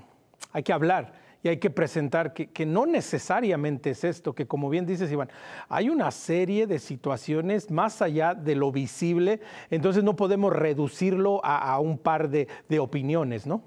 hay 0.51 0.63
que 0.63 0.73
hablar 0.73 1.24
y 1.45 1.47
hay 1.47 1.57
que 1.57 1.69
presentar 1.69 2.33
que, 2.33 2.47
que, 2.47 2.65
no 2.65 2.87
necesariamente 2.87 3.91
es 3.91 4.03
esto, 4.03 4.33
que 4.33 4.47
como 4.47 4.67
bien 4.67 4.87
dices, 4.87 5.11
Iván, 5.11 5.29
hay 5.69 5.89
una 5.89 6.09
serie 6.09 6.65
de 6.65 6.79
situaciones 6.79 7.69
más 7.69 8.01
allá 8.01 8.33
de 8.33 8.55
lo 8.55 8.71
visible, 8.71 9.41
entonces 9.69 10.03
no 10.03 10.15
podemos 10.15 10.51
reducirlo 10.51 11.45
a, 11.45 11.71
a 11.71 11.79
un 11.79 11.99
par 11.99 12.31
de, 12.31 12.47
de 12.67 12.79
opiniones, 12.79 13.45
¿no? 13.45 13.63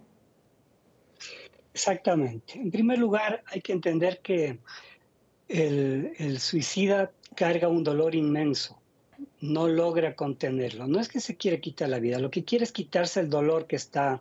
Exactamente. 1.73 2.55
En 2.55 2.73
primer 2.73 2.99
lugar, 2.99 3.45
hay 3.47 3.61
que 3.61 3.75
entender 3.75 4.19
que 4.23 4.59
el, 5.47 6.15
el, 6.19 6.41
suicida 6.41 7.13
carga 7.37 7.69
un 7.69 7.85
dolor 7.85 8.17
inmenso, 8.17 8.77
no 9.41 9.69
logra 9.69 10.17
contenerlo. 10.17 10.89
No 10.89 10.99
es 10.99 11.09
que 11.09 11.21
se 11.21 11.37
quiere 11.37 11.61
quitar 11.61 11.91
la 11.91 12.01
vida, 12.01 12.19
lo 12.19 12.33
que 12.33 12.43
quiere 12.43 12.65
es 12.65 12.73
quitarse 12.73 13.21
el 13.21 13.31
dolor 13.31 13.69
que 13.69 13.77
está 13.77 14.21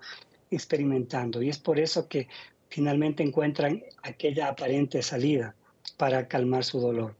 experimentando. 0.51 1.41
Y 1.41 1.49
es 1.49 1.57
por 1.57 1.79
eso 1.79 2.07
que 2.07 2.27
finalmente 2.69 3.23
encuentran 3.23 3.83
aquella 4.03 4.49
aparente 4.49 5.01
salida 5.01 5.55
para 5.97 6.27
calmar 6.27 6.63
su 6.63 6.79
dolor. 6.79 7.15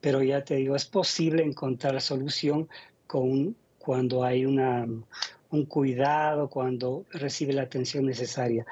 Pero 0.00 0.22
ya 0.22 0.44
te 0.44 0.56
digo, 0.56 0.76
es 0.76 0.86
posible 0.86 1.42
encontrar 1.42 2.00
solución 2.00 2.68
con, 3.06 3.56
cuando 3.78 4.24
hay 4.24 4.46
una, 4.46 4.86
un 5.50 5.64
cuidado, 5.66 6.48
cuando 6.48 7.04
recibe 7.10 7.52
la 7.52 7.62
atención 7.62 8.06
necesaria. 8.06 8.64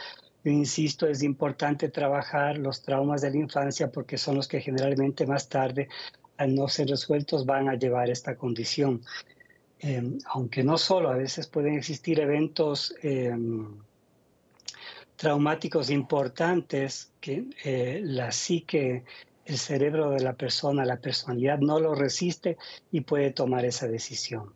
Insisto, 0.44 1.08
es 1.08 1.22
importante 1.22 1.88
trabajar 1.88 2.58
los 2.58 2.82
traumas 2.82 3.22
de 3.22 3.30
la 3.30 3.38
infancia 3.38 3.90
porque 3.90 4.16
son 4.16 4.36
los 4.36 4.46
que 4.46 4.60
generalmente 4.60 5.26
más 5.26 5.48
tarde, 5.48 5.88
al 6.36 6.54
no 6.54 6.68
ser 6.68 6.88
resueltos, 6.88 7.44
van 7.44 7.68
a 7.68 7.74
llevar 7.74 8.10
esta 8.10 8.36
condición. 8.36 9.02
Em, 9.80 10.18
aunque 10.26 10.62
no 10.62 10.78
solo, 10.78 11.10
a 11.10 11.16
veces 11.16 11.48
pueden 11.48 11.74
existir 11.74 12.20
eventos 12.20 12.94
em, 13.02 13.76
traumáticos 15.16 15.90
importantes 15.90 17.12
que 17.20 17.46
eh, 17.64 18.00
la 18.04 18.32
psique, 18.32 19.04
el 19.44 19.58
cerebro 19.58 20.10
de 20.10 20.20
la 20.20 20.34
persona, 20.34 20.84
la 20.84 21.00
personalidad 21.00 21.58
no 21.58 21.80
lo 21.80 21.94
resiste 21.94 22.56
y 22.92 23.00
puede 23.00 23.30
tomar 23.32 23.64
esa 23.64 23.88
decisión. 23.88 24.55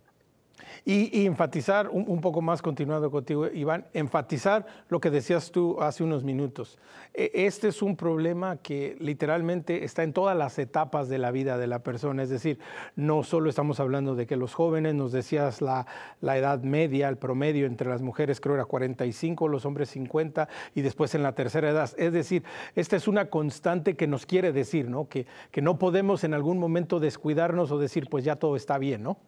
Y, 0.84 1.26
enfatizar 1.26 1.88
un, 1.88 2.20
poco 2.20 2.40
más, 2.40 2.62
continuando 2.62 3.10
contigo, 3.10 3.46
Iván, 3.48 3.86
enfatizar 3.92 4.66
lo 4.88 5.00
que 5.00 5.10
decías 5.10 5.50
tú 5.50 5.76
hace 5.80 6.02
unos 6.02 6.24
minutos. 6.24 6.78
E, 7.14 7.30
este 7.34 7.68
es 7.68 7.82
un 7.82 7.96
problema 7.96 8.56
que 8.56 8.96
literalmente 8.98 9.84
está 9.84 10.02
en 10.02 10.12
todas 10.12 10.36
las 10.36 10.58
etapas 10.58 11.08
de 11.08 11.18
la 11.18 11.30
vida 11.30 11.58
de 11.58 11.66
la 11.66 11.80
persona, 11.80 12.22
es 12.22 12.30
decir, 12.30 12.58
no 12.96 13.22
solo 13.22 13.50
estamos 13.50 13.80
hablando 13.80 14.14
de 14.14 14.26
que 14.26 14.36
los 14.36 14.54
jóvenes, 14.54 14.94
nos 14.94 15.12
decías 15.12 15.60
la, 15.60 15.86
la 16.20 16.36
edad 16.36 16.62
media, 16.62 17.08
el 17.08 17.18
promedio 17.18 17.66
entre 17.66 17.88
las 17.88 18.02
mujeres 18.02 18.40
creo 18.40 18.54
era 18.54 18.64
45, 18.64 19.48
los 19.48 19.64
hombres 19.66 19.90
50 19.90 20.48
y 20.74 20.82
después 20.82 21.14
en 21.14 21.22
la 21.22 21.34
tercera 21.34 21.70
edad. 21.70 21.90
Es 21.96 22.12
decir, 22.12 22.44
esta 22.74 22.96
es 22.96 23.08
una 23.08 23.26
constante 23.26 23.96
que 23.96 24.06
nos 24.06 24.26
quiere 24.26 24.52
decir, 24.52 24.88
¿no? 24.88 25.08
Que, 25.08 25.26
que 25.50 25.62
no 25.62 25.78
podemos 25.78 26.24
en 26.24 26.34
algún 26.34 26.58
momento 26.58 27.00
descuidarnos 27.00 27.70
o 27.70 27.78
decir, 27.78 28.08
pues 28.08 28.24
ya 28.24 28.36
todo 28.36 28.56
está 28.56 28.78
bien, 28.78 29.02
¿no? 29.02 29.18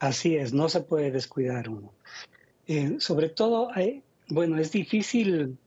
Así 0.00 0.36
es, 0.36 0.52
no 0.52 0.68
se 0.68 0.80
puede 0.80 1.10
descuidar 1.10 1.68
uno. 1.68 1.92
Eh, 2.66 2.96
sobre 2.98 3.28
todo, 3.28 3.70
bueno, 4.28 4.58
es 4.58 4.72
difícil 4.72 5.58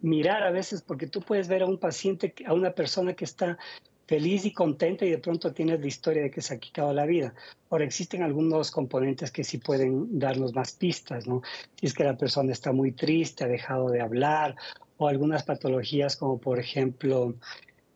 mirar 0.00 0.44
a 0.44 0.50
veces 0.50 0.82
porque 0.82 1.08
tú 1.08 1.20
puedes 1.20 1.48
ver 1.48 1.62
a 1.62 1.66
un 1.66 1.78
paciente, 1.78 2.32
a 2.46 2.54
una 2.54 2.70
persona 2.70 3.14
que 3.14 3.24
está 3.24 3.58
feliz 4.06 4.44
y 4.44 4.52
contenta 4.52 5.04
y 5.04 5.10
de 5.10 5.18
pronto 5.18 5.52
tienes 5.52 5.80
la 5.80 5.86
historia 5.88 6.22
de 6.22 6.30
que 6.30 6.42
se 6.42 6.54
ha 6.54 6.58
quitado 6.58 6.92
la 6.92 7.06
vida. 7.06 7.34
Ahora 7.68 7.84
existen 7.84 8.22
algunos 8.22 8.70
componentes 8.70 9.32
que 9.32 9.42
sí 9.42 9.58
pueden 9.58 10.16
darnos 10.16 10.54
más 10.54 10.72
pistas, 10.72 11.26
¿no? 11.26 11.42
Si 11.74 11.86
es 11.86 11.94
que 11.94 12.04
la 12.04 12.16
persona 12.16 12.52
está 12.52 12.70
muy 12.70 12.92
triste, 12.92 13.44
ha 13.44 13.48
dejado 13.48 13.90
de 13.90 14.00
hablar, 14.00 14.54
o 14.96 15.08
algunas 15.08 15.42
patologías 15.42 16.16
como 16.16 16.38
por 16.38 16.60
ejemplo 16.60 17.34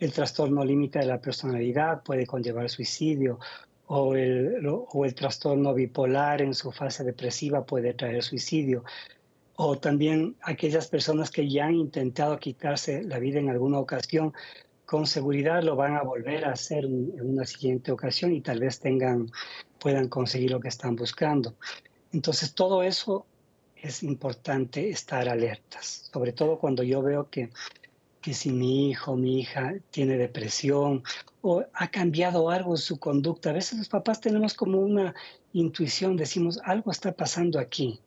el 0.00 0.12
trastorno 0.12 0.64
límite 0.64 0.98
de 0.98 1.06
la 1.06 1.20
personalidad 1.20 2.02
puede 2.02 2.27
conllevar 2.27 2.68
suicidio, 2.68 3.38
o 3.92 4.14
el, 4.14 4.64
o 4.68 5.04
el 5.04 5.14
trastorno 5.16 5.74
bipolar 5.74 6.42
en 6.42 6.54
su 6.54 6.70
fase 6.70 7.02
depresiva 7.02 7.66
puede 7.66 7.92
traer 7.92 8.22
suicidio, 8.22 8.84
o 9.56 9.78
también 9.78 10.36
aquellas 10.42 10.86
personas 10.86 11.28
que 11.32 11.50
ya 11.50 11.66
han 11.66 11.74
intentado 11.74 12.38
quitarse 12.38 13.02
la 13.02 13.18
vida 13.18 13.40
en 13.40 13.50
alguna 13.50 13.80
ocasión, 13.80 14.32
con 14.86 15.08
seguridad 15.08 15.64
lo 15.64 15.74
van 15.74 15.96
a 15.96 16.02
volver 16.02 16.44
a 16.44 16.52
hacer 16.52 16.84
en 16.84 17.20
una 17.20 17.44
siguiente 17.44 17.90
ocasión 17.90 18.32
y 18.32 18.40
tal 18.40 18.60
vez 18.60 18.78
tengan, 18.78 19.28
puedan 19.80 20.08
conseguir 20.08 20.52
lo 20.52 20.60
que 20.60 20.68
están 20.68 20.94
buscando. 20.94 21.56
Entonces, 22.12 22.54
todo 22.54 22.84
eso 22.84 23.26
es 23.74 24.04
importante 24.04 24.88
estar 24.88 25.28
alertas, 25.28 26.08
sobre 26.12 26.32
todo 26.32 26.60
cuando 26.60 26.84
yo 26.84 27.02
veo 27.02 27.28
que 27.28 27.50
que 28.20 28.34
si 28.34 28.50
mi 28.50 28.90
hijo, 28.90 29.16
mi 29.16 29.40
hija 29.40 29.74
tiene 29.90 30.16
depresión 30.16 31.02
o 31.42 31.64
ha 31.72 31.90
cambiado 31.90 32.50
algo 32.50 32.72
en 32.72 32.78
su 32.78 32.98
conducta. 32.98 33.50
A 33.50 33.54
veces 33.54 33.78
los 33.78 33.88
papás 33.88 34.20
tenemos 34.20 34.54
como 34.54 34.78
una 34.78 35.14
intuición, 35.52 36.16
decimos, 36.16 36.60
algo 36.64 36.90
está 36.90 37.12
pasando 37.12 37.58
aquí. 37.58 38.00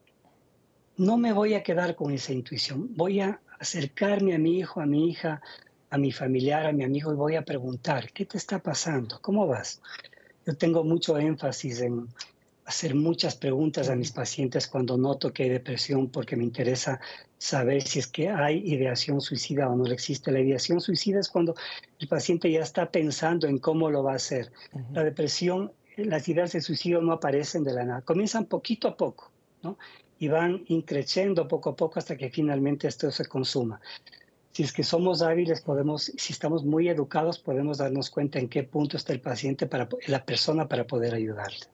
No 0.96 1.16
me 1.16 1.32
voy 1.32 1.54
a 1.54 1.62
quedar 1.62 1.96
con 1.96 2.12
esa 2.12 2.32
intuición, 2.32 2.94
voy 2.94 3.20
a 3.20 3.40
acercarme 3.58 4.34
a 4.34 4.38
mi 4.38 4.58
hijo, 4.58 4.80
a 4.80 4.86
mi 4.86 5.10
hija, 5.10 5.42
a 5.90 5.98
mi 5.98 6.12
familiar, 6.12 6.66
a 6.66 6.72
mi 6.72 6.84
amigo 6.84 7.12
y 7.12 7.16
voy 7.16 7.36
a 7.36 7.44
preguntar, 7.44 8.12
¿qué 8.12 8.26
te 8.26 8.38
está 8.38 8.58
pasando? 8.60 9.18
¿Cómo 9.20 9.46
vas? 9.46 9.80
Yo 10.46 10.56
tengo 10.56 10.84
mucho 10.84 11.18
énfasis 11.18 11.80
en, 11.80 12.08
hacer 12.64 12.94
muchas 12.94 13.36
preguntas 13.36 13.88
a 13.88 13.96
mis 13.96 14.10
pacientes 14.10 14.66
cuando 14.66 14.96
noto 14.96 15.32
que 15.32 15.44
hay 15.44 15.48
depresión 15.50 16.08
porque 16.08 16.36
me 16.36 16.44
interesa 16.44 17.00
saber 17.44 17.82
si 17.82 17.98
es 17.98 18.06
que 18.06 18.30
hay 18.30 18.62
ideación 18.64 19.20
suicida 19.20 19.68
o 19.68 19.76
no 19.76 19.84
existe. 19.86 20.32
La 20.32 20.40
ideación 20.40 20.80
suicida 20.80 21.20
es 21.20 21.28
cuando 21.28 21.54
el 21.98 22.08
paciente 22.08 22.50
ya 22.50 22.60
está 22.60 22.90
pensando 22.90 23.46
en 23.46 23.58
cómo 23.58 23.90
lo 23.90 24.02
va 24.02 24.12
a 24.12 24.16
hacer. 24.16 24.50
La 24.92 25.04
depresión, 25.04 25.70
las 25.98 26.26
ideas 26.26 26.52
de 26.52 26.62
suicidio 26.62 27.02
no 27.02 27.12
aparecen 27.12 27.62
de 27.62 27.74
la 27.74 27.84
nada, 27.84 28.00
comienzan 28.00 28.46
poquito 28.46 28.88
a 28.88 28.96
poco, 28.96 29.30
¿no? 29.62 29.76
Y 30.18 30.28
van 30.28 30.64
increciendo 30.68 31.46
poco 31.46 31.70
a 31.70 31.76
poco 31.76 31.98
hasta 31.98 32.16
que 32.16 32.30
finalmente 32.30 32.88
esto 32.88 33.10
se 33.10 33.26
consuma. 33.26 33.78
Si 34.52 34.62
es 34.62 34.72
que 34.72 34.82
somos 34.82 35.20
hábiles, 35.20 35.60
podemos, 35.60 36.04
si 36.16 36.32
estamos 36.32 36.64
muy 36.64 36.88
educados, 36.88 37.38
podemos 37.38 37.76
darnos 37.76 38.08
cuenta 38.08 38.38
en 38.38 38.48
qué 38.48 38.62
punto 38.62 38.96
está 38.96 39.12
el 39.12 39.20
paciente, 39.20 39.66
para, 39.66 39.86
la 40.06 40.24
persona 40.24 40.66
para 40.66 40.86
poder 40.86 41.12
ayudarle. 41.12 41.73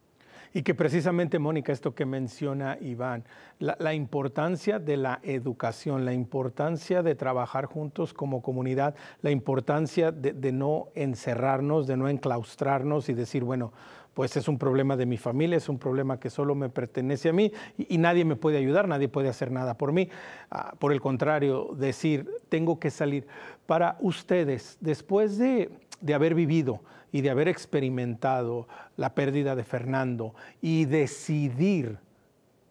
Y 0.53 0.63
que 0.63 0.75
precisamente, 0.75 1.39
Mónica, 1.39 1.73
esto 1.73 1.95
que 1.95 2.05
menciona 2.05 2.77
Iván, 2.81 3.25
la, 3.61 3.95
importancia 3.95 4.81
de 4.81 4.97
la 4.97 5.21
educación, 5.23 6.05
la 6.05 6.13
importancia 6.13 7.05
de 7.05 7.15
trabajar 7.15 7.67
juntos 7.67 8.13
como 8.13 8.43
comunidad, 8.43 8.97
la 9.23 9.31
importancia 9.31 10.11
de, 10.11 10.51
no 10.51 10.89
encerrarnos, 10.97 11.87
de 11.87 11.97
no 11.97 12.09
enclaustrarnos 12.09 13.09
y 13.09 13.15
decir, 13.15 13.45
bueno, 13.45 13.73
pues 14.13 14.37
es 14.37 14.49
un 14.49 14.59
problema 14.59 14.97
de 14.97 15.07
mi 15.07 15.19
familia, 15.19 15.57
es 15.57 15.69
un 15.69 15.79
problema 15.79 16.19
que 16.19 16.31
solo 16.31 16.57
me 16.57 16.69
pertenece 16.69 17.29
a 17.29 17.33
mí 17.33 17.53
y, 17.79 17.99
nadie 17.99 18.25
me 18.25 18.35
puede 18.35 18.59
ayudar, 18.59 18.89
nadie 18.89 19.09
puede 19.09 19.29
hacer 19.29 19.53
nada 19.53 19.79
por 19.79 19.93
mí. 19.93 20.09
Ah, 20.51 20.75
por 20.81 20.93
el 20.93 21.01
contrario, 21.01 21.71
decir, 21.77 22.29
tengo 22.49 22.81
que 22.81 22.91
salir. 22.91 23.29
Para 23.67 23.97
ustedes, 24.01 24.79
después 24.81 25.39
de, 25.39 25.71
de 26.01 26.15
haber 26.15 26.35
vivido, 26.35 26.81
y 27.13 27.21
de 27.21 27.31
haber 27.31 27.49
experimentado 27.49 28.69
la 28.97 29.15
pérdida 29.15 29.57
de 29.57 29.65
Fernando 29.65 30.35
y 30.61 30.85
decidir, 30.85 31.99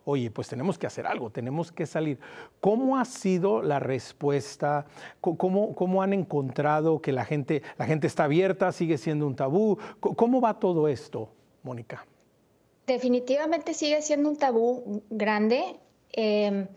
oye, 0.05 0.31
pues 0.31 0.47
tenemos 0.47 0.77
que 0.77 0.87
hacer 0.87 1.05
algo, 1.05 1.29
tenemos 1.29 1.71
que 1.71 1.85
salir. 1.85 2.19
¿Cómo 2.61 2.97
ha 2.97 3.05
sido 3.05 3.61
la 3.61 3.79
respuesta? 3.79 4.85
¿Cómo, 5.21 5.75
cómo 5.75 6.01
han 6.01 6.13
encontrado 6.13 7.01
que 7.01 7.11
la 7.11 7.25
gente, 7.25 7.61
la 7.77 7.85
gente 7.85 8.07
está 8.07 8.25
abierta, 8.25 8.71
sigue 8.71 8.97
siendo 8.97 9.27
un 9.27 9.35
tabú? 9.35 9.77
¿Cómo 9.99 10.41
va 10.41 10.59
todo 10.59 10.87
esto, 10.87 11.29
Mónica? 11.63 12.05
Definitivamente 12.87 13.73
sigue 13.73 14.01
siendo 14.01 14.29
un 14.29 14.37
tabú 14.37 15.03
grande. 15.09 15.75
Em, 16.11 16.67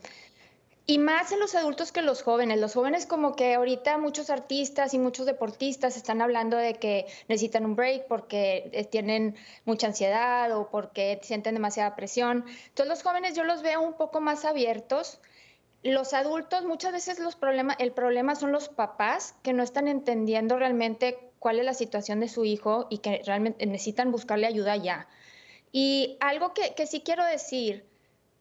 y 0.85 0.97
más 0.97 1.31
en 1.31 1.39
los 1.39 1.55
adultos 1.55 1.91
que 1.91 2.01
los 2.01 2.21
jóvenes. 2.23 2.59
Los 2.59 2.73
jóvenes 2.73 3.05
como 3.05 3.35
que 3.35 3.53
ahorita 3.53 3.97
muchos 3.97 4.29
artistas 4.29 4.93
y 4.93 4.99
muchos 4.99 5.25
deportistas 5.25 5.95
están 5.95 6.21
hablando 6.21 6.57
de 6.57 6.73
que 6.73 7.05
necesitan 7.29 7.65
un 7.65 7.75
break 7.75 8.07
porque 8.07 8.69
eh, 8.73 8.83
tienen 8.83 9.35
mucha 9.65 9.87
ansiedad 9.87 10.51
o 10.57 10.69
porque 10.69 11.19
sienten 11.23 11.53
demasiada 11.53 11.95
presión. 11.95 12.45
Entonces 12.67 12.87
los 12.87 13.03
jóvenes 13.03 13.35
yo 13.35 13.45
los 13.45 13.61
veo 13.61 13.81
un 13.81 13.93
poco 13.93 14.19
más 14.19 14.43
abiertos. 14.43 15.19
Los 15.83 16.13
adultos 16.13 16.65
muchas 16.65 16.91
veces 16.91 17.19
los 17.19 17.35
problemas, 17.35 17.77
el 17.79 17.93
problema 17.93 18.35
son 18.35 18.51
los 18.51 18.67
papás 18.67 19.35
que 19.41 19.53
no 19.53 19.63
están 19.63 19.87
entendiendo 19.87 20.57
realmente 20.57 21.31
cuál 21.39 21.59
es 21.59 21.65
la 21.65 21.73
situación 21.73 22.19
de 22.19 22.27
su 22.27 22.43
hijo 22.43 22.87
y 22.89 22.97
que 22.97 23.21
realmente 23.25 23.65
necesitan 23.65 24.11
buscarle 24.11 24.47
ayuda 24.47 24.75
ya. 24.75 25.07
Y 25.71 26.17
algo 26.19 26.53
que, 26.53 26.73
que 26.75 26.87
sí 26.87 27.01
quiero 27.01 27.25
decir 27.25 27.85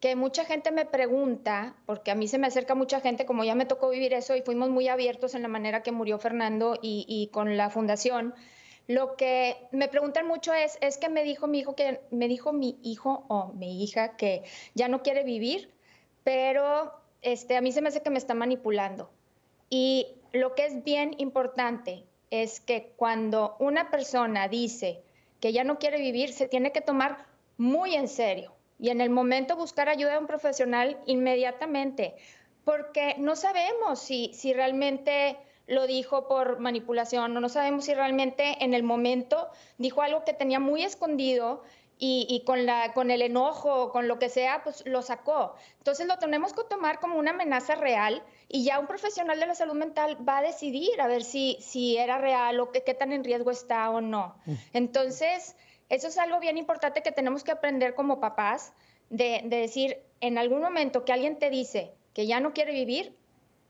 que 0.02 0.16
mucha 0.16 0.44
gente 0.44 0.72
me 0.72 0.84
pregunta, 0.84 1.76
porque 1.86 2.10
a 2.10 2.16
mí 2.16 2.26
se 2.26 2.36
me 2.36 2.48
acerca 2.48 2.74
mucha 2.74 3.00
gente, 3.00 3.24
como 3.24 3.44
ya 3.44 3.54
me 3.54 3.66
tocó 3.66 3.88
vivir 3.88 4.12
eso 4.14 4.34
y 4.34 4.42
fuimos 4.42 4.68
muy 4.68 4.88
abiertos 4.88 5.36
en 5.36 5.42
la 5.42 5.48
manera 5.48 5.84
que 5.84 5.92
murió 5.92 6.18
Fernando 6.18 6.76
y, 6.82 7.30
con 7.32 7.56
la 7.56 7.70
fundación, 7.70 8.34
lo 8.88 9.14
que 9.14 9.56
me 9.70 9.86
preguntan 9.86 10.26
mucho 10.26 10.52
es, 10.52 10.76
es 10.80 10.98
que 10.98 11.08
me 11.08 11.22
dijo 11.22 11.46
mi 11.46 11.60
hijo 11.60 11.76
que 11.76 12.00
me 12.10 12.26
dijo 12.26 12.52
mi 12.52 12.80
hijo 12.82 13.24
o 13.28 13.52
mi 13.52 13.84
hija 13.84 14.16
que 14.16 14.42
ya 14.74 14.88
no 14.88 15.04
quiere 15.04 15.22
vivir, 15.22 15.70
pero 16.24 16.92
este, 17.22 17.56
a 17.56 17.60
mí 17.60 17.70
se 17.70 17.80
me 17.80 17.90
hace 17.90 18.02
que 18.02 18.10
me 18.10 18.18
está 18.18 18.34
manipulando. 18.34 19.08
Y 19.70 20.08
lo 20.32 20.56
que 20.56 20.66
es 20.66 20.82
bien 20.82 21.14
importante 21.18 22.02
es 22.30 22.58
que 22.58 22.92
cuando 22.96 23.54
una 23.60 23.88
persona 23.88 24.48
dice 24.48 25.00
que 25.38 25.52
ya 25.52 25.62
no 25.62 25.78
quiere 25.78 26.00
vivir, 26.00 26.32
se 26.32 26.48
tiene 26.48 26.72
que 26.72 26.80
tomar 26.80 27.24
muy 27.56 27.94
en 27.94 28.08
serio 28.08 28.52
y 28.82 28.90
en 28.90 29.00
el 29.00 29.10
momento 29.10 29.54
buscar 29.54 29.88
ayuda 29.88 30.14
de 30.14 30.18
un 30.18 30.26
profesional 30.26 30.98
inmediatamente, 31.06 32.16
porque 32.64 33.14
no 33.16 33.36
sabemos 33.36 34.00
si, 34.00 34.32
si 34.34 34.52
realmente 34.52 35.38
lo 35.68 35.86
dijo 35.86 36.26
por 36.26 36.58
manipulación 36.58 37.36
o 37.36 37.40
no 37.40 37.48
sabemos 37.48 37.84
si 37.84 37.94
realmente 37.94 38.56
en 38.64 38.74
el 38.74 38.82
momento 38.82 39.48
dijo 39.78 40.02
algo 40.02 40.24
que 40.24 40.32
tenía 40.32 40.58
muy 40.58 40.82
escondido 40.82 41.62
y, 42.04 42.42
con, 42.44 42.66
la, 42.66 42.92
con 42.94 43.12
el 43.12 43.22
enojo, 43.22 43.92
con 43.92 44.08
lo 44.08 44.18
que 44.18 44.28
sea, 44.28 44.64
pues 44.64 44.82
lo 44.84 45.02
sacó. 45.02 45.54
Entonces 45.78 46.08
lo 46.08 46.18
tenemos 46.18 46.52
que 46.52 46.64
tomar 46.64 46.98
como 46.98 47.16
una 47.16 47.30
amenaza 47.30 47.76
real 47.76 48.24
y 48.48 48.64
ya 48.64 48.80
un 48.80 48.88
profesional 48.88 49.38
de 49.38 49.46
la 49.46 49.54
salud 49.54 49.74
mental 49.74 50.18
va 50.28 50.38
a 50.38 50.42
decidir 50.42 51.00
a 51.00 51.06
ver 51.06 51.22
si, 51.22 51.56
si 51.60 51.96
era 51.96 52.18
real 52.18 52.58
o 52.58 52.72
qué 52.72 52.80
tan 52.80 53.12
en 53.12 53.22
riesgo 53.22 53.52
está 53.52 53.88
o 53.90 54.00
no. 54.00 54.34
Mm. 54.46 54.54
Entonces... 54.72 55.54
Eso 55.92 56.08
es 56.08 56.16
algo 56.16 56.40
bien 56.40 56.56
importante 56.56 57.02
que 57.02 57.12
tenemos 57.12 57.44
que 57.44 57.50
aprender 57.50 57.94
como 57.94 58.18
papás, 58.18 58.72
de, 59.10 59.42
decir, 59.44 59.98
en 60.22 60.38
algún 60.38 60.62
momento 60.62 61.04
que 61.04 61.12
alguien 61.12 61.38
te 61.38 61.50
dice 61.50 61.92
que 62.14 62.26
ya 62.26 62.40
no 62.40 62.54
quiere 62.54 62.72
vivir, 62.72 63.14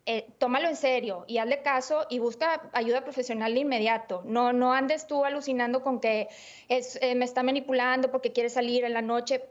eh, 0.06 0.28
tómalo 0.38 0.68
en 0.68 0.76
serio 0.76 1.24
y 1.26 1.38
hazle 1.38 1.62
caso 1.62 2.06
y 2.08 2.20
busca 2.20 2.70
ayuda 2.74 3.02
profesional 3.02 3.54
de 3.54 3.60
inmediato. 3.60 4.22
No, 4.24 4.52
no 4.52 4.72
andes 4.72 5.08
tú 5.08 5.24
alucinando 5.24 5.82
con 5.82 5.98
que 5.98 6.28
eh, 6.68 7.14
me 7.16 7.24
está 7.24 7.42
manipulando 7.42 8.12
porque 8.12 8.30
quiere 8.30 8.50
salir 8.50 8.84
en 8.84 8.92
la 8.92 9.02
noche. 9.02 9.42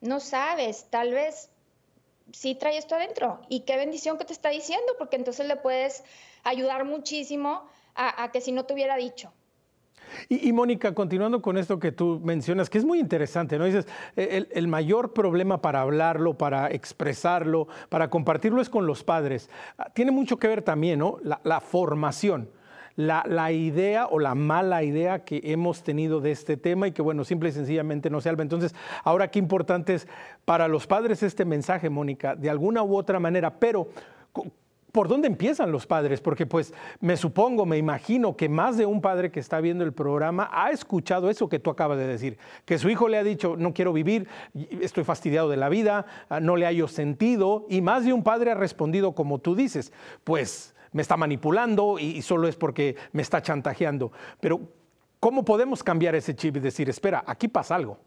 No 0.00 0.18
sabes, 0.18 0.86
tal 0.88 1.12
vez 1.12 1.50
sí 2.32 2.54
trae 2.54 2.78
esto 2.78 2.94
adentro. 2.94 3.42
Y 3.50 3.60
qué 3.66 3.76
bendición 3.76 4.16
que 4.16 4.24
te 4.24 4.32
está 4.32 4.48
diciendo, 4.48 4.94
porque 4.98 5.16
entonces 5.16 5.46
le 5.46 5.56
puedes 5.56 6.02
ayudar 6.42 6.86
muchísimo 6.86 7.68
a 7.94 8.32
que 8.32 8.40
si 8.40 8.50
no 8.50 8.64
te 8.64 8.72
hubiera 8.72 8.96
dicho. 8.96 9.30
Y, 10.28 10.52
Mónica, 10.52 10.94
continuando 10.94 11.42
con 11.42 11.58
esto 11.58 11.78
que 11.78 11.92
tú 11.92 12.20
mencionas, 12.22 12.70
que 12.70 12.78
es 12.78 12.84
muy 12.84 12.98
interesante, 12.98 13.58
¿no? 13.58 13.64
Dices, 13.64 13.86
e, 14.16 14.46
el, 14.50 14.68
mayor 14.68 15.12
problema 15.12 15.60
para 15.60 15.80
hablarlo, 15.80 16.34
para 16.34 16.68
expresarlo, 16.70 17.68
para 17.88 18.08
compartirlo 18.10 18.60
es 18.60 18.70
con 18.70 18.86
los 18.86 19.04
padres. 19.04 19.50
Ah, 19.78 19.90
tiene 19.92 20.10
mucho 20.10 20.38
que 20.38 20.48
ver 20.48 20.62
también, 20.62 20.98
¿no? 20.98 21.18
La, 21.22 21.60
formación. 21.60 22.48
La, 22.96 23.24
la, 23.26 23.50
idea 23.50 24.06
o 24.06 24.18
la 24.18 24.34
mala 24.34 24.84
idea 24.84 25.24
que 25.24 25.40
hemos 25.44 25.82
tenido 25.82 26.20
de 26.20 26.30
este 26.30 26.56
tema 26.56 26.86
y 26.86 26.92
que, 26.92 27.02
bueno, 27.02 27.24
simple 27.24 27.48
y 27.48 27.52
sencillamente 27.52 28.08
no 28.08 28.20
se 28.20 28.28
alba. 28.28 28.42
Entonces, 28.42 28.74
ahora 29.02 29.28
qué 29.28 29.38
importante 29.40 29.94
es 29.94 30.06
para 30.44 30.68
los 30.68 30.86
padres 30.86 31.22
este 31.22 31.44
mensaje, 31.44 31.90
Mónica, 31.90 32.36
de 32.36 32.50
alguna 32.50 32.82
u 32.82 32.96
otra 32.96 33.18
manera, 33.18 33.58
pero 33.58 33.88
¿Por 34.94 35.08
dónde 35.08 35.26
empiezan 35.26 35.72
los 35.72 35.88
padres? 35.88 36.20
Porque 36.20 36.46
pues 36.46 36.72
me 37.00 37.16
supongo, 37.16 37.66
me 37.66 37.76
imagino 37.76 38.36
que 38.36 38.48
más 38.48 38.76
de 38.76 38.86
un 38.86 39.00
padre 39.00 39.32
que 39.32 39.40
está 39.40 39.60
viendo 39.60 39.82
el 39.82 39.92
programa 39.92 40.48
ha 40.52 40.70
escuchado 40.70 41.28
eso 41.30 41.48
que 41.48 41.58
tú 41.58 41.70
acabas 41.70 41.98
de 41.98 42.06
decir, 42.06 42.38
que 42.64 42.78
su 42.78 42.88
hijo 42.88 43.08
le 43.08 43.18
ha 43.18 43.24
dicho, 43.24 43.56
no 43.58 43.74
quiero 43.74 43.92
vivir, 43.92 44.28
estoy 44.80 45.02
fastidiado 45.02 45.48
de 45.48 45.56
la 45.56 45.68
vida, 45.68 46.06
ah, 46.28 46.38
no 46.38 46.54
le 46.54 46.66
hallo 46.66 46.86
sentido, 46.86 47.66
y 47.68 47.80
más 47.80 48.04
de 48.04 48.12
un 48.12 48.22
padre 48.22 48.52
ha 48.52 48.54
respondido 48.54 49.16
como 49.16 49.40
tú 49.40 49.56
dices, 49.56 49.92
pues 50.22 50.76
me 50.92 51.02
está 51.02 51.16
manipulando 51.16 51.98
y 51.98 52.22
solo 52.22 52.46
es 52.46 52.54
porque 52.54 52.94
me 53.10 53.22
está 53.22 53.42
chantajeando. 53.42 54.12
Pero 54.38 54.60
¿cómo 55.18 55.44
podemos 55.44 55.82
cambiar 55.82 56.14
ese 56.14 56.36
chip 56.36 56.58
y 56.58 56.60
decir, 56.60 56.88
espera, 56.88 57.24
aquí 57.26 57.48
pasa 57.48 57.74
algo? 57.74 57.98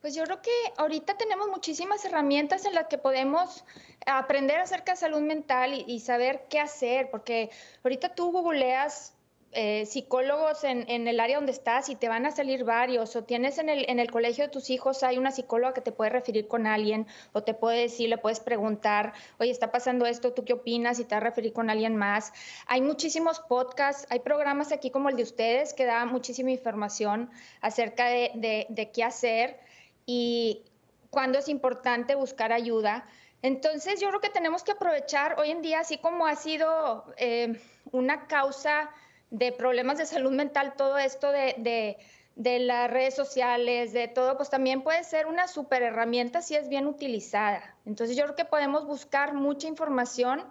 Pues 0.00 0.14
yo 0.14 0.24
creo 0.24 0.40
que 0.40 0.50
ahorita 0.78 1.18
tenemos 1.18 1.48
muchísimas 1.48 2.02
herramientas 2.06 2.64
en 2.64 2.74
las 2.74 2.86
que 2.86 2.96
podemos 2.96 3.64
aprender 4.06 4.58
acerca 4.58 4.92
de 4.92 4.96
salud 4.96 5.20
mental 5.20 5.74
y, 5.74 6.00
saber 6.00 6.46
qué 6.48 6.58
hacer, 6.58 7.10
porque 7.10 7.50
ahorita 7.84 8.14
tú 8.14 8.32
googleas 8.32 9.14
eh, 9.52 9.84
psicólogos 9.84 10.64
en, 10.64 10.88
el 10.88 11.20
área 11.20 11.36
donde 11.36 11.52
estás 11.52 11.90
y 11.90 11.96
te 11.96 12.08
van 12.08 12.24
a 12.24 12.30
salir 12.30 12.64
varios, 12.64 13.14
o 13.14 13.24
tienes 13.24 13.58
en 13.58 13.68
el, 13.68 13.84
en 13.90 13.98
el 13.98 14.10
colegio 14.10 14.44
de 14.44 14.48
tus 14.48 14.70
hijos, 14.70 15.02
hay 15.02 15.18
una 15.18 15.32
psicóloga 15.32 15.74
que 15.74 15.82
te 15.82 15.92
puede 15.92 16.08
referir 16.08 16.48
con 16.48 16.66
alguien, 16.66 17.06
o 17.34 17.42
te 17.42 17.52
puede 17.52 17.80
decir, 17.82 18.08
le 18.08 18.16
puedes 18.16 18.40
preguntar, 18.40 19.12
oye, 19.38 19.50
está 19.50 19.70
pasando 19.70 20.06
esto, 20.06 20.32
¿tú 20.32 20.46
qué 20.46 20.54
opinas? 20.54 20.98
Y 20.98 21.04
te 21.04 21.14
va 21.14 21.18
a 21.18 21.24
referir 21.24 21.52
con 21.52 21.68
alguien 21.68 21.96
más. 21.96 22.32
Hay 22.66 22.80
muchísimos 22.80 23.40
podcasts, 23.40 24.06
hay 24.08 24.20
programas 24.20 24.72
aquí 24.72 24.90
como 24.90 25.10
el 25.10 25.16
de 25.16 25.24
ustedes 25.24 25.74
que 25.74 25.84
dan 25.84 26.08
muchísima 26.08 26.52
información 26.52 27.28
acerca 27.60 28.06
de, 28.06 28.66
de 28.70 28.90
qué 28.92 29.04
hacer 29.04 29.60
y 30.06 30.64
cuándo 31.10 31.38
es 31.38 31.48
importante 31.48 32.14
buscar 32.14 32.52
ayuda. 32.52 33.06
Entonces 33.42 34.00
yo 34.00 34.08
creo 34.08 34.20
que 34.20 34.30
tenemos 34.30 34.62
que 34.62 34.72
aprovechar 34.72 35.38
hoy 35.38 35.50
en 35.50 35.62
día, 35.62 35.80
así 35.80 35.98
como 35.98 36.26
ha 36.26 36.36
sido 36.36 37.04
eh, 37.16 37.60
una 37.90 38.26
causa 38.26 38.90
de 39.30 39.52
problemas 39.52 39.98
de 39.98 40.06
salud 40.06 40.32
mental, 40.32 40.74
todo 40.76 40.98
esto 40.98 41.30
de, 41.30 41.96
las 42.36 42.90
redes 42.90 43.14
sociales, 43.14 43.92
de 43.92 44.08
todo, 44.08 44.36
pues 44.36 44.50
también 44.50 44.82
puede 44.82 45.04
ser 45.04 45.26
una 45.26 45.46
super 45.48 45.82
herramienta 45.82 46.42
si 46.42 46.54
es 46.54 46.68
bien 46.68 46.86
utilizada. 46.86 47.76
Entonces 47.86 48.16
yo 48.16 48.24
creo 48.24 48.36
que 48.36 48.44
podemos 48.44 48.86
buscar 48.86 49.34
mucha 49.34 49.68
información. 49.68 50.44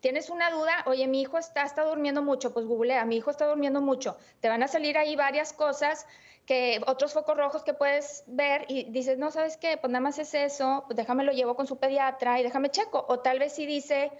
Tienes 0.00 0.28
una 0.28 0.50
duda, 0.50 0.84
oye, 0.86 1.06
mi 1.06 1.22
hijo 1.22 1.38
está, 1.38 1.62
está 1.62 1.82
durmiendo 1.84 2.22
mucho, 2.22 2.52
pues 2.52 2.66
googlea, 2.66 3.04
mi 3.04 3.16
hijo 3.16 3.30
está 3.30 3.46
durmiendo 3.46 3.80
mucho. 3.80 4.16
Te 4.40 4.48
van 4.48 4.62
a 4.62 4.68
salir 4.68 4.98
ahí 4.98 5.16
varias 5.16 5.52
cosas 5.52 6.06
que 6.46 6.80
otros 6.86 7.12
focos 7.12 7.36
rojos 7.36 7.62
que 7.62 7.74
puedes 7.74 8.24
ver 8.26 8.66
y 8.68 8.84
dices, 8.90 9.18
no, 9.18 9.30
¿sabes 9.30 9.56
qué? 9.56 9.76
Pues 9.76 9.90
nada 9.90 10.02
más 10.02 10.18
es 10.18 10.34
eso, 10.34 10.84
pues 10.86 10.96
déjame 10.96 11.24
lo 11.24 11.32
llevo 11.32 11.56
con 11.56 11.66
su 11.66 11.78
pediatra 11.78 12.38
y 12.38 12.42
déjame 12.42 12.70
checo. 12.70 13.04
O 13.08 13.20
tal 13.20 13.38
vez 13.38 13.54
si 13.54 13.66
dice, 13.66 14.12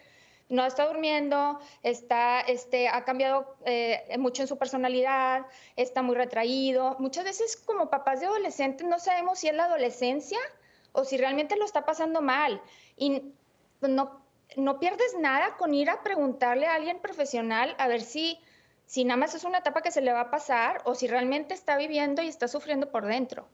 no 0.49 0.65
está 0.67 0.87
durmiendo, 0.87 1.59
está, 1.83 2.41
este, 2.41 2.89
ha 2.89 3.05
cambiado 3.05 3.57
eh, 3.65 4.17
mucho 4.19 4.43
en 4.43 4.49
su 4.49 4.59
personalidad, 4.59 5.47
está 5.77 6.03
muy 6.03 6.17
retraído. 6.17 6.97
Muchas 6.99 7.25
veces 7.25 7.57
como 7.57 7.91
papás 7.91 8.21
de 8.21 8.27
adolescentes 8.27 8.87
no 8.87 8.99
sabemos 8.99 9.39
si 9.39 9.49
es 9.49 9.55
la 9.55 9.65
adolescencia 9.65 10.39
o 10.93 11.05
si 11.05 11.17
realmente 11.17 11.57
lo 11.57 11.65
está 11.65 11.85
pasando 11.85 12.23
mal. 12.23 12.61
Y 12.97 13.23
no, 13.81 14.21
no 14.57 14.79
pierdes 14.79 15.15
nada 15.19 15.57
con 15.57 15.75
ir 15.75 15.91
a 15.91 16.03
preguntarle 16.03 16.67
a 16.67 16.75
alguien 16.75 17.01
profesional 17.01 17.75
a 17.79 17.89
ver 17.89 18.03
si, 18.03 18.39
si 18.95 19.05
nada 19.05 19.17
más 19.17 19.35
es 19.35 19.43
una 19.43 19.59
etapa 19.59 19.83
que 19.83 19.91
se 19.91 20.03
le 20.03 20.13
va 20.13 20.21
a 20.21 20.31
pasar 20.31 20.81
o 20.85 20.95
si 20.95 21.09
realmente 21.09 21.53
está 21.53 21.77
viviendo 21.77 22.23
y 22.23 22.29
está 22.29 22.47
sufriendo 22.47 22.93
por 22.93 23.05
dentro. 23.05 23.49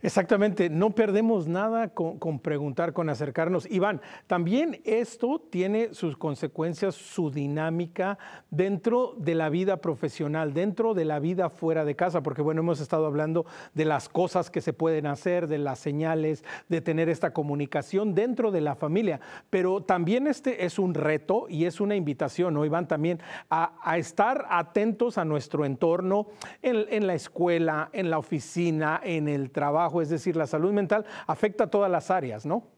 Exactamente, 0.00 0.70
no 0.70 0.94
perdemos 0.94 1.48
nada 1.48 1.88
con, 1.88 2.38
preguntar, 2.38 2.92
con 2.92 3.08
acercarnos. 3.08 3.68
Iván, 3.70 4.00
también 4.26 4.80
esto 4.84 5.42
tiene 5.50 5.92
sus 5.92 6.16
consecuencias, 6.16 6.94
su 6.94 7.30
dinámica 7.30 8.18
dentro 8.50 9.14
de 9.18 9.34
la 9.34 9.48
vida 9.48 9.78
profesional, 9.78 10.54
dentro 10.54 10.94
de 10.94 11.04
la 11.04 11.18
vida 11.18 11.50
fuera 11.50 11.84
de 11.84 11.96
casa, 11.96 12.22
porque 12.22 12.42
bueno, 12.42 12.60
hemos 12.60 12.80
estado 12.80 13.06
hablando 13.06 13.44
de 13.74 13.84
las 13.84 14.08
cosas 14.08 14.50
que 14.50 14.60
se 14.60 14.72
pueden 14.72 15.06
hacer, 15.06 15.48
de 15.48 15.58
las 15.58 15.80
señales, 15.80 16.44
de 16.68 16.80
tener 16.80 17.08
esta 17.08 17.32
comunicación 17.32 18.14
dentro 18.14 18.52
de 18.52 18.60
la 18.60 18.76
familia, 18.76 19.20
pero 19.50 19.82
también 19.82 20.28
este 20.28 20.64
es 20.64 20.78
un 20.78 20.94
reto 20.94 21.46
y 21.48 21.64
es 21.64 21.80
una 21.80 21.96
invitación, 21.96 22.54
¿no, 22.54 22.64
Iván? 22.64 22.86
También 22.86 23.20
a, 23.50 23.74
estar 23.96 24.46
atentos 24.50 25.18
a 25.18 25.24
nuestro 25.24 25.64
entorno 25.64 26.28
en 26.62 27.06
la 27.06 27.14
escuela, 27.14 27.88
en 27.92 28.10
la 28.10 28.18
oficina, 28.18 29.00
en 29.02 29.28
el 29.28 29.50
trabajo, 29.56 30.02
es 30.02 30.10
decir, 30.10 30.36
la 30.36 30.46
salud 30.46 30.70
mental 30.70 31.06
afecta 31.26 31.64
a 31.64 31.70
todas 31.70 31.90
las 31.90 32.10
áreas, 32.10 32.44
¿no? 32.44 32.68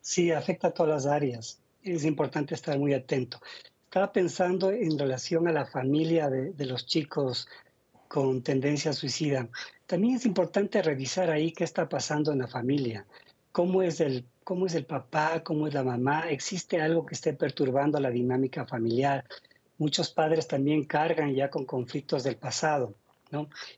Sí, 0.00 0.32
afecta 0.32 0.68
a 0.68 0.70
todas 0.72 1.04
las 1.04 1.06
áreas. 1.06 1.60
Es 1.84 2.04
importante 2.04 2.52
estar 2.56 2.76
muy 2.80 2.94
atento. 2.94 3.38
Estaba 3.84 4.12
pensando 4.12 4.72
en 4.72 4.98
relación 4.98 5.46
a 5.46 5.52
la 5.52 5.64
familia 5.64 6.28
de, 6.28 6.66
los 6.66 6.84
chicos 6.84 7.48
con 8.08 8.42
tendencia 8.42 8.92
suicida. 8.92 9.48
También 9.86 10.16
es 10.16 10.26
importante 10.26 10.82
revisar 10.82 11.30
ahí 11.30 11.52
qué 11.52 11.62
está 11.62 11.88
pasando 11.88 12.32
en 12.32 12.40
la 12.40 12.48
familia. 12.48 13.06
¿Cómo 13.52 13.82
es 13.82 14.00
el, 14.00 14.24
cómo 14.42 14.66
es 14.66 14.74
el 14.74 14.84
papá? 14.84 15.44
¿Cómo 15.44 15.68
es 15.68 15.74
la 15.74 15.84
mamá? 15.84 16.28
¿Existe 16.28 16.80
algo 16.80 17.06
que 17.06 17.14
esté 17.14 17.34
perturbando 17.34 18.00
la 18.00 18.10
dinámica 18.10 18.66
familiar? 18.66 19.24
Muchos 19.78 20.10
padres 20.10 20.48
también 20.48 20.84
cargan 20.84 21.34
ya 21.34 21.50
con 21.50 21.64
conflictos 21.64 22.24
del 22.24 22.36
pasado. 22.36 22.96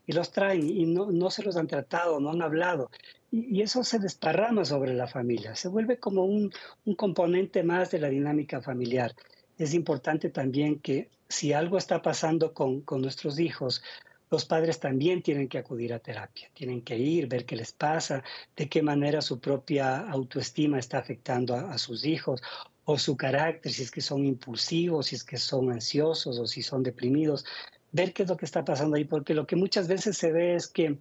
Y 0.05 0.13
los 0.13 0.31
traen 0.31 0.69
y 0.69 0.85
no, 0.85 1.11
no 1.11 1.29
se 1.29 1.43
los 1.43 1.57
han 1.57 1.67
tratado, 1.67 2.19
no 2.19 2.31
han 2.31 2.41
hablado. 2.41 2.89
Y, 3.31 3.61
eso 3.61 3.83
se 3.83 3.99
desparrama 3.99 4.65
sobre 4.65 4.93
la 4.93 5.07
familia, 5.07 5.55
se 5.55 5.67
vuelve 5.67 5.99
como 5.99 6.25
un, 6.25 6.51
un 6.85 6.95
componente 6.95 7.63
más 7.63 7.91
de 7.91 7.99
la 7.99 8.09
dinámica 8.09 8.61
familiar. 8.61 9.15
Es 9.57 9.73
importante 9.73 10.29
también 10.29 10.79
que 10.79 11.09
si 11.27 11.53
algo 11.53 11.77
está 11.77 12.01
pasando 12.01 12.53
con, 12.53 12.81
con 12.81 13.01
nuestros 13.01 13.39
hijos, 13.39 13.83
los 14.31 14.45
padres 14.45 14.79
también 14.79 15.23
tienen 15.23 15.47
que 15.47 15.57
acudir 15.57 15.93
a 15.93 15.99
terapia, 15.99 16.49
tienen 16.53 16.81
que 16.81 16.97
ir, 16.97 17.27
ver 17.27 17.45
qué 17.45 17.55
les 17.55 17.71
pasa, 17.71 18.23
de 18.55 18.69
qué 18.69 18.81
manera 18.81 19.21
su 19.21 19.39
propia 19.39 19.99
autoestima 20.09 20.77
está 20.77 20.99
afectando 20.99 21.55
a, 21.55 21.71
a, 21.71 21.77
sus 21.79 22.05
hijos 22.05 22.41
o 22.85 22.97
su 22.97 23.17
carácter, 23.17 23.71
si 23.71 23.83
es 23.83 23.91
que 23.91 24.01
son 24.01 24.25
impulsivos, 24.25 25.07
si 25.07 25.15
es 25.15 25.23
que 25.23 25.37
son 25.37 25.71
ansiosos 25.71 26.37
o 26.37 26.45
si 26.45 26.61
son 26.61 26.83
deprimidos 26.83 27.45
ver 27.91 28.13
qué 28.13 28.23
es 28.23 28.29
lo 28.29 28.37
que 28.37 28.45
está 28.45 28.63
pasando 28.63 28.95
ahí, 28.95 29.05
porque 29.05 29.33
lo 29.33 29.47
que 29.47 29.55
muchas 29.55 29.87
veces 29.87 30.17
se 30.17 30.31
ve 30.31 30.55
es 30.55 30.67
que 30.67 30.97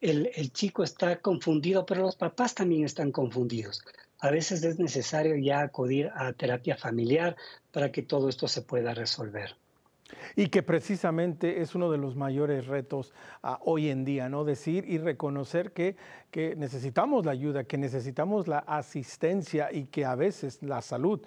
el, 0.00 0.30
el, 0.34 0.52
chico 0.52 0.82
está 0.82 1.20
confundido, 1.20 1.86
pero 1.86 2.02
los 2.02 2.16
papás 2.16 2.54
también 2.54 2.84
están 2.84 3.10
confundidos. 3.10 3.82
A 4.20 4.30
veces 4.30 4.62
es 4.64 4.78
necesario 4.78 5.36
ya 5.36 5.60
acudir 5.60 6.10
a 6.14 6.32
terapia 6.32 6.76
familiar 6.76 7.36
para 7.72 7.90
que 7.92 8.02
todo 8.02 8.28
esto 8.28 8.48
se 8.48 8.62
pueda 8.62 8.94
resolver. 8.94 9.56
Y 10.36 10.48
que 10.48 10.62
precisamente 10.62 11.62
es 11.62 11.74
uno 11.74 11.90
de 11.90 11.98
los 11.98 12.14
mayores 12.14 12.66
retos 12.66 13.14
uh, 13.42 13.54
hoy 13.60 13.88
en 13.88 14.04
día, 14.04 14.28
¿no? 14.28 14.44
Decir 14.44 14.84
y 14.86 14.98
reconocer 14.98 15.72
que, 15.72 15.96
que 16.30 16.54
necesitamos 16.56 17.24
la 17.24 17.32
ayuda, 17.32 17.64
que 17.64 17.78
necesitamos 17.78 18.46
la 18.46 18.58
asistencia 18.58 19.72
y 19.72 19.86
que 19.86 20.04
a 20.04 20.14
veces 20.14 20.62
la 20.62 20.82
salud 20.82 21.22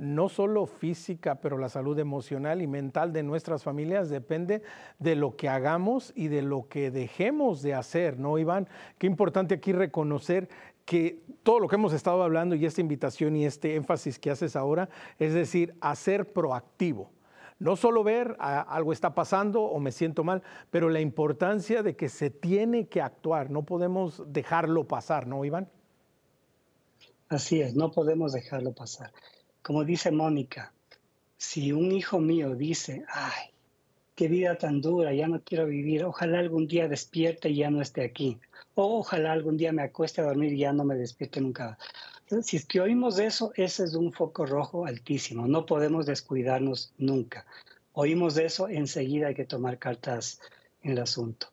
no 0.00 0.28
solo 0.28 0.66
física, 0.66 1.36
pero 1.36 1.58
la 1.58 1.68
salud 1.68 1.98
emocional 1.98 2.62
y 2.62 2.66
mental 2.66 3.12
de 3.12 3.22
nuestras 3.22 3.62
familias 3.62 4.08
depende 4.08 4.62
de 4.98 5.14
lo 5.14 5.36
que 5.36 5.48
hagamos 5.48 6.12
y 6.16 6.28
de 6.28 6.42
lo 6.42 6.68
que 6.68 6.90
dejemos 6.90 7.60
de 7.60 7.74
hacer, 7.74 8.18
¿no, 8.18 8.38
Iván? 8.38 8.66
Qué 8.98 9.06
importante 9.06 9.54
aquí 9.54 9.72
reconocer 9.72 10.48
que 10.86 11.22
todo 11.42 11.60
lo 11.60 11.68
que 11.68 11.76
hemos 11.76 11.92
estado 11.92 12.22
hablando 12.22 12.54
y 12.54 12.64
esta 12.64 12.80
invitación 12.80 13.36
y 13.36 13.44
este 13.44 13.76
énfasis 13.76 14.18
que 14.18 14.30
haces 14.30 14.56
ahora, 14.56 14.88
es 15.18 15.34
decir, 15.34 15.74
hacer 15.80 16.32
proactivo. 16.32 17.10
No 17.60 17.76
solo 17.76 18.02
ver 18.02 18.36
algo 18.38 18.92
está 18.92 19.14
pasando 19.14 19.62
o 19.62 19.78
me 19.80 19.92
siento 19.92 20.24
mal, 20.24 20.42
pero 20.70 20.88
la 20.88 21.00
importancia 21.00 21.82
de 21.82 21.94
que 21.94 22.08
se 22.08 22.30
tiene 22.30 22.88
que 22.88 23.02
actuar, 23.02 23.50
no 23.50 23.64
podemos 23.64 24.22
dejarlo 24.32 24.88
pasar, 24.88 25.26
¿no, 25.26 25.44
Iván? 25.44 25.68
Así 27.28 27.60
es, 27.60 27.76
no 27.76 27.92
podemos 27.92 28.32
dejarlo 28.32 28.72
pasar. 28.72 29.12
Como 29.62 29.84
dice 29.84 30.10
Mónica, 30.10 30.72
si 31.36 31.70
un 31.72 31.92
hijo 31.92 32.18
mío 32.18 32.54
dice, 32.54 33.04
ay, 33.12 33.50
qué 34.14 34.28
vida 34.28 34.56
tan 34.56 34.80
dura, 34.80 35.12
ya 35.12 35.28
no 35.28 35.42
quiero 35.42 35.66
vivir, 35.66 36.04
ojalá 36.04 36.38
algún 36.38 36.66
día 36.66 36.88
despierte 36.88 37.50
y 37.50 37.56
ya 37.56 37.70
no 37.70 37.82
esté 37.82 38.04
aquí, 38.04 38.38
o 38.74 39.00
ojalá 39.00 39.32
algún 39.32 39.58
día 39.58 39.70
me 39.70 39.82
acueste 39.82 40.22
a 40.22 40.24
dormir 40.24 40.54
y 40.54 40.58
ya 40.60 40.72
no 40.72 40.84
me 40.84 40.94
despierte 40.96 41.40
nunca. 41.42 41.78
Si 42.42 42.56
es 42.56 42.64
que 42.64 42.80
oímos 42.80 43.18
eso, 43.18 43.52
ese 43.56 43.84
es 43.84 43.94
un 43.94 44.12
foco 44.12 44.46
rojo 44.46 44.86
altísimo, 44.86 45.48
no 45.48 45.66
podemos 45.66 46.06
descuidarnos 46.06 46.92
nunca. 46.96 47.44
Oímos 47.92 48.36
eso, 48.38 48.68
enseguida 48.68 49.28
hay 49.28 49.34
que 49.34 49.44
tomar 49.44 49.78
cartas 49.78 50.40
en 50.82 50.92
el 50.92 50.98
asunto 51.00 51.48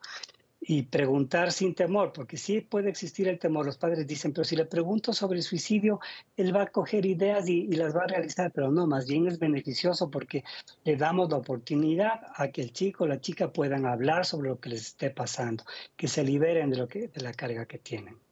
y 0.69 0.84
preguntar 0.84 1.51
sin 1.51 1.73
temor, 1.73 2.11
porque 2.11 2.36
sí 2.38 2.61
puede 2.61 2.89
existir 2.89 3.28
el 3.28 3.39
temor. 3.39 3.65
Los 3.65 3.78
padres 3.78 4.05
dicen, 4.05 4.34
pero 4.34 4.43
si 4.43 4.55
le 4.55 4.65
pregunto 4.65 5.13
sobre 5.13 5.38
el 5.38 5.43
suicidio, 5.43 5.99
él 6.36 6.53
va 6.55 6.63
a 6.63 6.67
coger 6.67 7.05
ideas 7.05 7.47
y, 7.47 7.67
las 7.67 7.95
va 7.95 8.03
a 8.03 8.07
realizar, 8.07 8.51
pero 8.51 8.69
no, 8.69 8.86
más 8.86 9.07
bien 9.07 9.28
es 9.28 9.39
beneficioso 9.39 10.11
porque 10.11 10.43
le 10.84 10.97
damos 10.97 11.30
la 11.30 11.38
oportunidad 11.38 12.19
a 12.36 12.49
que 12.49 12.61
el 12.61 12.73
chico 12.73 13.05
o 13.05 13.07
la 13.07 13.21
chica 13.21 13.51
puedan 13.53 13.86
hablar 13.86 14.25
sobre 14.25 14.49
lo 14.49 14.59
que 14.59 14.69
les 14.69 14.82
esté 14.82 15.09
pasando, 15.09 15.63
que 15.95 16.07
se 16.07 16.23
liberen 16.23 16.69
de, 16.69 16.78
lo 16.78 16.88
que, 16.88 17.07
de 17.07 17.21
la 17.21 17.34
carga 17.34 17.65
que 17.65 17.80
tienen. 17.80 18.26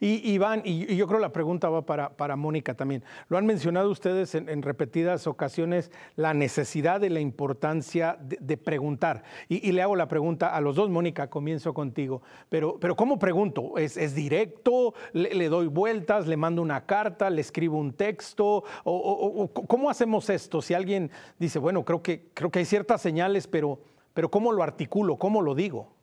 Y 0.00 0.30
Iván, 0.30 0.62
y, 0.64 0.96
yo 0.96 1.06
creo 1.06 1.20
la 1.20 1.32
pregunta 1.32 1.68
va 1.68 1.84
para, 1.84 2.10
para 2.16 2.36
Mónica 2.36 2.74
también. 2.74 3.02
Lo 3.28 3.38
han 3.38 3.46
mencionado 3.46 3.90
ustedes 3.90 4.34
en, 4.34 4.62
repetidas 4.62 5.26
ocasiones, 5.26 5.90
la 6.16 6.34
necesidad 6.34 7.00
de 7.00 7.10
la 7.10 7.20
importancia 7.20 8.18
de, 8.20 8.56
preguntar. 8.56 9.22
Y, 9.48 9.72
le 9.72 9.82
hago 9.82 9.96
la 9.96 10.08
pregunta 10.08 10.54
a 10.54 10.60
los 10.60 10.76
dos, 10.76 10.90
Mónica, 10.90 11.28
comienzo 11.28 11.74
contigo. 11.74 12.22
Pero, 12.48 12.78
pero 12.80 12.96
¿cómo 12.96 13.18
pregunto? 13.18 13.76
¿Es, 13.76 14.14
directo? 14.14 14.94
Le, 15.12 15.48
doy 15.48 15.66
vueltas? 15.66 16.26
¿Le 16.26 16.36
mando 16.36 16.62
una 16.62 16.86
carta? 16.86 17.30
¿Le 17.30 17.40
escribo 17.40 17.78
un 17.78 17.92
texto? 17.92 18.64
O, 18.84 19.50
¿Cómo 19.52 19.90
hacemos 19.90 20.30
esto? 20.30 20.62
Si 20.62 20.74
alguien 20.74 21.10
dice, 21.38 21.58
bueno, 21.58 21.84
creo 21.84 22.02
que, 22.02 22.30
creo 22.34 22.50
que 22.50 22.60
hay 22.60 22.64
ciertas 22.64 23.02
señales, 23.02 23.46
pero, 23.46 23.80
pero 24.14 24.30
¿cómo 24.30 24.52
lo 24.52 24.62
articulo? 24.62 25.16
¿Cómo 25.16 25.42
lo 25.42 25.54
digo? 25.54 25.95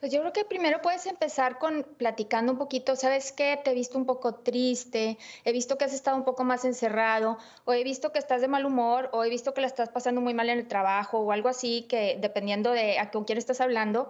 Pues 0.00 0.12
yo 0.12 0.20
creo 0.20 0.32
que 0.32 0.46
primero 0.46 0.80
puedes 0.80 1.04
empezar 1.04 1.58
con 1.58 1.84
platicando 1.98 2.52
un 2.52 2.58
poquito, 2.58 2.96
¿sabes 2.96 3.32
qué? 3.32 3.60
Te 3.62 3.72
he 3.72 3.74
visto 3.74 3.98
un 3.98 4.06
poco 4.06 4.36
triste, 4.36 5.18
he 5.44 5.52
visto 5.52 5.76
que 5.76 5.84
has 5.84 5.92
estado 5.92 6.16
un 6.16 6.24
poco 6.24 6.42
más 6.42 6.64
encerrado, 6.64 7.36
o 7.66 7.74
he 7.74 7.84
visto 7.84 8.10
que 8.10 8.18
estás 8.18 8.40
de 8.40 8.48
mal 8.48 8.64
humor, 8.64 9.10
o 9.12 9.24
he 9.24 9.28
visto 9.28 9.52
que 9.52 9.60
la 9.60 9.66
estás 9.66 9.90
pasando 9.90 10.22
muy 10.22 10.32
mal 10.32 10.48
en 10.48 10.58
el 10.58 10.68
trabajo, 10.68 11.18
o 11.18 11.32
algo 11.32 11.50
así, 11.50 11.82
que 11.82 12.16
dependiendo 12.18 12.70
de 12.72 12.98
a 12.98 13.10
con 13.10 13.24
quién 13.24 13.36
estás 13.36 13.60
hablando. 13.60 14.08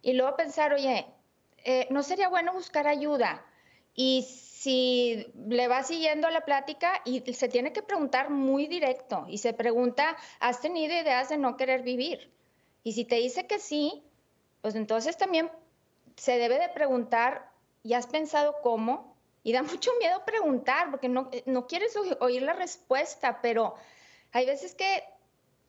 Y 0.00 0.14
luego 0.14 0.34
pensar, 0.34 0.72
oye, 0.72 1.06
eh, 1.64 1.86
¿no 1.90 2.02
sería 2.02 2.30
bueno 2.30 2.54
buscar 2.54 2.86
ayuda? 2.86 3.44
Y 3.94 4.22
si 4.22 5.30
le 5.46 5.68
vas 5.68 5.88
siguiendo 5.88 6.30
la 6.30 6.46
plática 6.46 7.02
y 7.04 7.20
se 7.34 7.48
tiene 7.48 7.74
que 7.74 7.82
preguntar 7.82 8.30
muy 8.30 8.66
directo, 8.66 9.26
y 9.28 9.38
se 9.38 9.52
pregunta, 9.52 10.16
¿has 10.40 10.62
tenido 10.62 10.94
ideas 10.94 11.28
de 11.28 11.36
no 11.36 11.58
querer 11.58 11.82
vivir? 11.82 12.32
Y 12.82 12.92
si 12.92 13.04
te 13.04 13.16
dice 13.16 13.46
que 13.46 13.58
sí, 13.58 14.07
pues 14.60 14.74
entonces 14.74 15.16
también 15.16 15.50
se 16.16 16.38
debe 16.38 16.58
de 16.58 16.68
preguntar, 16.68 17.50
¿ya 17.84 17.98
has 17.98 18.06
pensado 18.06 18.56
cómo? 18.62 19.16
Y 19.42 19.52
da 19.52 19.62
mucho 19.62 19.90
miedo 19.98 20.24
preguntar 20.24 20.90
porque 20.90 21.08
no, 21.08 21.30
no 21.46 21.66
quieres 21.66 21.94
oír 22.20 22.42
la 22.42 22.52
respuesta, 22.52 23.40
pero 23.40 23.74
hay 24.32 24.46
veces 24.46 24.74
que, 24.74 25.04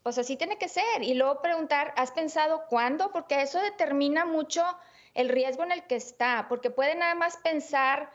pues 0.03 0.17
así 0.17 0.37
tiene 0.37 0.57
que 0.57 0.69
ser. 0.69 1.03
Y 1.03 1.13
luego 1.13 1.41
preguntar, 1.41 1.93
¿has 1.95 2.11
pensado 2.11 2.65
cuándo? 2.67 3.11
Porque 3.11 3.41
eso 3.41 3.59
determina 3.61 4.25
mucho 4.25 4.65
el 5.13 5.29
riesgo 5.29 5.63
en 5.63 5.71
el 5.71 5.83
que 5.85 5.95
está, 5.95 6.47
porque 6.49 6.69
puede 6.69 6.95
nada 6.95 7.15
más 7.15 7.37
pensar, 7.37 8.11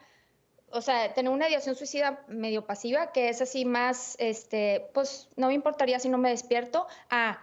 o 0.70 0.80
sea, 0.80 1.12
tener 1.14 1.32
una 1.32 1.48
ideación 1.48 1.74
suicida 1.74 2.24
medio 2.28 2.66
pasiva, 2.66 3.12
que 3.12 3.28
es 3.28 3.40
así 3.40 3.64
más, 3.64 4.16
este, 4.18 4.90
pues 4.94 5.28
no 5.36 5.48
me 5.48 5.54
importaría 5.54 5.98
si 5.98 6.08
no 6.08 6.18
me 6.18 6.30
despierto, 6.30 6.86
a 7.10 7.38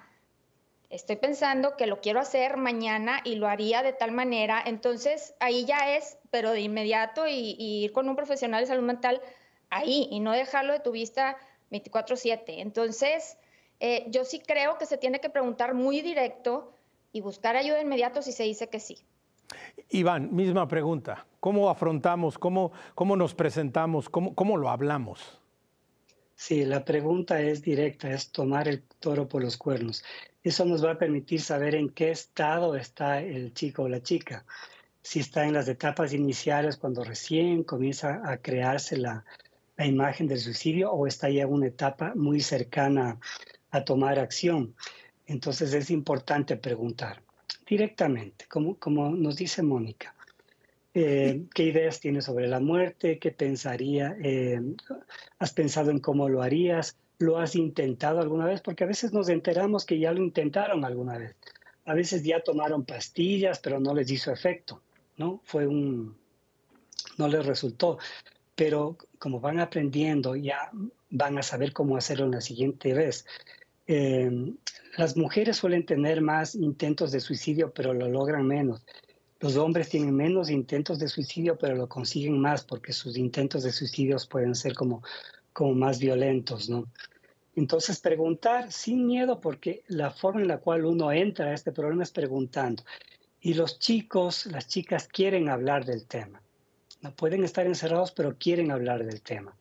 estoy 0.92 1.16
pensando 1.16 1.78
que 1.78 1.88
lo 1.88 2.02
quiero 2.02 2.20
hacer 2.20 2.58
mañana 2.58 3.22
y 3.24 3.36
lo 3.36 3.48
haría 3.48 3.82
de 3.82 3.94
tal 3.94 4.12
manera, 4.12 4.62
entonces 4.66 5.34
ahí 5.40 5.66
ya 5.66 5.96
es, 5.96 6.18
pero 6.30 6.52
de 6.52 6.62
inmediato 6.62 7.28
y, 7.28 7.56
ir 7.58 7.92
con 7.94 8.08
un 8.10 8.16
profesional 8.16 8.62
de 8.62 8.68
salud 8.68 8.84
mental 8.84 9.22
ahí 9.70 10.08
y 10.12 10.20
no 10.20 10.34
dejarlo 10.34 10.74
de 10.74 10.80
tu 10.82 10.92
vista 10.92 11.38
24/7. 11.72 12.60
Entonces, 12.62 13.38
eh, 13.80 14.06
yo 14.10 14.26
sí 14.26 14.40
creo 14.40 14.78
que 14.78 14.86
se 14.86 14.98
tiene 14.98 15.20
que 15.20 15.30
preguntar 15.30 15.74
muy 15.74 16.02
directo 16.02 16.78
y 17.14 17.22
buscar 17.22 17.56
ayuda 17.56 17.82
inmediato 17.82 18.22
si 18.22 18.34
se 18.34 18.44
dice 18.44 18.68
que 18.68 18.80
sí. 18.80 19.00
Iván, 19.90 20.34
misma 20.34 20.68
pregunta. 20.68 21.26
¿Cómo 21.40 21.70
afrontamos, 21.70 22.38
cómo, 22.38 22.72
cómo 22.96 23.16
nos 23.16 23.34
presentamos, 23.34 24.10
cómo, 24.10 24.36
cómo 24.36 24.58
lo 24.58 24.70
hablamos? 24.70 25.41
Sí, 26.44 26.66
la 26.66 26.84
pregunta 26.84 27.40
es 27.40 27.62
directa, 27.62 28.10
es 28.12 28.32
tomar 28.32 28.68
el 28.68 28.82
toro 29.00 29.28
por 29.28 29.44
los 29.44 29.58
cuernos. 29.58 30.04
Eso 30.42 30.66
nos 30.66 30.84
va 30.84 30.94
a 30.94 30.98
permitir 30.98 31.40
saber 31.40 31.76
en 31.76 31.90
qué 31.90 32.10
estado 32.10 32.76
está 32.76 33.22
el 33.22 33.54
chico 33.54 33.84
o 33.84 33.88
la 33.88 34.02
chica. 34.02 34.44
Si 35.04 35.20
está 35.20 35.46
en 35.46 35.54
las 35.54 35.68
etapas 35.68 36.14
iniciales, 36.14 36.78
cuando 36.78 37.04
recién 37.04 37.64
comienza 37.64 38.24
a 38.26 38.38
crearse 38.38 38.98
la, 38.98 39.24
imagen 39.78 40.26
del 40.26 40.40
suicidio, 40.40 40.92
o 40.92 41.06
está 41.06 41.30
ya 41.30 41.44
en 41.44 41.54
una 41.54 41.68
etapa 41.68 42.14
muy 42.16 42.42
cercana 42.42 43.20
a 43.70 43.86
tomar 43.86 44.18
acción. 44.18 44.74
Entonces 45.28 45.76
es 45.76 45.92
importante 45.92 46.58
preguntar 46.58 47.22
directamente, 47.68 48.48
como, 48.48 48.80
como 48.80 49.12
nos 49.12 49.36
dice 49.36 49.62
Mónica. 49.62 50.16
Eh, 50.94 51.46
¿Qué 51.54 51.64
ideas 51.64 52.00
tienes 52.00 52.26
sobre 52.26 52.48
la 52.48 52.60
muerte? 52.60 53.18
¿Qué 53.18 53.32
pensaría? 53.32 54.16
Eh, 54.22 54.60
¿Has 55.40 55.54
pensado 55.54 55.90
en 55.90 56.00
cómo 56.00 56.28
lo 56.28 56.42
harías? 56.42 56.98
¿Lo 57.18 57.38
has 57.38 57.56
intentado 57.56 58.20
alguna 58.20 58.46
vez? 58.46 58.62
Porque 58.62 58.84
a 58.84 58.88
veces 58.88 59.14
nos 59.14 59.30
enteramos 59.30 59.86
que 59.86 60.00
ya 60.00 60.12
lo 60.12 60.22
intentaron 60.22 60.84
alguna 60.84 61.18
vez. 61.18 61.36
A 61.86 61.94
veces 61.94 62.24
ya 62.24 62.44
tomaron 62.44 62.86
pastillas, 62.86 63.60
pero 63.60 63.80
no 63.80 63.94
les 63.94 64.12
hizo 64.12 64.32
efecto, 64.32 64.82
¿no? 65.18 65.42
Fue 65.46 65.66
un... 65.66 66.18
no 67.18 67.28
les 67.28 67.46
resultó. 67.46 67.98
Pero 68.56 68.98
como 69.18 69.40
van 69.40 69.60
aprendiendo, 69.60 70.36
ya 70.36 70.72
van 71.10 71.38
a 71.38 71.44
saber 71.44 71.74
cómo 71.74 71.96
hacerlo 71.96 72.28
la 72.28 72.42
siguiente 72.42 72.94
vez. 72.94 73.26
Eh, 73.88 74.54
las 74.98 75.16
mujeres 75.16 75.58
suelen 75.58 75.86
tener 75.86 76.22
más 76.22 76.54
intentos 76.56 77.12
de 77.12 77.22
suicidio, 77.22 77.72
pero 77.72 77.94
lo 77.94 78.10
logran 78.10 78.46
menos. 78.46 78.84
Los 79.42 79.58
hombres 79.58 79.90
tienen 79.90 80.16
menos 80.16 80.52
intentos 80.52 81.00
de 81.00 81.08
suicidio, 81.08 81.58
pero 81.58 81.76
lo 81.76 81.90
consiguen 81.90 82.40
más 82.40 82.64
porque 82.64 82.94
sus 82.94 83.18
intentos 83.18 83.64
de 83.64 83.72
suicidio 83.72 84.18
pueden 84.30 84.54
ser 84.54 84.76
como, 84.76 85.02
como 85.52 85.74
más 85.74 86.00
violentos, 86.00 86.70
¿no? 86.70 86.88
Entonces, 87.56 88.00
preguntar 88.00 88.72
sin 88.72 89.08
miedo, 89.08 89.42
porque 89.42 89.84
la 89.88 90.12
forma 90.12 90.42
en 90.42 90.48
la 90.48 90.60
cual 90.60 90.86
uno 90.86 91.12
entra 91.12 91.48
a 91.48 91.54
este 91.54 91.72
problema 91.72 92.04
es 92.04 92.12
preguntando. 92.12 92.84
Y 93.42 93.56
los 93.56 93.80
chicos, 93.80 94.46
las 94.46 94.68
chicas 94.68 95.08
quieren 95.08 95.50
hablar 95.50 95.86
del 95.86 96.06
tema. 96.06 96.44
No 97.02 97.14
pueden 97.16 97.44
estar 97.44 97.66
encerrados, 97.66 98.12
pero 98.12 98.38
quieren 98.38 98.70
hablar 98.70 99.04
del 99.04 99.24
tema, 99.24 99.58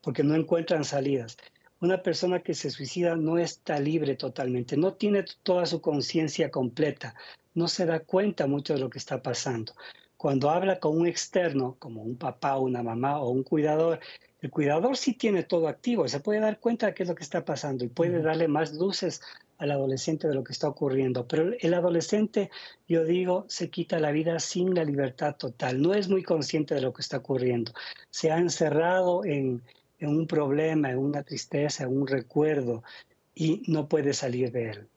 porque 0.00 0.24
no 0.24 0.34
encuentran 0.36 0.84
salidas. 0.84 1.36
Una 1.80 2.02
persona 2.02 2.40
que 2.40 2.54
se 2.54 2.70
suicida 2.70 3.14
no 3.14 3.36
está 3.36 3.78
libre 3.78 4.16
totalmente, 4.16 4.78
no 4.78 4.94
tiene 4.94 5.26
toda 5.42 5.66
su 5.66 5.82
conciencia 5.82 6.50
completa, 6.50 7.14
no 7.54 7.68
se 7.68 7.86
da 7.86 8.00
cuenta 8.00 8.46
mucho 8.46 8.74
de 8.74 8.80
lo 8.80 8.90
que 8.90 8.98
está 8.98 9.22
pasando. 9.22 9.72
Cuando 10.16 10.50
habla 10.50 10.80
con 10.80 10.98
un 10.98 11.06
externo, 11.06 11.76
como 11.78 12.02
un 12.02 12.16
papá, 12.16 12.58
una 12.58 12.82
mamá 12.82 13.20
o 13.20 13.30
un 13.30 13.44
cuidador, 13.44 14.00
el 14.40 14.50
cuidador 14.50 14.96
sí 14.96 15.14
tiene 15.14 15.42
todo 15.42 15.68
activo, 15.68 16.08
se 16.08 16.20
puede 16.20 16.40
dar 16.40 16.60
cuenta 16.60 16.86
de 16.86 16.94
qué 16.94 17.02
es 17.02 17.08
lo 17.08 17.14
que 17.14 17.24
está 17.24 17.44
pasando 17.44 17.84
y 17.84 17.88
puede 17.88 18.22
darle 18.22 18.48
más 18.48 18.72
luces 18.74 19.20
al 19.58 19.72
adolescente 19.72 20.28
de 20.28 20.34
lo 20.34 20.44
que 20.44 20.52
está 20.52 20.68
ocurriendo. 20.68 21.26
Pero 21.26 21.52
el 21.58 21.74
adolescente, 21.74 22.50
yo 22.86 23.04
digo, 23.04 23.44
se 23.48 23.70
quita 23.70 23.98
la 23.98 24.12
vida 24.12 24.38
sin 24.38 24.74
la 24.74 24.84
libertad 24.84 25.36
total, 25.36 25.82
no 25.82 25.94
es 25.94 26.08
muy 26.08 26.22
consciente 26.22 26.74
de 26.74 26.80
lo 26.80 26.92
que 26.92 27.02
está 27.02 27.18
ocurriendo. 27.18 27.72
Se 28.10 28.30
ha 28.30 28.38
encerrado 28.38 29.24
en, 29.24 29.62
en 29.98 30.08
un 30.08 30.26
problema, 30.26 30.90
en 30.90 30.98
una 30.98 31.22
tristeza, 31.22 31.84
en 31.84 31.96
un 31.96 32.06
recuerdo 32.06 32.82
y 33.34 33.62
no 33.66 33.88
puede 33.88 34.14
salir 34.14 34.52
de 34.52 34.70
él. 34.70 34.88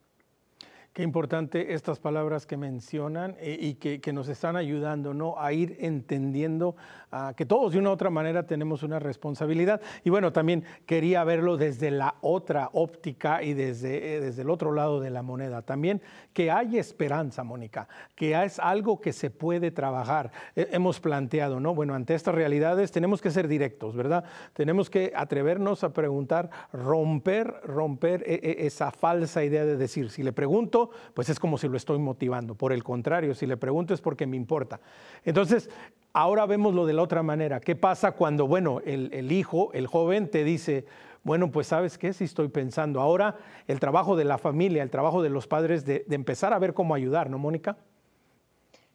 Qué 0.94 1.04
importante 1.04 1.74
estas 1.74 2.00
palabras 2.00 2.46
que 2.46 2.58
mencionan 2.58 3.38
eh, 3.40 3.58
y 3.58 3.76
que, 3.76 4.12
nos 4.12 4.28
están 4.28 4.58
ayudando 4.58 5.14
¿no? 5.14 5.40
a 5.40 5.54
ir 5.54 5.78
entendiendo 5.80 6.76
ah, 7.14 7.34
que 7.34 7.46
todos 7.46 7.72
de 7.72 7.80
una 7.80 7.92
u 7.92 7.94
otra 7.94 8.10
manera 8.10 8.46
tenemos 8.46 8.84
una 8.84 9.00
responsabilidad. 9.00 9.80
Y 10.04 10.10
bueno, 10.10 10.34
también 10.34 10.66
quería 10.86 11.24
verlo 11.24 11.56
desde 11.56 11.92
la 11.92 12.16
otra 12.20 12.72
óptica 12.74 13.42
y 13.42 13.54
desde, 13.54 14.18
eh, 14.18 14.20
desde 14.20 14.42
el 14.42 14.50
otro 14.50 14.74
lado 14.74 15.00
de 15.00 15.12
la 15.12 15.22
moneda. 15.22 15.62
También 15.62 16.02
que 16.34 16.52
hay 16.52 16.78
esperanza, 16.78 17.46
Mónica, 17.46 17.88
que 18.14 18.44
es 18.44 18.60
algo 18.60 19.00
que 19.00 19.14
se 19.14 19.30
puede 19.30 19.72
trabajar. 19.72 20.34
Eh, 20.58 20.68
hemos 20.74 21.00
planteado, 21.00 21.62
¿no? 21.62 21.74
Bueno, 21.74 21.96
ante 21.96 22.16
estas 22.16 22.36
realidades 22.36 22.92
tenemos 22.92 23.22
que 23.22 23.32
ser 23.32 23.48
directos, 23.48 23.96
¿verdad? 23.96 24.26
Tenemos 24.52 24.90
que 24.90 25.14
atrevernos 25.16 25.86
a 25.86 25.94
preguntar, 25.94 26.50
romper, 26.74 27.62
romper 27.64 28.26
esa 28.28 28.92
falsa 28.92 29.42
idea 29.46 29.64
de 29.64 29.78
decir, 29.78 30.10
si 30.10 30.22
le 30.22 30.34
pregunto, 30.34 30.81
pues 31.14 31.30
es 31.30 31.40
como 31.40 31.58
si 31.58 31.68
lo 31.68 31.78
estoy 31.78 32.00
motivando. 32.00 32.56
Por 32.56 32.74
el 32.74 32.84
contrario, 32.84 33.36
si 33.36 33.46
le 33.46 33.58
pregunto 33.58 33.94
es 33.94 34.02
porque 34.02 34.26
me 34.26 34.38
importa. 34.38 34.80
Entonces, 35.24 35.70
ahora 36.14 36.46
vemos 36.46 36.74
lo 36.74 36.86
de 36.86 36.94
la 36.94 37.04
otra 37.04 37.24
manera. 37.24 37.60
¿Qué 37.60 37.76
pasa 37.76 38.14
cuando, 38.14 38.48
bueno, 38.48 38.82
el, 38.86 39.32
hijo, 39.32 39.72
el 39.74 39.88
joven 39.88 40.30
te 40.30 40.44
dice, 40.44 40.86
bueno, 41.24 41.52
pues 41.52 41.68
sabes 41.68 41.98
qué, 41.98 42.14
si 42.14 42.24
estoy 42.24 42.48
pensando. 42.48 43.02
Ahora 43.02 43.38
el 43.68 43.80
trabajo 43.80 44.16
de 44.16 44.26
la 44.26 44.38
familia, 44.38 44.84
el 44.84 44.90
trabajo 44.90 45.22
de 45.22 45.30
los 45.30 45.48
padres 45.48 45.86
de, 45.86 46.04
de 46.08 46.16
empezar 46.16 46.54
a 46.54 46.60
ver 46.60 46.74
cómo 46.74 46.96
ayudar, 46.96 47.30
¿no, 47.30 47.38
Mónica? 47.38 47.78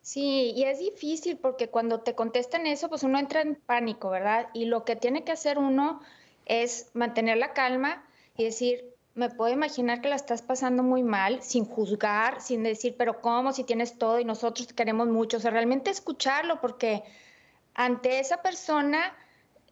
Sí, 0.07 0.53
y 0.55 0.63
es 0.63 0.79
difícil 0.79 1.37
porque 1.37 1.69
cuando 1.69 2.01
te 2.01 2.15
contestan 2.15 2.65
eso, 2.67 2.89
pues 2.89 3.03
uno 3.03 3.19
entra 3.19 3.41
en 3.41 3.57
pánico, 3.57 4.09
¿verdad? 4.09 4.49
Y 4.55 4.67
lo 4.67 4.85
que 4.85 4.95
tiene 4.95 5.25
que 5.25 5.33
hacer 5.33 5.59
uno 5.59 6.01
es 6.45 6.91
mantener 6.95 7.39
la 7.39 7.53
calma 7.53 8.05
y 8.37 8.45
decir, 8.45 8.96
me 9.17 9.31
puedo 9.31 9.51
imaginar 9.51 10.03
que 10.03 10.11
la 10.11 10.15
estás 10.15 10.43
pasando 10.43 10.83
muy 10.83 11.03
mal, 11.03 11.43
sin 11.43 11.65
juzgar, 11.65 12.43
sin 12.43 12.63
decir, 12.63 12.97
pero 12.99 13.23
¿cómo 13.23 13.53
si 13.53 13.65
tienes 13.65 13.99
todo 13.99 14.21
y 14.21 14.27
nosotros 14.27 14.69
te 14.69 14.75
queremos 14.75 15.09
mucho? 15.09 15.39
O 15.39 15.41
sea, 15.41 15.51
realmente 15.51 15.91
escucharlo, 15.91 16.61
porque 16.61 17.03
ante 17.75 18.21
esa 18.21 18.43
persona 18.43 19.17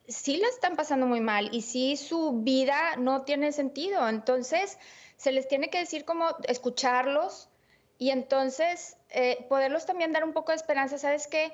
sí 0.08 0.38
la 0.38 0.48
están 0.48 0.76
pasando 0.76 1.06
muy 1.06 1.20
mal 1.20 1.50
y 1.52 1.60
sí 1.60 1.98
su 1.98 2.40
vida 2.42 2.96
no 2.96 3.22
tiene 3.24 3.52
sentido. 3.52 4.08
Entonces, 4.08 4.78
se 5.18 5.30
les 5.30 5.46
tiene 5.46 5.68
que 5.68 5.78
decir 5.78 6.06
como 6.06 6.24
escucharlos 6.48 7.50
y 7.98 8.10
entonces 8.10 8.96
eh, 9.10 9.44
poderlos 9.50 9.84
también 9.84 10.12
dar 10.12 10.24
un 10.24 10.32
poco 10.32 10.52
de 10.52 10.56
esperanza. 10.56 10.96
Sabes 10.96 11.26
que 11.26 11.52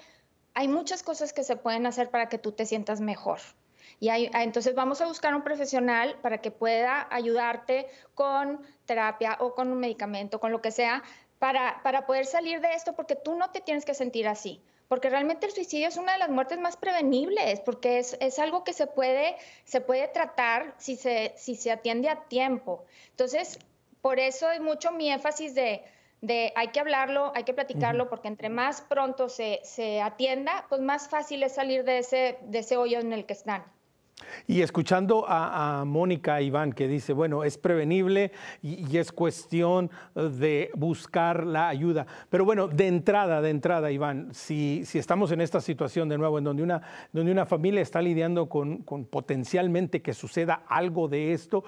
hay 0.54 0.68
muchas 0.68 1.02
cosas 1.02 1.32
que 1.32 1.42
se 1.42 1.56
pueden 1.56 1.86
hacer 1.86 2.08
para 2.10 2.28
que 2.28 2.38
tú 2.38 2.52
te 2.52 2.66
sientas 2.66 3.00
mejor. 3.00 3.40
Y 4.00 4.08
hay, 4.08 4.30
ah, 4.32 4.42
entonces 4.42 4.74
vamos 4.74 5.00
a 5.00 5.06
buscar 5.06 5.34
un 5.34 5.42
profesional 5.42 6.16
para 6.22 6.38
que 6.38 6.50
pueda 6.50 7.06
ayudarte 7.10 7.86
con 8.14 8.60
terapia 8.86 9.36
o 9.40 9.54
con 9.54 9.70
un 9.70 9.78
medicamento, 9.78 10.40
con 10.40 10.50
lo 10.50 10.60
que 10.60 10.72
sea, 10.72 11.02
para, 11.38 11.80
para 11.82 12.06
poder 12.06 12.26
salir 12.26 12.60
de 12.60 12.72
esto, 12.72 12.94
porque 12.94 13.14
tú 13.14 13.36
no 13.36 13.50
te 13.50 13.60
tienes 13.60 13.84
que 13.84 13.94
sentir 13.94 14.26
así 14.26 14.62
porque 14.90 15.08
realmente 15.08 15.46
el 15.46 15.52
suicidio 15.52 15.86
es 15.86 15.96
una 15.96 16.14
de 16.14 16.18
las 16.18 16.30
muertes 16.30 16.58
más 16.58 16.76
prevenibles, 16.76 17.60
porque 17.60 18.00
es, 18.00 18.16
es, 18.20 18.40
algo 18.40 18.64
que 18.64 18.72
se 18.72 18.88
puede, 18.88 19.36
se 19.62 19.80
puede 19.80 20.08
tratar 20.08 20.74
si 20.78 20.96
se, 20.96 21.32
si 21.36 21.54
se 21.54 21.70
atiende 21.70 22.08
a 22.08 22.24
tiempo. 22.24 22.84
Entonces, 23.10 23.60
por 24.00 24.18
eso 24.18 24.50
es 24.50 24.60
mucho 24.60 24.90
mi 24.90 25.08
énfasis 25.08 25.54
de, 25.54 25.84
de 26.22 26.52
hay 26.56 26.68
que 26.68 26.80
hablarlo, 26.80 27.30
hay 27.36 27.44
que 27.44 27.54
platicarlo, 27.54 28.10
porque 28.10 28.26
entre 28.26 28.48
más 28.48 28.80
pronto 28.80 29.28
se, 29.28 29.60
se, 29.62 30.02
atienda, 30.02 30.66
pues 30.68 30.80
más 30.80 31.08
fácil 31.08 31.44
es 31.44 31.54
salir 31.54 31.84
de 31.84 31.98
ese, 31.98 32.38
de 32.42 32.58
ese 32.58 32.76
hoyo 32.76 32.98
en 32.98 33.12
el 33.12 33.26
que 33.26 33.34
están. 33.34 33.64
Y 34.46 34.62
escuchando 34.62 35.24
a, 35.28 35.84
Mónica 35.86 36.40
Iván 36.40 36.72
que 36.72 36.88
dice, 36.88 37.12
bueno, 37.12 37.44
es 37.44 37.58
prevenible 37.58 38.32
y, 38.62 38.96
es 38.96 39.12
cuestión 39.12 39.90
de 40.14 40.70
buscar 40.74 41.46
la 41.46 41.68
ayuda. 41.68 42.06
Pero 42.28 42.44
bueno, 42.44 42.68
de 42.68 42.88
entrada, 42.88 43.40
de 43.40 43.50
entrada, 43.50 43.90
Iván, 43.90 44.28
si, 44.32 44.84
si 44.84 44.98
estamos 44.98 45.32
en 45.32 45.40
esta 45.40 45.60
situación 45.60 46.08
de 46.08 46.18
nuevo, 46.18 46.38
en 46.38 46.44
donde 46.44 46.62
una, 46.62 46.82
donde 47.12 47.32
una 47.32 47.46
familia 47.46 47.80
está 47.80 48.02
lidiando 48.02 48.48
con, 48.48 48.78
con 48.78 49.04
potencialmente 49.04 50.02
que 50.02 50.14
suceda 50.14 50.62
algo 50.68 51.08
de 51.08 51.32
esto, 51.32 51.64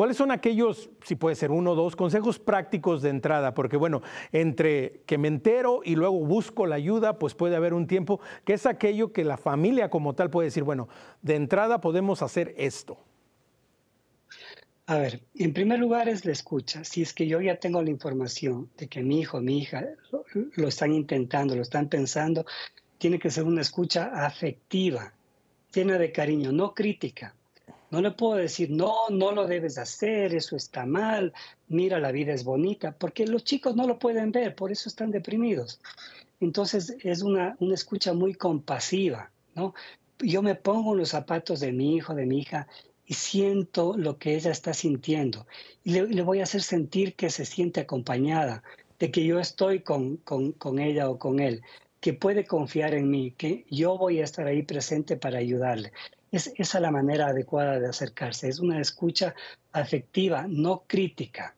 ¿Cuáles 0.00 0.16
son 0.16 0.30
aquellos, 0.30 0.88
si 1.04 1.14
puede 1.14 1.36
ser 1.36 1.50
uno 1.50 1.72
o 1.72 1.74
dos, 1.74 1.94
consejos 1.94 2.38
prácticos 2.38 3.02
de 3.02 3.10
entrada? 3.10 3.52
Porque 3.52 3.76
bueno, 3.76 4.00
entre 4.32 5.02
que 5.04 5.18
me 5.18 5.28
entero 5.28 5.82
y 5.84 5.94
luego 5.94 6.24
busco 6.24 6.64
la 6.64 6.76
ayuda, 6.76 7.18
pues 7.18 7.34
puede 7.34 7.54
haber 7.54 7.74
un 7.74 7.86
tiempo 7.86 8.18
que 8.46 8.54
es 8.54 8.64
aquello 8.64 9.12
que 9.12 9.24
la 9.24 9.36
familia 9.36 9.90
como 9.90 10.14
tal 10.14 10.30
puede 10.30 10.46
decir, 10.46 10.62
bueno, 10.62 10.88
de 11.20 11.36
entrada 11.36 11.82
podemos 11.82 12.22
hacer 12.22 12.54
esto. 12.56 12.96
A 14.86 14.96
ver, 14.96 15.20
en 15.34 15.52
primer 15.52 15.78
lugar 15.78 16.08
es 16.08 16.24
la 16.24 16.32
escucha. 16.32 16.82
Si 16.82 17.02
es 17.02 17.12
que 17.12 17.26
yo 17.26 17.42
ya 17.42 17.56
tengo 17.56 17.82
la 17.82 17.90
información 17.90 18.70
de 18.78 18.88
que 18.88 19.02
mi 19.02 19.20
hijo, 19.20 19.42
mi 19.42 19.58
hija 19.58 19.84
lo, 20.56 20.66
están 20.66 20.94
intentando, 20.94 21.54
lo 21.54 21.60
están 21.60 21.90
pensando, 21.90 22.46
tiene 22.96 23.18
que 23.18 23.30
ser 23.30 23.44
una 23.44 23.60
escucha 23.60 24.06
afectiva, 24.24 25.12
llena 25.74 25.98
de 25.98 26.10
cariño, 26.10 26.52
no 26.52 26.72
crítica 26.72 27.34
No 27.90 28.00
le 28.00 28.12
puedo 28.12 28.36
decir, 28.36 28.70
no, 28.70 29.08
no 29.10 29.32
lo 29.32 29.46
debes 29.46 29.76
hacer, 29.78 30.34
eso 30.34 30.56
está 30.56 30.86
mal, 30.86 31.32
mira, 31.68 31.98
la 31.98 32.12
vida 32.12 32.32
es 32.32 32.44
bonita, 32.44 32.92
porque 32.92 33.26
los 33.26 33.44
chicos 33.44 33.74
no 33.74 33.86
lo 33.86 33.98
pueden 33.98 34.30
ver, 34.30 34.54
por 34.54 34.70
eso 34.70 34.88
están 34.88 35.10
deprimidos. 35.10 35.80
Entonces 36.40 36.96
es 37.02 37.22
una, 37.22 37.56
una 37.58 37.74
escucha 37.74 38.12
muy 38.12 38.34
compasiva, 38.34 39.30
¿no? 39.54 39.74
Yo 40.20 40.42
me 40.42 40.54
pongo 40.54 40.92
en 40.92 40.98
los 40.98 41.10
zapatos 41.10 41.60
de 41.60 41.72
mi 41.72 41.96
hijo, 41.96 42.14
de 42.14 42.26
mi 42.26 42.40
hija, 42.40 42.68
y 43.10 43.14
siento 43.14 43.96
lo 43.96 44.18
que 44.18 44.36
ella 44.36 44.52
está 44.52 44.72
sintiendo. 44.72 45.44
Y 45.82 45.94
le, 46.00 46.22
voy 46.22 46.38
a 46.38 46.44
hacer 46.44 46.62
sentir 46.62 47.16
que 47.16 47.28
se 47.30 47.44
siente 47.44 47.80
acompañada, 47.80 48.62
de 49.00 49.10
que 49.10 49.24
yo 49.24 49.40
estoy 49.40 49.80
con, 49.80 50.18
con, 50.18 50.52
con, 50.52 50.78
ella 50.78 51.10
o 51.10 51.18
con 51.18 51.40
él, 51.40 51.62
que 52.00 52.12
puede 52.12 52.44
confiar 52.44 52.94
en 52.94 53.10
mí, 53.10 53.32
que 53.32 53.66
yo 53.68 53.98
voy 53.98 54.20
a 54.20 54.24
estar 54.24 54.46
ahí 54.46 54.62
presente 54.62 55.16
para 55.16 55.38
ayudarle. 55.38 55.92
Es 56.30 56.52
esa 56.56 56.80
la 56.80 56.90
manera 56.90 57.28
adecuada 57.28 57.78
de 57.80 57.88
acercarse. 57.88 58.48
Es 58.48 58.60
una 58.60 58.80
escucha 58.80 59.34
afectiva, 59.72 60.46
no 60.48 60.84
crítica. 60.86 61.54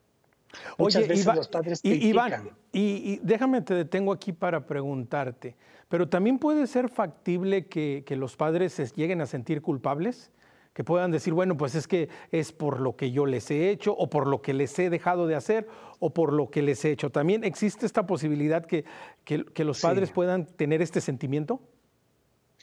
Muchas 0.77 1.07
veces 1.07 1.25
los 1.35 1.47
padres 1.47 1.81
critican. 1.81 2.51
y, 2.71 2.79
y, 2.79 3.19
déjame 3.23 3.61
te 3.61 3.73
detengo 3.73 4.11
aquí 4.11 4.33
para 4.33 4.67
preguntarte, 4.67 5.55
pero 5.89 6.07
también 6.07 6.37
puede 6.37 6.67
ser 6.67 6.89
factible 6.89 7.65
que, 7.65 8.03
que 8.05 8.15
los 8.15 8.35
padres 8.35 8.73
se 8.73 8.85
lleguen 8.87 9.21
a 9.21 9.25
sentir 9.25 9.61
culpables 9.61 10.31
que 10.73 10.83
puedan 10.83 11.11
decir, 11.11 11.33
bueno, 11.33 11.55
pues 11.55 11.75
es 11.75 11.87
que 11.87 12.09
es 12.31 12.51
por 12.51 12.79
lo 12.79 12.95
que 12.95 13.11
yo 13.11 13.25
les 13.25 13.49
he 13.51 13.69
hecho 13.69 13.95
o 13.95 14.09
por 14.09 14.27
lo 14.27 14.41
que 14.41 14.53
les 14.53 14.77
he 14.79 14.89
dejado 14.89 15.27
de 15.27 15.35
hacer 15.35 15.67
o 15.99 16.13
por 16.13 16.33
lo 16.33 16.49
que 16.49 16.63
les 16.63 16.83
he 16.83 16.91
hecho. 16.91 17.11
¿También 17.11 17.43
existe 17.43 17.85
esta 17.85 18.07
posibilidad 18.07 18.65
que, 18.65 18.83
que, 19.23 19.63
los 19.63 19.79
padres 19.79 20.11
puedan 20.11 20.45
tener 20.45 20.81
este 20.81 20.99
sentimiento? 20.99 21.61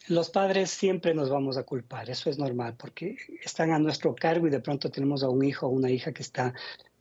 Los 0.08 0.30
padres 0.30 0.70
siempre 0.70 1.14
nos 1.14 1.30
vamos 1.30 1.56
a 1.56 1.62
culpar, 1.62 2.10
eso 2.10 2.30
es 2.30 2.38
normal, 2.38 2.74
porque 2.76 3.16
están 3.44 3.72
a 3.72 3.78
nuestro 3.78 4.14
cargo 4.14 4.46
y 4.46 4.50
de 4.50 4.60
pronto 4.60 4.90
tenemos 4.90 5.22
a 5.22 5.28
un 5.28 5.44
hijo 5.44 5.66
o 5.66 5.70
una 5.70 5.90
hija 5.90 6.12
que 6.12 6.22
está 6.22 6.54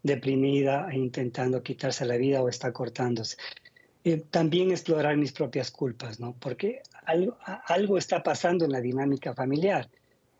deprimida 0.04 0.88
e 0.91 0.97
intentando 0.97 1.64
quitarse 1.64 2.06
la 2.06 2.18
vida 2.18 2.41
o 2.41 2.50
está 2.50 2.72
cortándose. 2.72 3.38
Eh, 4.04 4.24
también 4.30 4.72
explorar 4.72 5.18
mis 5.18 5.32
propias 5.32 5.72
culpas, 5.72 6.20
¿no? 6.20 6.36
Porque 6.39 6.82
algo, 7.06 7.38
algo 7.68 7.97
está 7.97 8.22
pasando 8.24 8.66
en 8.66 8.72
la 8.72 8.82
dinámica 8.82 9.34
familiar 9.34 9.89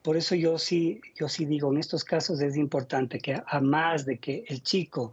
por 0.01 0.16
eso 0.16 0.36
yo 0.36 0.57
sí, 0.57 1.01
yo 1.16 1.28
sí 1.28 1.45
digo, 1.45 1.72
en 1.72 1.78
estos 1.78 2.03
casos 2.03 2.39
es 2.41 2.55
importante 2.55 3.20
que 3.20 3.41
a 3.45 3.60
más 3.60 4.05
de 4.05 4.18
que 4.18 4.45
el 4.47 4.64
chico 4.64 5.12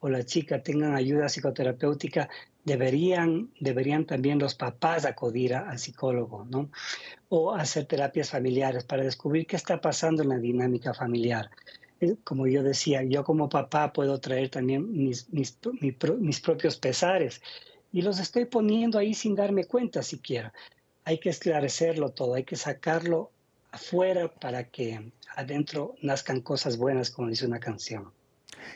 o 0.00 0.08
la 0.08 0.24
chica 0.24 0.62
tengan 0.62 0.94
ayuda 0.94 1.28
psicoterapéutica, 1.28 2.28
deberían, 2.64 3.50
deberían 3.60 4.04
también 4.04 4.38
los 4.38 4.54
papás 4.54 5.04
acudir 5.04 5.54
al 5.54 5.78
psicólogo, 5.78 6.44
¿no? 6.44 6.70
O 7.28 7.52
hacer 7.54 7.86
terapias 7.86 8.30
familiares 8.30 8.84
para 8.84 9.02
descubrir 9.02 9.46
qué 9.46 9.56
está 9.56 9.80
pasando 9.80 10.22
en 10.22 10.28
la 10.28 10.38
dinámica 10.38 10.94
familiar. 10.94 11.50
Eh, 12.00 12.16
como 12.24 12.46
yo 12.46 12.62
decía, 12.62 13.02
yo 13.02 13.24
como 13.24 13.48
papá 13.48 13.92
puedo 13.92 14.20
traer 14.20 14.50
también 14.50 14.92
mis, 14.92 15.28
mis, 15.32 15.58
mis 15.80 16.40
propios 16.40 16.76
pesares 16.76 17.40
y 17.92 18.02
los 18.02 18.20
estoy 18.20 18.44
poniendo 18.44 18.98
ahí 18.98 19.14
sin 19.14 19.34
darme 19.34 19.64
cuenta 19.64 20.02
siquiera. 20.02 20.52
Hay 21.04 21.18
que 21.18 21.30
esclarecerlo 21.30 22.10
todo, 22.10 22.34
hay 22.34 22.44
que 22.44 22.56
sacarlo 22.56 23.30
afuera 23.72 24.28
para 24.28 24.64
que 24.64 25.12
adentro 25.36 25.94
nazcan 26.02 26.40
cosas 26.40 26.76
buenas, 26.76 27.10
como 27.10 27.28
dice 27.28 27.46
una 27.46 27.60
canción. 27.60 28.12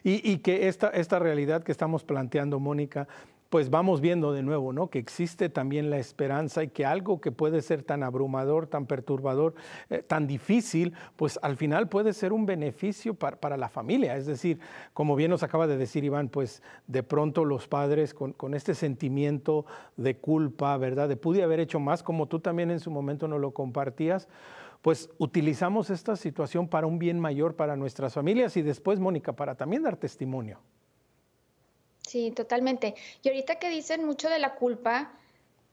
Y, 0.02 0.38
que 0.38 0.68
esta, 0.68 0.88
esta 0.88 1.18
realidad 1.18 1.62
que 1.62 1.72
estamos 1.72 2.04
planteando, 2.04 2.60
Mónica, 2.60 3.08
pues 3.52 3.68
vamos 3.68 4.00
viendo 4.00 4.32
de 4.32 4.42
nuevo, 4.42 4.72
¿no? 4.72 4.88
Que 4.88 4.98
existe 4.98 5.50
también 5.50 5.90
la 5.90 5.98
esperanza 5.98 6.64
y 6.64 6.68
que 6.68 6.86
algo 6.86 7.20
que 7.20 7.32
puede 7.32 7.60
ser 7.60 7.82
tan 7.82 8.02
abrumador, 8.02 8.66
tan 8.66 8.86
perturbador, 8.86 9.54
eh, 9.90 10.02
tan 10.02 10.26
difícil, 10.26 10.94
pues 11.16 11.38
al 11.42 11.58
final 11.58 11.90
puede 11.90 12.14
ser 12.14 12.32
un 12.32 12.46
beneficio 12.46 13.12
para, 13.12 13.36
para, 13.36 13.58
la 13.58 13.68
familia. 13.68 14.16
Es 14.16 14.24
decir, 14.24 14.58
como 14.94 15.16
bien 15.16 15.30
nos 15.30 15.42
acaba 15.42 15.66
de 15.66 15.76
decir 15.76 16.02
Iván, 16.02 16.30
pues 16.30 16.62
de 16.86 17.02
pronto 17.02 17.44
los 17.44 17.68
padres 17.68 18.14
con, 18.14 18.32
con, 18.32 18.54
este 18.54 18.74
sentimiento 18.74 19.66
de 19.98 20.16
culpa, 20.16 20.74
¿verdad? 20.78 21.10
De 21.10 21.16
pude 21.16 21.42
haber 21.42 21.60
hecho 21.60 21.78
más, 21.78 22.02
como 22.02 22.28
tú 22.28 22.40
también 22.40 22.70
en 22.70 22.80
su 22.80 22.90
momento 22.90 23.28
no 23.28 23.38
lo 23.38 23.50
compartías, 23.50 24.28
pues 24.82 25.08
utilizamos 25.18 25.90
esta 25.90 26.16
situación 26.16 26.68
para 26.68 26.88
un 26.88 26.98
bien 26.98 27.18
mayor 27.20 27.54
para 27.54 27.76
nuestras 27.76 28.14
familias 28.14 28.56
y 28.56 28.62
después, 28.62 28.98
Mónica, 28.98 29.32
para 29.32 29.54
también 29.54 29.84
dar 29.84 29.96
testimonio. 29.96 30.58
Sí, 32.00 32.32
totalmente. 32.32 32.96
Y 33.22 33.28
ahorita 33.28 33.56
que 33.56 33.70
dicen 33.70 34.04
mucho 34.04 34.28
de 34.28 34.40
la 34.40 34.56
culpa, 34.56 35.12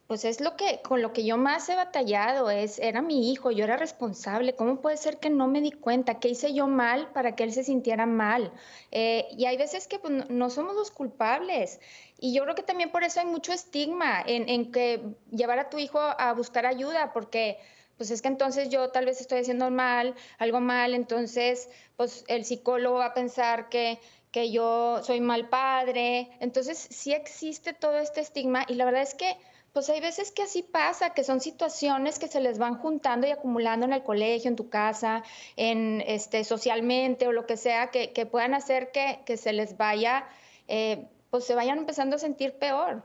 pues 0.05 0.25
es 0.25 0.41
lo 0.41 0.55
que 0.55 0.81
con 0.83 1.01
lo 1.01 1.11
que 1.11 1.25
yo 1.25 1.37
más 1.37 1.69
he 1.69 1.75
batallado 1.75 2.49
es 2.49 2.79
era 2.79 3.01
mi 3.01 3.31
hijo, 3.31 3.51
yo 3.51 3.63
era 3.63 3.77
responsable. 3.77 4.55
¿Cómo 4.55 4.79
puede 4.79 4.97
ser 4.97 5.17
que 5.17 5.31
no 5.31 5.47
me 5.47 5.59
di 5.59 5.71
cuenta? 5.71 6.19
¿Qué 6.19 6.29
hice 6.29 6.53
yo 6.53 6.67
mal 6.67 7.11
para 7.11 7.35
que 7.35 7.43
él 7.43 7.51
se 7.51 7.63
sintiera 7.63 8.05
mal? 8.05 8.51
Eh, 8.91 9.27
y 9.37 9.45
hay 9.45 9.57
veces 9.57 9.87
que 9.87 9.97
pues, 9.97 10.29
no 10.29 10.49
somos 10.51 10.75
los 10.75 10.91
culpables. 10.91 11.79
Y 12.19 12.33
yo 12.33 12.43
creo 12.43 12.55
que 12.55 12.63
también 12.63 12.91
por 12.91 13.03
eso 13.03 13.19
hay 13.19 13.25
mucho 13.25 13.53
estigma 13.53 14.21
en, 14.25 14.49
en 14.49 14.71
que 14.71 15.01
llevar 15.31 15.57
a 15.57 15.69
tu 15.69 15.79
hijo 15.79 15.99
a 15.99 16.33
buscar 16.33 16.65
ayuda, 16.65 17.11
porque 17.11 17.57
pues 17.99 18.11
es 18.11 18.21
que 18.21 18.29
entonces 18.29 18.69
yo 18.69 18.91
tal 18.91 19.03
vez 19.03 19.19
estoy 19.19 19.39
haciendo 19.39 19.69
mal, 19.69 20.15
algo 20.37 20.61
mal, 20.61 20.93
entonces 20.93 21.69
pues 21.97 22.23
el 22.29 22.45
psicólogo 22.45 22.99
va 22.99 23.07
a 23.07 23.13
pensar 23.13 23.67
que, 23.67 23.99
que 24.31 24.51
yo 24.51 25.03
soy 25.03 25.19
mal 25.19 25.49
padre. 25.49 26.29
Entonces 26.39 26.77
sí 26.89 27.11
existe 27.11 27.73
todo 27.73 27.99
este 27.99 28.21
estigma 28.21 28.63
y 28.69 28.75
la 28.75 28.85
verdad 28.85 29.01
es 29.01 29.15
que 29.15 29.35
pues 29.73 29.89
hay 29.89 29.99
veces 29.99 30.31
que 30.31 30.43
así 30.43 30.63
pasa, 30.63 31.09
que 31.09 31.25
son 31.25 31.41
situaciones 31.41 32.19
que 32.19 32.29
se 32.29 32.39
les 32.39 32.57
van 32.57 32.75
juntando 32.75 33.27
y 33.27 33.31
acumulando 33.31 33.85
en 33.85 33.91
el 33.91 34.01
colegio, 34.01 34.49
en 34.49 34.55
tu 34.55 34.69
casa, 34.69 35.21
en 35.57 36.01
este 36.07 36.45
socialmente 36.45 37.27
o 37.27 37.33
lo 37.33 37.45
que 37.45 37.57
sea, 37.57 37.87
que, 37.91 38.13
que 38.13 38.25
puedan 38.25 38.53
hacer 38.53 38.93
que, 38.93 39.19
que, 39.25 39.35
se 39.35 39.51
les 39.51 39.75
vaya, 39.75 40.25
eh, 40.69 41.05
pues 41.31 41.43
se 41.43 41.53
vayan 41.53 41.79
empezando 41.79 42.15
a 42.15 42.19
sentir 42.19 42.53
peor. 42.53 43.03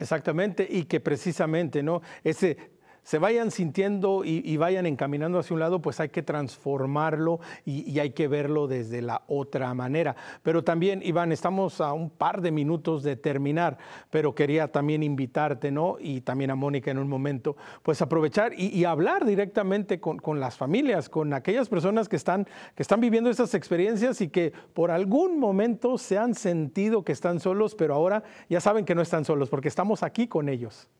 Exactamente, 0.00 0.66
y 0.68 0.86
que 0.86 0.98
precisamente, 0.98 1.84
¿no? 1.84 2.02
Ese 2.24 2.75
se 3.06 3.20
vayan 3.20 3.52
sintiendo 3.52 4.24
y, 4.24 4.56
vayan 4.56 4.84
encaminando 4.84 5.38
hacia 5.38 5.54
un 5.54 5.60
lado, 5.60 5.80
pues 5.80 6.00
hay 6.00 6.08
que 6.08 6.24
transformarlo 6.24 7.38
y, 7.64 8.00
hay 8.00 8.10
que 8.10 8.26
verlo 8.26 8.66
desde 8.66 9.00
la 9.00 9.22
otra 9.28 9.72
manera. 9.74 10.16
Pero 10.42 10.64
también, 10.64 11.02
Iván, 11.04 11.30
estamos 11.30 11.80
a 11.80 11.92
un 11.92 12.10
par 12.10 12.40
de 12.40 12.50
minutos 12.50 13.04
de 13.04 13.14
terminar, 13.14 13.78
pero 14.10 14.34
quería 14.34 14.72
también 14.72 15.04
invitarte, 15.04 15.70
¿no? 15.70 15.98
Y 16.00 16.22
también 16.22 16.50
a 16.50 16.56
Mónica 16.56 16.90
en 16.90 16.98
un 16.98 17.08
momento, 17.08 17.56
pues 17.84 18.02
aprovechar 18.02 18.52
y, 18.58 18.84
hablar 18.84 19.24
directamente 19.24 20.00
con, 20.00 20.18
con, 20.18 20.40
las 20.40 20.56
familias, 20.56 21.08
con 21.08 21.32
aquellas 21.32 21.68
personas 21.68 22.08
que 22.08 22.16
están, 22.16 22.44
que 22.74 22.82
están 22.82 23.00
viviendo 23.00 23.30
estas 23.30 23.54
experiencias 23.54 24.20
y 24.20 24.30
que 24.30 24.52
por 24.74 24.90
algún 24.90 25.38
momento 25.38 25.96
se 25.96 26.18
han 26.18 26.34
sentido 26.34 27.04
que 27.04 27.12
están 27.12 27.38
solos, 27.38 27.76
pero 27.76 27.94
ahora 27.94 28.24
ya 28.48 28.60
saben 28.60 28.84
que 28.84 28.96
no 28.96 29.02
están 29.02 29.24
solos 29.24 29.48
porque 29.48 29.68
estamos 29.68 30.02
aquí 30.02 30.26
con 30.26 30.48
ellos. 30.48 30.90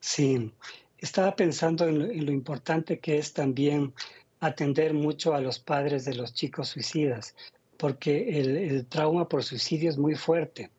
Sí, 0.00 0.52
estaba 0.98 1.36
pensando 1.36 1.86
en 1.86 2.26
lo, 2.26 2.32
importante 2.32 2.98
que 2.98 3.18
es 3.18 3.32
también 3.32 3.92
atender 4.40 4.94
mucho 4.94 5.34
a 5.34 5.40
los 5.40 5.58
padres 5.58 6.04
de 6.06 6.14
los 6.14 6.32
chicos 6.32 6.68
suicidas, 6.68 7.34
porque 7.76 8.40
el, 8.40 8.86
trauma 8.86 9.28
por 9.28 9.44
suicidio 9.44 9.90
es 9.90 9.98
muy 9.98 10.14
fuerte, 10.14 10.70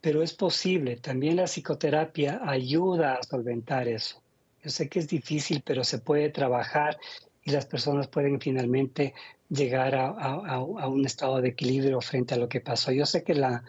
pero 0.00 0.22
es 0.22 0.32
posible. 0.32 0.96
También 0.96 1.36
la 1.36 1.44
psicoterapia 1.44 2.40
ayuda 2.42 3.14
a 3.14 3.22
solventar 3.22 3.86
eso. 3.88 4.22
Yo 4.62 4.70
sé 4.70 4.88
que 4.88 4.98
es 4.98 5.08
difícil, 5.08 5.62
pero 5.64 5.84
se 5.84 5.98
puede 5.98 6.30
trabajar 6.30 6.98
y 7.44 7.50
las 7.50 7.66
personas 7.66 8.08
pueden 8.08 8.40
finalmente 8.40 9.14
llegar 9.48 9.94
a, 9.94 10.58
un 10.60 11.06
estado 11.06 11.40
de 11.40 11.50
equilibrio 11.50 12.00
frente 12.00 12.34
a 12.34 12.38
lo 12.38 12.48
que 12.48 12.60
pasó. 12.60 12.92
Yo 12.92 13.06
sé 13.06 13.22
que 13.22 13.34
la, 13.34 13.64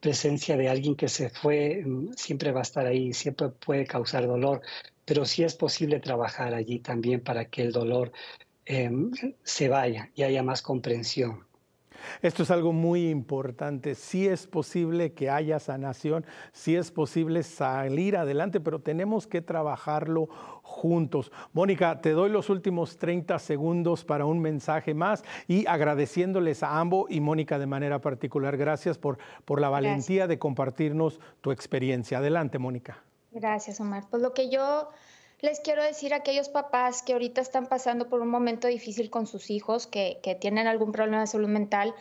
presencia 0.00 0.56
de 0.56 0.68
alguien 0.68 0.96
que 0.96 1.08
se 1.08 1.30
fue 1.30 1.82
mm, 1.84 2.12
siempre 2.16 2.52
va 2.52 2.60
a 2.60 2.62
estar 2.62 2.86
ahí, 2.86 3.12
siempre 3.12 3.50
puede 3.50 3.86
causar 3.86 4.26
dolor, 4.26 4.62
pero 5.04 5.24
sí 5.24 5.44
es 5.44 5.54
posible 5.54 6.00
trabajar 6.00 6.54
allí 6.54 6.80
también 6.80 7.20
para 7.22 7.46
que 7.46 7.62
el 7.62 7.72
dolor 7.72 8.12
em, 8.66 9.12
se 9.44 9.68
vaya 9.68 10.10
y 10.14 10.22
haya 10.24 10.42
más 10.42 10.62
comprensión. 10.62 11.49
Esto 12.22 12.42
es 12.42 12.50
algo 12.50 12.72
muy 12.72 13.08
importante. 13.08 13.94
Sí 13.94 14.26
es 14.26 14.46
posible 14.46 15.12
que 15.12 15.30
haya 15.30 15.58
sanación, 15.58 16.24
sí 16.52 16.76
es 16.76 16.90
posible 16.90 17.42
salir 17.42 18.16
adelante, 18.16 18.60
pero 18.60 18.80
tenemos 18.80 19.26
que 19.26 19.40
trabajarlo 19.40 20.28
juntos. 20.62 21.32
Mónica, 21.52 22.00
te 22.00 22.10
doy 22.10 22.30
los 22.30 22.48
últimos 22.50 22.96
30 22.96 23.38
segundos 23.38 24.04
para 24.04 24.24
un 24.24 24.40
mensaje 24.40 24.94
más 24.94 25.24
y 25.48 25.66
agradeciéndoles 25.66 26.62
a 26.62 26.78
ambos 26.78 27.10
y 27.10 27.20
Mónica 27.20 27.58
de 27.58 27.66
manera 27.66 28.00
particular. 28.00 28.56
Gracias 28.56 28.98
por, 28.98 29.18
por 29.44 29.60
la 29.60 29.68
valentía 29.68 30.26
de 30.26 30.38
compartirnos 30.38 31.20
tu 31.40 31.50
experiencia. 31.50 32.18
Adelante, 32.18 32.58
Mónica. 32.58 33.02
Gracias, 33.32 33.80
Omar. 33.80 34.04
Pues 34.10 34.22
lo 34.22 34.34
que 34.34 34.50
yo 34.50 34.90
les 35.42 35.60
quiero 35.60 35.82
decir 35.82 36.12
a 36.12 36.18
aquellos 36.18 36.48
papás 36.48 37.02
que 37.02 37.12
ahorita 37.12 37.40
están 37.40 37.66
pasando 37.66 38.08
por 38.08 38.20
un 38.20 38.28
momento 38.28 38.68
difícil 38.68 39.10
con 39.10 39.26
sus 39.26 39.50
hijos, 39.50 39.86
que, 39.86 40.20
tienen 40.40 40.66
algún 40.66 40.92
problema 40.92 41.20
de 41.20 41.26
salud 41.26 41.48
mental, 41.48 41.94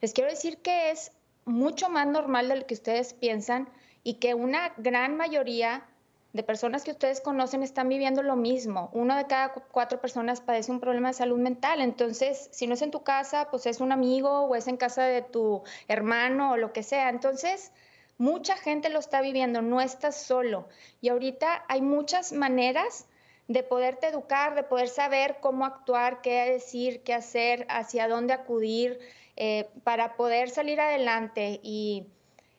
les 0.00 0.12
quiero 0.12 0.30
decir 0.30 0.58
que 0.58 0.90
es 0.90 1.12
mucho 1.44 1.88
más 1.88 2.06
normal 2.06 2.48
de 2.48 2.56
lo 2.56 2.66
que 2.66 2.74
ustedes 2.74 3.14
piensan 3.14 3.68
y 4.04 4.14
que 4.14 4.34
una 4.34 4.72
gran 4.76 5.16
mayoría 5.16 5.86
de 6.32 6.42
personas 6.42 6.82
que 6.82 6.92
ustedes 6.92 7.20
conocen 7.20 7.62
están 7.62 7.88
viviendo 7.88 8.22
lo 8.22 8.36
mismo. 8.36 8.90
Uno 8.94 9.16
de 9.16 9.26
cada 9.26 9.52
cuatro 9.52 10.00
personas 10.00 10.40
padece 10.40 10.72
un 10.72 10.80
problema 10.80 11.08
de 11.08 11.14
salud 11.14 11.38
mental. 11.38 11.80
Entonces, 11.82 12.48
si 12.52 12.66
no 12.66 12.74
es 12.74 12.82
en 12.82 12.90
tu 12.90 13.02
casa, 13.02 13.48
pues 13.50 13.66
es 13.66 13.80
un 13.80 13.92
amigo 13.92 14.40
o 14.42 14.54
es 14.54 14.66
en 14.66 14.78
casa 14.78 15.02
de 15.02 15.20
tu 15.20 15.62
hermano 15.88 16.52
o 16.52 16.56
lo 16.56 16.72
que 16.72 16.82
sea. 16.82 17.10
Entonces, 17.10 17.70
mucha 18.18 18.56
gente 18.56 18.88
lo 18.88 18.98
está 18.98 19.20
viviendo, 19.20 19.62
no 19.62 19.80
estás 19.80 20.16
solo. 20.22 20.68
Y 21.00 21.08
ahorita 21.08 21.64
hay 21.68 21.82
muchas 21.82 22.32
maneras 22.32 23.06
de 23.48 23.62
poderte 23.62 24.06
educar, 24.06 24.54
de 24.54 24.62
poder 24.62 24.88
saber 24.88 25.38
cómo 25.40 25.64
actuar, 25.64 26.20
qué 26.22 26.50
decir, 26.50 27.02
qué 27.02 27.14
hacer, 27.14 27.66
hacia 27.68 28.08
dónde 28.08 28.32
acudir, 28.32 28.98
eh, 29.36 29.68
para 29.84 30.16
poder 30.16 30.50
salir 30.50 30.80
adelante. 30.80 31.60
Y 31.62 32.06